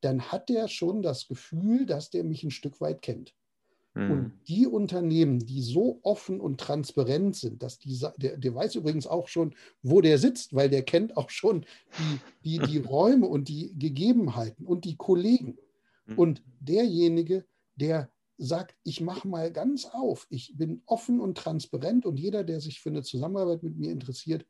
dann 0.00 0.30
hat 0.30 0.48
der 0.48 0.68
schon 0.68 1.02
das 1.02 1.28
Gefühl, 1.28 1.86
dass 1.86 2.10
der 2.10 2.24
mich 2.24 2.44
ein 2.44 2.50
Stück 2.50 2.80
weit 2.80 3.02
kennt. 3.02 3.34
Mhm. 3.94 4.10
Und 4.10 4.32
die 4.46 4.66
Unternehmen, 4.66 5.40
die 5.40 5.60
so 5.60 5.98
offen 6.02 6.40
und 6.40 6.60
transparent 6.60 7.36
sind, 7.36 7.62
dass 7.62 7.78
die, 7.78 7.98
der, 8.16 8.36
der 8.36 8.54
weiß 8.54 8.76
übrigens 8.76 9.06
auch 9.06 9.28
schon, 9.28 9.54
wo 9.82 10.00
der 10.00 10.18
sitzt, 10.18 10.54
weil 10.54 10.70
der 10.70 10.82
kennt 10.82 11.16
auch 11.16 11.30
schon 11.30 11.64
die, 11.98 12.20
die, 12.44 12.58
die 12.66 12.78
Räume 12.86 13.26
und 13.26 13.48
die 13.48 13.74
Gegebenheiten 13.76 14.66
und 14.66 14.84
die 14.84 14.96
Kollegen. 14.96 15.58
Mhm. 16.06 16.18
Und 16.18 16.42
derjenige, 16.60 17.44
der 17.76 18.10
sagt, 18.36 18.76
ich 18.84 19.00
mache 19.00 19.26
mal 19.26 19.52
ganz 19.52 19.86
auf, 19.86 20.26
ich 20.30 20.56
bin 20.56 20.82
offen 20.86 21.20
und 21.20 21.36
transparent 21.36 22.06
und 22.06 22.20
jeder, 22.20 22.44
der 22.44 22.60
sich 22.60 22.80
für 22.80 22.90
eine 22.90 23.02
Zusammenarbeit 23.02 23.64
mit 23.64 23.76
mir 23.76 23.90
interessiert, 23.90 24.46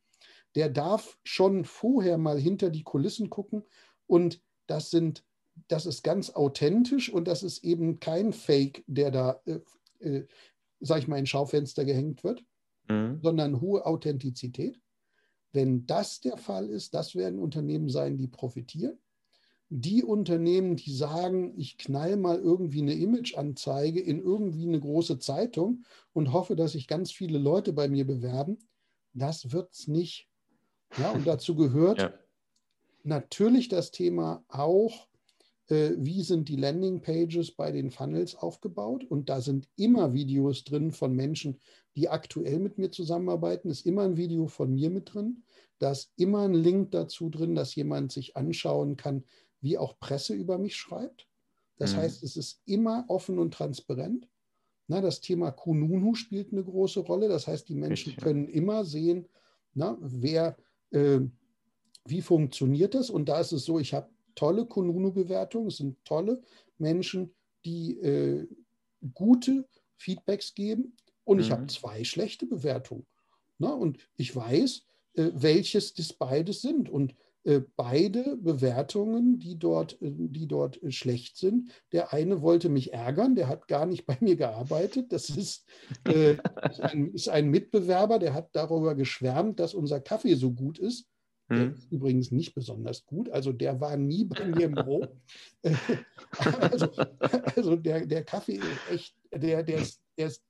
der 0.55 0.68
darf 0.68 1.18
schon 1.24 1.64
vorher 1.64 2.18
mal 2.18 2.38
hinter 2.38 2.68
die 2.68 2.82
Kulissen 2.82 3.30
gucken 3.30 3.62
und 4.07 4.42
das 4.66 4.90
sind 4.90 5.24
das 5.68 5.86
ist 5.86 6.02
ganz 6.02 6.30
authentisch 6.30 7.12
und 7.12 7.26
das 7.26 7.42
ist 7.42 7.64
eben 7.64 8.00
kein 8.00 8.32
Fake, 8.32 8.84
der 8.86 9.11
da, 9.11 9.42
äh, 9.44 9.61
äh, 10.00 10.26
sag 10.80 11.00
ich 11.00 11.09
mal, 11.09 11.18
in 11.18 11.26
Schaufenster 11.26 11.84
gehängt 11.84 12.22
wird, 12.22 12.44
mhm. 12.88 13.20
sondern 13.22 13.61
hohe 13.61 13.84
Authentizität. 13.84 14.80
Wenn 15.52 15.86
das 15.86 16.20
der 16.20 16.36
Fall 16.36 16.68
ist, 16.68 16.94
das 16.94 17.14
werden 17.14 17.38
Unternehmen 17.38 17.88
sein, 17.88 18.16
die 18.16 18.28
profitieren. 18.28 18.98
Die 19.70 20.02
Unternehmen, 20.02 20.76
die 20.76 20.94
sagen, 20.94 21.52
ich 21.59 21.76
knall 21.76 22.16
mal 22.16 22.38
irgendwie 22.38 22.80
eine 22.80 22.94
Imageanzeige 22.94 24.00
in 24.00 24.20
irgendwie 24.20 24.66
eine 24.66 24.80
große 24.80 25.18
Zeitung 25.18 25.84
und 26.12 26.32
hoffe, 26.32 26.56
dass 26.56 26.72
sich 26.72 26.86
ganz 26.86 27.11
viele 27.12 27.38
Leute 27.38 27.72
bei 27.72 27.88
mir 27.88 28.06
bewerben, 28.06 28.59
das 29.12 29.52
wird 29.52 29.72
es 29.72 29.88
nicht. 29.88 30.28
Ja, 30.96 31.11
und 31.11 31.26
dazu 31.26 31.54
gehört 31.54 31.98
ja. 32.00 32.14
natürlich 33.02 33.68
das 33.68 33.90
Thema 33.90 34.44
auch 34.48 35.07
wie 35.69 36.23
sind 36.23 36.49
die 36.49 36.57
Landingpages 36.57 37.53
bei 37.53 37.73
den 37.73 37.91
Funnels 37.91 38.35
aufgebaut. 38.35 39.05
Und 39.05 39.29
da 39.29 39.41
sind 39.41 39.69
immer 39.77 40.14
Videos 40.14 40.64
drin 40.64 40.93
von 40.93 41.14
Menschen, 41.14 41.61
die 41.97 42.09
aktuell 42.09 42.59
mit 42.59 42.79
mir 42.79 42.91
zusammenarbeiten. 42.91 43.71
Ist 43.71 43.87
immer 43.87 44.03
ein 44.03 44.16
Video 44.16 44.47
von 44.47 44.73
mir 44.73 44.91
mit 44.91 45.14
drin. 45.14 45.43
Da 45.79 45.93
ist 45.93 46.12
immer 46.16 46.43
ein 46.43 46.55
Link 46.55 46.91
dazu 46.93 47.29
drin, 47.29 47.55
dass 47.55 47.75
jemand 47.75 48.12
sich 48.12 48.37
anschauen 48.37 48.97
kann, 48.97 49.25
wie 49.61 49.79
auch 49.79 49.99
Presse 50.01 50.35
über 50.35 50.59
mich 50.59 50.77
schreibt. 50.77 51.29
Das 51.77 51.93
mhm. 51.93 51.99
heißt, 51.99 52.23
es 52.23 52.37
ist 52.37 52.62
immer 52.64 53.05
offen 53.09 53.39
und 53.39 53.53
transparent. 53.53 54.29
Na, 54.87 55.01
das 55.01 55.21
Thema 55.21 55.51
Kununu 55.51 56.14
spielt 56.14 56.53
eine 56.53 56.64
große 56.64 57.01
Rolle. 57.01 57.29
Das 57.29 57.47
heißt, 57.47 57.69
die 57.69 57.75
Menschen 57.75 58.11
Richtig, 58.11 58.25
können 58.25 58.49
immer 58.49 58.85
sehen, 58.85 59.29
na, 59.75 59.99
wer, 60.01 60.57
äh, 60.91 61.21
wie 62.07 62.23
funktioniert 62.23 62.95
das. 62.95 63.11
Und 63.11 63.29
da 63.29 63.39
ist 63.39 63.53
es 63.53 63.64
so, 63.64 63.79
ich 63.79 63.93
habe 63.93 64.09
tolle 64.39 64.66
Kununu-Bewertungen, 64.66 65.66
es 65.66 65.78
sind 65.78 65.97
tolle 66.05 66.41
Menschen, 66.78 67.34
die 67.64 67.99
äh, 67.99 68.47
gute 69.12 69.66
Feedbacks 69.97 70.55
geben. 70.55 70.97
Und 71.24 71.39
mhm. 71.39 71.43
ich 71.43 71.51
habe 71.51 71.66
zwei 71.66 72.05
schlechte 72.05 72.47
Bewertungen. 72.47 73.05
Na, 73.59 73.72
und 73.72 73.99
ich 74.16 74.34
weiß, 74.34 74.84
äh, 75.14 75.30
welches 75.34 75.93
das 75.93 76.12
beides 76.12 76.62
sind. 76.62 76.89
Und 76.89 77.16
äh, 77.43 77.62
beide 77.76 78.36
Bewertungen, 78.36 79.41
die 79.41 79.59
dort, 79.59 80.01
äh, 80.01 80.12
die 80.12 80.47
dort 80.47 80.80
äh, 80.84 80.93
schlecht 80.93 81.36
sind. 81.36 81.72
Der 81.91 82.12
eine 82.12 82.41
wollte 82.41 82.68
mich 82.68 82.93
ärgern, 82.93 83.34
der 83.34 83.49
hat 83.49 83.66
gar 83.66 83.86
nicht 83.86 84.07
bei 84.07 84.16
mir 84.20 84.36
gearbeitet. 84.36 85.12
Das 85.12 85.30
ist, 85.30 85.66
ist, 86.05 86.80
ein, 86.80 87.12
ist, 87.12 87.28
ein, 87.28 87.49
Mitbewerber, 87.49 88.20
der 88.20 88.34
hat 88.34 88.51
darüber 88.53 88.95
geschwärmt, 88.95 89.59
dass 89.59 89.74
unser 89.74 90.01
Kaffee 90.01 90.34
so 90.34 90.53
gut 90.53 90.78
ist. 90.78 91.09
Der 91.51 91.59
hm. 91.59 91.74
ist 91.74 91.90
übrigens 91.90 92.30
nicht 92.30 92.55
besonders 92.55 93.07
gut, 93.07 93.30
also 93.30 93.53
der 93.53 93.80
war 93.80 93.96
nie 93.96 94.24
bei 94.24 94.44
mir 94.44 94.66
im 94.66 94.74
Büro. 94.74 95.07
also, 96.61 96.90
also 97.57 97.76
der, 97.76 98.07
der 98.07 98.24
Kaffee 98.24 98.57
ist 98.57 98.90
echt, 98.92 99.14
der, 99.32 99.62
der, 99.62 99.78
ist, 99.78 100.03
der 100.18 100.26
ist 100.26 100.44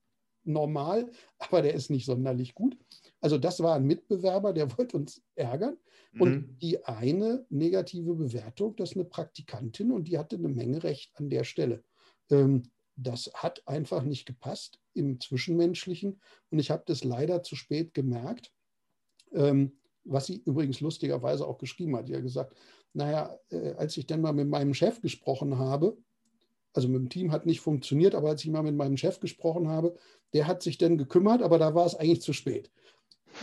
normal, 0.45 1.11
aber 1.39 1.63
der 1.63 1.75
ist 1.75 1.91
nicht 1.91 2.07
sonderlich 2.07 2.55
gut. 2.55 2.77
Also 3.21 3.39
das 3.39 3.61
war 3.61 3.77
ein 3.77 3.85
Mitbewerber, 3.85 4.53
der 4.53 4.71
wollte 4.79 4.97
uns 4.97 5.23
ärgern. 5.37 5.77
Und 6.19 6.31
mhm. 6.31 6.59
die 6.59 6.85
eine 6.85 7.45
negative 7.51 8.15
Bewertung, 8.15 8.75
das 8.77 8.91
ist 8.91 8.97
eine 8.97 9.05
Praktikantin 9.05 9.93
und 9.93 10.09
die 10.09 10.19
hatte 10.19 10.37
eine 10.37 10.49
Menge 10.49 10.83
Recht 10.83 11.13
an 11.15 11.29
der 11.29 11.45
Stelle. 11.45 11.85
Ähm, 12.31 12.63
das 12.97 13.31
hat 13.35 13.63
einfach 13.69 14.03
nicht 14.03 14.27
gepasst 14.27 14.81
im 14.95 15.21
Zwischenmenschlichen 15.21 16.21
und 16.51 16.59
ich 16.59 16.71
habe 16.71 16.83
das 16.87 17.05
leider 17.05 17.43
zu 17.43 17.57
spät 17.57 17.95
gemerkt. 17.95 18.53
Ähm, 19.33 19.79
was 20.09 20.27
sie 20.27 20.43
übrigens 20.45 20.81
lustigerweise 20.81 21.47
auch 21.47 21.59
geschrieben 21.59 21.97
hat. 21.97 22.09
Die 22.09 22.17
hat 22.17 22.23
gesagt, 22.23 22.55
naja, 22.93 23.39
äh, 23.51 23.73
als 23.73 23.97
ich 23.97 24.07
dann 24.07 24.21
mal 24.21 24.33
mit 24.33 24.49
meinem 24.49 24.75
Chef 24.75 25.01
gesprochen 25.01 25.59
habe, 25.59 25.97
also 26.73 26.89
mit 26.89 27.01
dem 27.01 27.09
Team 27.09 27.33
hat 27.33 27.47
nicht 27.47 27.61
funktioniert, 27.61 28.15
aber 28.15 28.29
als 28.31 28.45
ich 28.45 28.51
mal 28.51 28.63
mit 28.63 28.77
meinem 28.77 28.97
Chef 28.97 29.21
gesprochen 29.21 29.69
habe, 29.69 29.97
der 30.33 30.47
hat 30.47 30.63
sich 30.63 30.79
dann 30.79 30.99
gekümmert, 30.99 31.43
aber 31.43 31.59
da 31.59 31.75
war 31.75 31.87
es 31.87 31.95
eigentlich 31.95 32.23
zu 32.23 32.33
spät. 32.33 32.71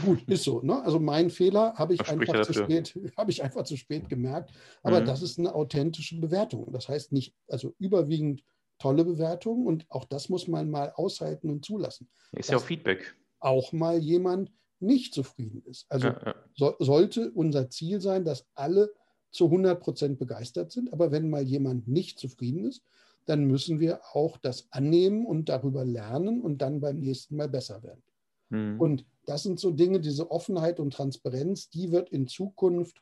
Gut, 0.04 0.24
ist 0.28 0.44
so. 0.44 0.62
Ne? 0.62 0.82
Also 0.84 1.00
mein 1.00 1.30
Fehler 1.30 1.74
habe 1.76 1.94
ich, 1.94 2.08
einfach 2.08 2.42
zu 2.42 2.54
spät, 2.54 2.98
habe 3.18 3.32
ich 3.32 3.44
einfach 3.44 3.64
zu 3.64 3.78
spät 3.78 4.10
gemerkt. 4.10 4.52
Aber 4.84 5.02
mhm. 5.02 5.06
das 5.06 5.22
ist 5.22 5.40
eine 5.40 5.54
authentische 5.54 6.20
Bewertung. 6.20 6.72
Das 6.72 6.90
heißt 6.90 7.12
nicht, 7.12 7.36
also 7.48 7.74
überwiegend 7.80 8.44
tolle 8.80 9.06
Bewertungen 9.06 9.66
und 9.66 9.86
auch 9.90 10.06
das 10.06 10.30
muss 10.30 10.48
man 10.48 10.70
mal 10.70 10.92
aushalten 10.96 11.50
und 11.50 11.64
zulassen. 11.64 12.10
Ist 12.34 12.50
ja 12.50 12.58
auch 12.58 12.64
Feedback. 12.64 13.16
Auch 13.40 13.72
mal 13.72 13.98
jemand 14.00 14.52
nicht 14.80 15.14
zufrieden 15.14 15.64
ist. 15.66 15.86
Also 15.90 16.08
ja, 16.08 16.22
ja. 16.26 16.36
So, 16.56 16.76
sollte 16.80 17.32
unser 17.32 17.70
Ziel 17.70 18.02
sein, 18.02 18.26
dass 18.26 18.46
alle 18.56 18.92
zu 19.32 19.46
100 19.46 19.80
Prozent 19.80 20.20
begeistert 20.20 20.72
sind. 20.72 20.94
Aber 20.94 21.12
wenn 21.12 21.30
mal 21.30 21.44
jemand 21.44 21.88
nicht 21.88 22.20
zufrieden 22.20 22.66
ist, 22.66 22.84
dann 23.26 23.46
müssen 23.46 23.80
wir 23.80 24.02
auch 24.14 24.38
das 24.38 24.68
annehmen 24.72 25.26
und 25.26 25.50
darüber 25.50 25.84
lernen 25.84 26.42
und 26.42 26.62
dann 26.62 26.80
beim 26.80 27.00
nächsten 27.00 27.36
Mal 27.36 27.50
besser 27.50 27.84
werden. 27.84 28.04
Mhm. 28.50 28.80
Und 28.80 29.06
das 29.26 29.44
sind 29.44 29.60
so 29.60 29.72
Dinge, 29.72 30.00
diese 30.00 30.30
Offenheit 30.32 30.80
und 30.80 30.94
Transparenz, 30.94 31.70
die 31.70 31.92
wird 31.92 32.10
in 32.10 32.28
Zukunft 32.28 33.02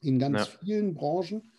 in 0.00 0.18
ganz 0.18 0.38
ja. 0.38 0.44
vielen 0.60 0.94
Branchen 0.94 1.52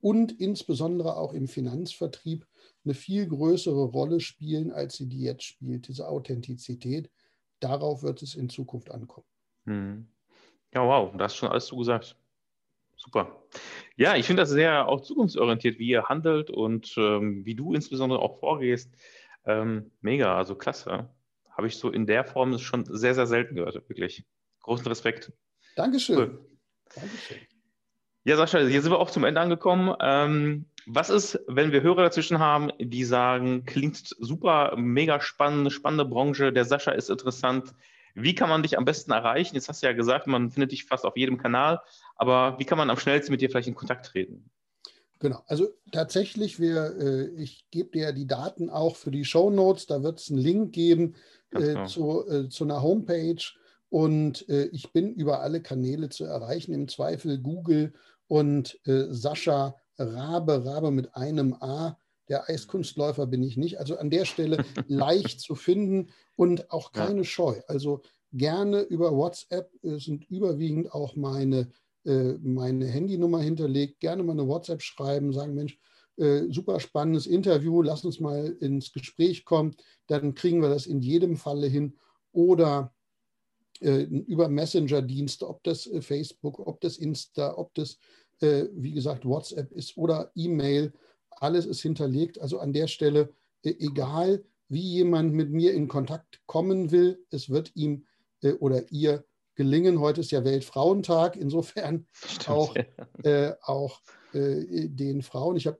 und 0.00 0.32
insbesondere 0.40 1.16
auch 1.16 1.32
im 1.32 1.48
Finanzvertrieb 1.48 2.46
eine 2.84 2.94
viel 2.94 3.26
größere 3.26 3.84
Rolle 3.84 4.20
spielen, 4.20 4.70
als 4.70 4.96
sie 4.96 5.06
die 5.06 5.20
jetzt 5.20 5.42
spielt, 5.42 5.88
diese 5.88 6.08
Authentizität. 6.08 7.10
Darauf 7.60 8.02
wird 8.02 8.22
es 8.22 8.34
in 8.34 8.48
Zukunft 8.48 8.90
ankommen. 8.90 9.26
Mhm. 9.64 10.08
Ja, 10.74 10.84
wow, 10.84 11.12
das 11.12 11.32
hast 11.32 11.36
schon 11.36 11.48
alles 11.48 11.66
zugesagt. 11.66 12.16
Super. 12.96 13.42
Ja, 13.96 14.16
ich 14.16 14.26
finde 14.26 14.42
das 14.42 14.50
sehr 14.50 14.88
auch 14.88 15.00
zukunftsorientiert, 15.00 15.78
wie 15.78 15.88
ihr 15.88 16.04
handelt 16.04 16.50
und 16.50 16.94
ähm, 16.96 17.44
wie 17.44 17.54
du 17.54 17.74
insbesondere 17.74 18.20
auch 18.20 18.40
vorgehst. 18.40 18.92
Ähm, 19.44 19.90
mega, 20.00 20.36
also 20.36 20.54
klasse 20.56 21.08
habe 21.58 21.66
ich 21.66 21.76
so 21.76 21.90
in 21.90 22.06
der 22.06 22.24
Form 22.24 22.56
schon 22.58 22.84
sehr, 22.84 23.14
sehr 23.14 23.26
selten 23.26 23.56
gehört, 23.56 23.74
wirklich. 23.88 24.24
Großen 24.60 24.86
Respekt. 24.86 25.32
Dankeschön. 25.74 26.16
Cool. 26.16 26.46
Dankeschön. 26.94 27.38
Ja, 28.22 28.36
Sascha, 28.36 28.60
hier 28.60 28.80
sind 28.80 28.92
wir 28.92 28.98
auch 28.98 29.10
zum 29.10 29.24
Ende 29.24 29.40
angekommen. 29.40 29.96
Ähm, 30.00 30.67
was 30.86 31.10
ist, 31.10 31.40
wenn 31.46 31.72
wir 31.72 31.82
Hörer 31.82 32.02
dazwischen 32.02 32.38
haben, 32.38 32.70
die 32.78 33.04
sagen, 33.04 33.64
klingt 33.64 34.14
super, 34.18 34.74
mega 34.76 35.20
spannend, 35.20 35.72
spannende 35.72 36.04
Branche, 36.04 36.52
der 36.52 36.64
Sascha 36.64 36.92
ist 36.92 37.10
interessant. 37.10 37.74
Wie 38.14 38.34
kann 38.34 38.48
man 38.48 38.62
dich 38.62 38.78
am 38.78 38.84
besten 38.84 39.12
erreichen? 39.12 39.54
Jetzt 39.54 39.68
hast 39.68 39.82
du 39.82 39.86
ja 39.86 39.92
gesagt, 39.92 40.26
man 40.26 40.50
findet 40.50 40.72
dich 40.72 40.84
fast 40.84 41.04
auf 41.04 41.16
jedem 41.16 41.38
Kanal, 41.38 41.80
aber 42.16 42.58
wie 42.58 42.64
kann 42.64 42.78
man 42.78 42.90
am 42.90 42.98
schnellsten 42.98 43.32
mit 43.32 43.40
dir 43.40 43.50
vielleicht 43.50 43.68
in 43.68 43.74
Kontakt 43.74 44.06
treten? 44.06 44.50
Genau, 45.20 45.42
also 45.46 45.68
tatsächlich, 45.90 46.60
wir, 46.60 46.96
äh, 46.98 47.42
ich 47.42 47.66
gebe 47.70 47.90
dir 47.90 48.12
die 48.12 48.26
Daten 48.26 48.70
auch 48.70 48.96
für 48.96 49.10
die 49.10 49.24
Show 49.24 49.50
Notes, 49.50 49.86
da 49.86 50.02
wird 50.02 50.20
es 50.20 50.30
einen 50.30 50.38
Link 50.38 50.72
geben 50.72 51.16
äh, 51.50 51.86
zu, 51.86 52.24
äh, 52.28 52.48
zu 52.48 52.64
einer 52.64 52.82
Homepage 52.82 53.42
und 53.88 54.48
äh, 54.48 54.66
ich 54.66 54.92
bin 54.92 55.14
über 55.14 55.40
alle 55.40 55.60
Kanäle 55.60 56.08
zu 56.08 56.24
erreichen, 56.24 56.72
im 56.72 56.86
Zweifel 56.88 57.38
Google 57.38 57.94
und 58.28 58.78
äh, 58.86 59.06
Sascha 59.10 59.74
Rabe, 59.98 60.64
Rabe 60.64 60.90
mit 60.90 61.14
einem 61.14 61.54
A. 61.54 61.98
Der 62.28 62.48
Eiskunstläufer 62.48 63.26
bin 63.26 63.42
ich 63.42 63.56
nicht. 63.56 63.78
Also 63.78 63.96
an 63.96 64.10
der 64.10 64.24
Stelle 64.24 64.64
leicht 64.86 65.40
zu 65.40 65.54
finden 65.54 66.10
und 66.36 66.70
auch 66.70 66.92
keine 66.92 67.18
ja. 67.18 67.24
Scheu. 67.24 67.60
Also 67.66 68.02
gerne 68.32 68.82
über 68.82 69.16
WhatsApp 69.16 69.70
sind 69.82 70.28
überwiegend 70.30 70.92
auch 70.92 71.16
meine 71.16 71.70
äh, 72.04 72.38
meine 72.42 72.86
Handynummer 72.86 73.40
hinterlegt, 73.40 74.00
gerne 74.00 74.22
mal 74.22 74.32
eine 74.32 74.48
WhatsApp 74.48 74.80
schreiben, 74.82 75.32
sagen, 75.32 75.54
Mensch, 75.54 75.78
äh, 76.16 76.50
super 76.50 76.80
spannendes 76.80 77.26
Interview, 77.26 77.82
lass 77.82 78.04
uns 78.04 78.18
mal 78.18 78.56
ins 78.60 78.92
Gespräch 78.92 79.44
kommen, 79.44 79.76
dann 80.06 80.34
kriegen 80.34 80.62
wir 80.62 80.70
das 80.70 80.86
in 80.86 81.00
jedem 81.00 81.36
Falle 81.36 81.66
hin. 81.66 81.98
Oder 82.32 82.94
äh, 83.80 84.02
über 84.02 84.48
Messenger-Dienste, 84.48 85.46
ob 85.48 85.62
das 85.64 85.86
äh, 85.86 86.00
Facebook, 86.00 86.66
ob 86.66 86.80
das 86.80 86.96
Insta, 86.96 87.56
ob 87.56 87.74
das, 87.74 87.98
äh, 88.42 88.66
wie 88.72 88.92
gesagt, 88.92 89.24
WhatsApp 89.24 89.72
ist 89.72 89.96
oder 89.96 90.30
E-Mail, 90.34 90.92
alles 91.30 91.66
ist 91.66 91.82
hinterlegt. 91.82 92.40
Also 92.40 92.58
an 92.58 92.72
der 92.72 92.86
Stelle, 92.86 93.34
äh, 93.62 93.74
egal 93.78 94.44
wie 94.68 94.82
jemand 94.82 95.32
mit 95.32 95.50
mir 95.50 95.72
in 95.72 95.88
Kontakt 95.88 96.42
kommen 96.46 96.90
will, 96.90 97.24
es 97.30 97.48
wird 97.48 97.72
ihm 97.74 98.04
oder 98.60 98.92
ihr 98.92 99.24
gelingen. 99.58 99.98
Heute 99.98 100.20
ist 100.20 100.30
ja 100.30 100.44
Weltfrauentag, 100.44 101.36
insofern 101.36 102.06
Stimmt, 102.12 102.48
auch, 102.48 102.76
ja. 102.76 102.84
äh, 103.24 103.56
auch 103.62 104.00
äh, 104.32 104.88
den 104.88 105.22
Frauen. 105.22 105.56
Ich 105.56 105.66
habe 105.66 105.78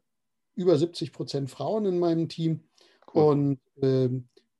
über 0.57 0.77
70 0.77 1.13
Prozent 1.13 1.51
Frauen 1.51 1.85
in 1.87 1.99
meinem 1.99 2.29
Team 2.29 2.69
cool. 3.15 3.23
und 3.23 3.61
äh, 3.81 4.11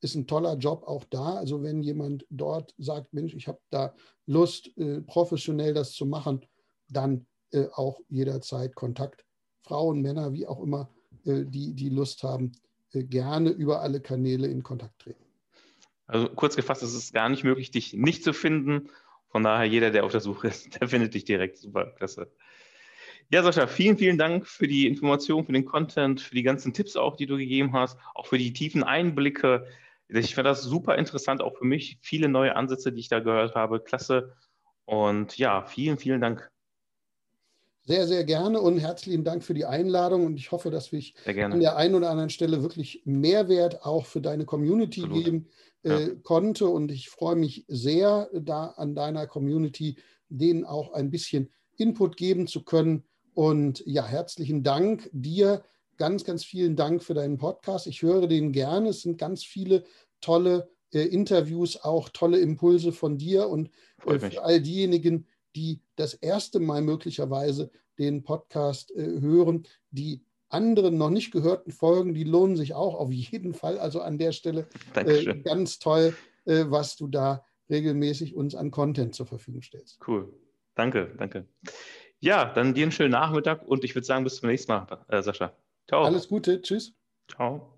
ist 0.01 0.15
ein 0.15 0.29
toller 0.29 0.57
Job 0.57 0.85
auch 0.87 1.03
da. 1.11 1.35
Also 1.35 1.65
wenn 1.65 1.83
jemand 1.83 2.25
dort 2.31 2.73
sagt, 2.79 3.13
Mensch, 3.13 3.35
ich 3.35 3.49
habe 3.49 3.59
da 3.71 3.93
Lust, 4.27 4.71
äh, 4.79 5.01
professionell 5.01 5.75
das 5.75 5.93
zu 5.93 6.07
machen, 6.07 6.47
dann 6.89 7.17
äh, 7.17 7.25
auch 7.73 8.01
jederzeit 8.09 8.75
Kontakt. 8.75 9.25
Frauen, 9.63 10.01
Männer, 10.01 10.33
wie 10.33 10.47
auch 10.47 10.63
immer, 10.63 10.89
äh, 11.25 11.45
die, 11.45 11.75
die 11.75 11.89
Lust 11.89 12.23
haben, 12.23 12.53
gerne 12.93 13.51
über 13.51 13.83
alle 13.83 14.01
Kanäle 14.01 14.47
in 14.47 14.63
Kontakt 14.63 14.99
treten. 15.01 15.25
Also 16.07 16.29
kurz 16.31 16.57
gefasst, 16.57 16.83
es 16.83 16.95
ist 16.95 17.13
gar 17.13 17.29
nicht 17.29 17.45
möglich, 17.45 17.71
dich 17.71 17.93
nicht 17.93 18.25
zu 18.25 18.33
finden 18.33 18.89
von 19.29 19.43
daher, 19.43 19.67
jeder, 19.67 19.91
der 19.91 20.05
auf 20.05 20.13
der 20.13 20.21
Suche 20.21 20.49
ist, 20.49 20.69
der 20.81 20.89
findet 20.89 21.15
dich 21.15 21.25
direkt. 21.25 21.59
Super, 21.59 21.87
klasse. 21.87 22.33
Ja, 23.31 23.43
Sascha, 23.43 23.67
vielen, 23.67 23.99
vielen 23.99 24.17
Dank 24.17 24.47
für 24.47 24.67
die 24.67 24.87
Information, 24.87 25.45
für 25.45 25.53
den 25.53 25.67
Content, 25.67 26.21
für 26.21 26.35
die 26.35 26.43
ganzen 26.43 26.73
Tipps 26.73 26.97
auch, 26.97 27.17
die 27.17 27.27
du 27.27 27.37
gegeben 27.37 27.75
hast, 27.75 27.99
auch 28.15 28.27
für 28.27 28.39
die 28.39 28.55
tiefen 28.55 28.83
Einblicke. 28.83 29.67
Ich 30.09 30.35
fand 30.35 30.47
das 30.47 30.63
super 30.63 30.97
interessant, 30.97 31.43
auch 31.43 31.59
für 31.59 31.67
mich. 31.67 31.99
Viele 32.01 32.31
neue 32.31 32.57
Ansätze, 32.57 32.91
die 32.91 33.01
ich 33.01 33.09
da 33.09 33.21
gehört 33.21 33.55
habe. 33.55 33.81
Klasse. 33.81 34.35
Und 34.87 35.37
ja, 35.37 35.63
vielen, 35.67 35.99
vielen 35.99 36.23
Dank. 36.23 36.51
Sehr, 37.89 38.07
sehr 38.07 38.25
gerne 38.25 38.61
und 38.61 38.77
herzlichen 38.77 39.25
Dank 39.25 39.43
für 39.43 39.55
die 39.55 39.65
Einladung. 39.65 40.27
Und 40.27 40.37
ich 40.37 40.53
hoffe, 40.53 40.71
dass 40.71 40.93
wir 40.93 41.03
an 41.25 41.59
der 41.59 41.79
einen 41.79 41.95
oder 41.95 42.11
anderen 42.11 42.29
Stelle 42.29 42.63
wirklich 42.63 43.01
Mehrwert 43.07 43.83
auch 43.83 44.05
für 44.05 44.21
deine 44.21 44.45
Community 44.45 45.05
Absolut. 45.05 45.25
geben 45.25 45.49
ja. 45.83 45.99
Äh, 45.99 46.17
konnte. 46.23 46.69
Und 46.69 46.93
ich 46.93 47.09
freue 47.09 47.37
mich 47.37 47.65
sehr, 47.67 48.29
da 48.35 48.67
an 48.77 48.95
deiner 48.95 49.27
Community 49.27 49.97
denen 50.29 50.67
auch 50.67 50.93
ein 50.93 51.11
bisschen 51.11 51.49
Input 51.79 52.19
geben 52.19 52.47
zu 52.47 52.63
können. 52.63 53.05
Und 53.33 53.83
ja, 53.87 54.07
herzlichen 54.07 54.63
Dank 54.63 55.09
dir. 55.13 55.65
Ganz, 55.97 56.25
ganz 56.25 56.45
vielen 56.45 56.77
Dank 56.77 57.03
für 57.03 57.15
deinen 57.15 57.39
Podcast. 57.39 57.87
Ich 57.87 58.03
höre 58.03 58.27
den 58.27 58.53
gerne. 58.53 58.91
Es 58.91 59.01
sind 59.01 59.17
ganz 59.17 59.45
viele 59.45 59.85
tolle 60.21 60.69
äh, 60.93 61.05
Interviews, 61.05 61.83
auch 61.83 62.11
tolle 62.11 62.39
Impulse 62.39 62.93
von 62.93 63.17
dir 63.17 63.49
und 63.49 63.71
äh, 64.05 64.19
für 64.19 64.45
all 64.45 64.61
diejenigen, 64.61 65.27
die 65.59 65.81
das 65.97 66.15
erste 66.15 66.61
Mal 66.61 66.83
möglicherweise 66.83 67.71
den 67.99 68.23
Podcast 68.23 68.93
äh, 68.93 69.21
hören, 69.21 69.67
die 69.91 70.25
anderen 70.49 70.97
noch 70.97 71.11
nicht 71.11 71.33
gehörten 71.33 71.73
Folgen, 71.73 72.15
die 72.15 72.25
lohnen 72.25 72.57
sich 72.57 72.75
auch 72.75 72.95
auf 72.95 73.11
jeden 73.11 73.53
Fall. 73.55 73.79
Also 73.79 74.01
an 74.01 74.19
der 74.19 74.33
Stelle 74.33 74.69
äh, 74.95 75.35
ganz 75.43 75.81
toll, 75.81 76.17
äh, 76.45 76.65
was 76.69 76.97
du 76.97 77.09
da 77.09 77.45
regelmäßig 77.69 78.35
uns 78.35 78.55
an 78.55 78.71
Content 78.71 79.15
zur 79.15 79.27
Verfügung 79.27 79.63
stellst. 79.63 79.99
Cool. 80.07 80.33
Danke, 80.75 81.13
danke. 81.19 81.47
Ja, 82.21 82.47
dann 82.47 82.73
dir 82.73 82.85
einen 82.85 82.93
schönen 82.93 83.11
Nachmittag 83.11 83.67
und 83.67 83.85
ich 83.85 83.95
würde 83.95 84.07
sagen, 84.07 84.25
bis 84.25 84.37
zum 84.37 84.49
nächsten 84.49 84.73
Mal, 84.73 85.05
äh, 85.09 85.23
Sascha. 85.23 85.53
Ciao. 85.89 86.05
Alles 86.05 86.29
Gute. 86.29 86.63
Tschüss. 86.63 86.95
Ciao. 87.29 87.78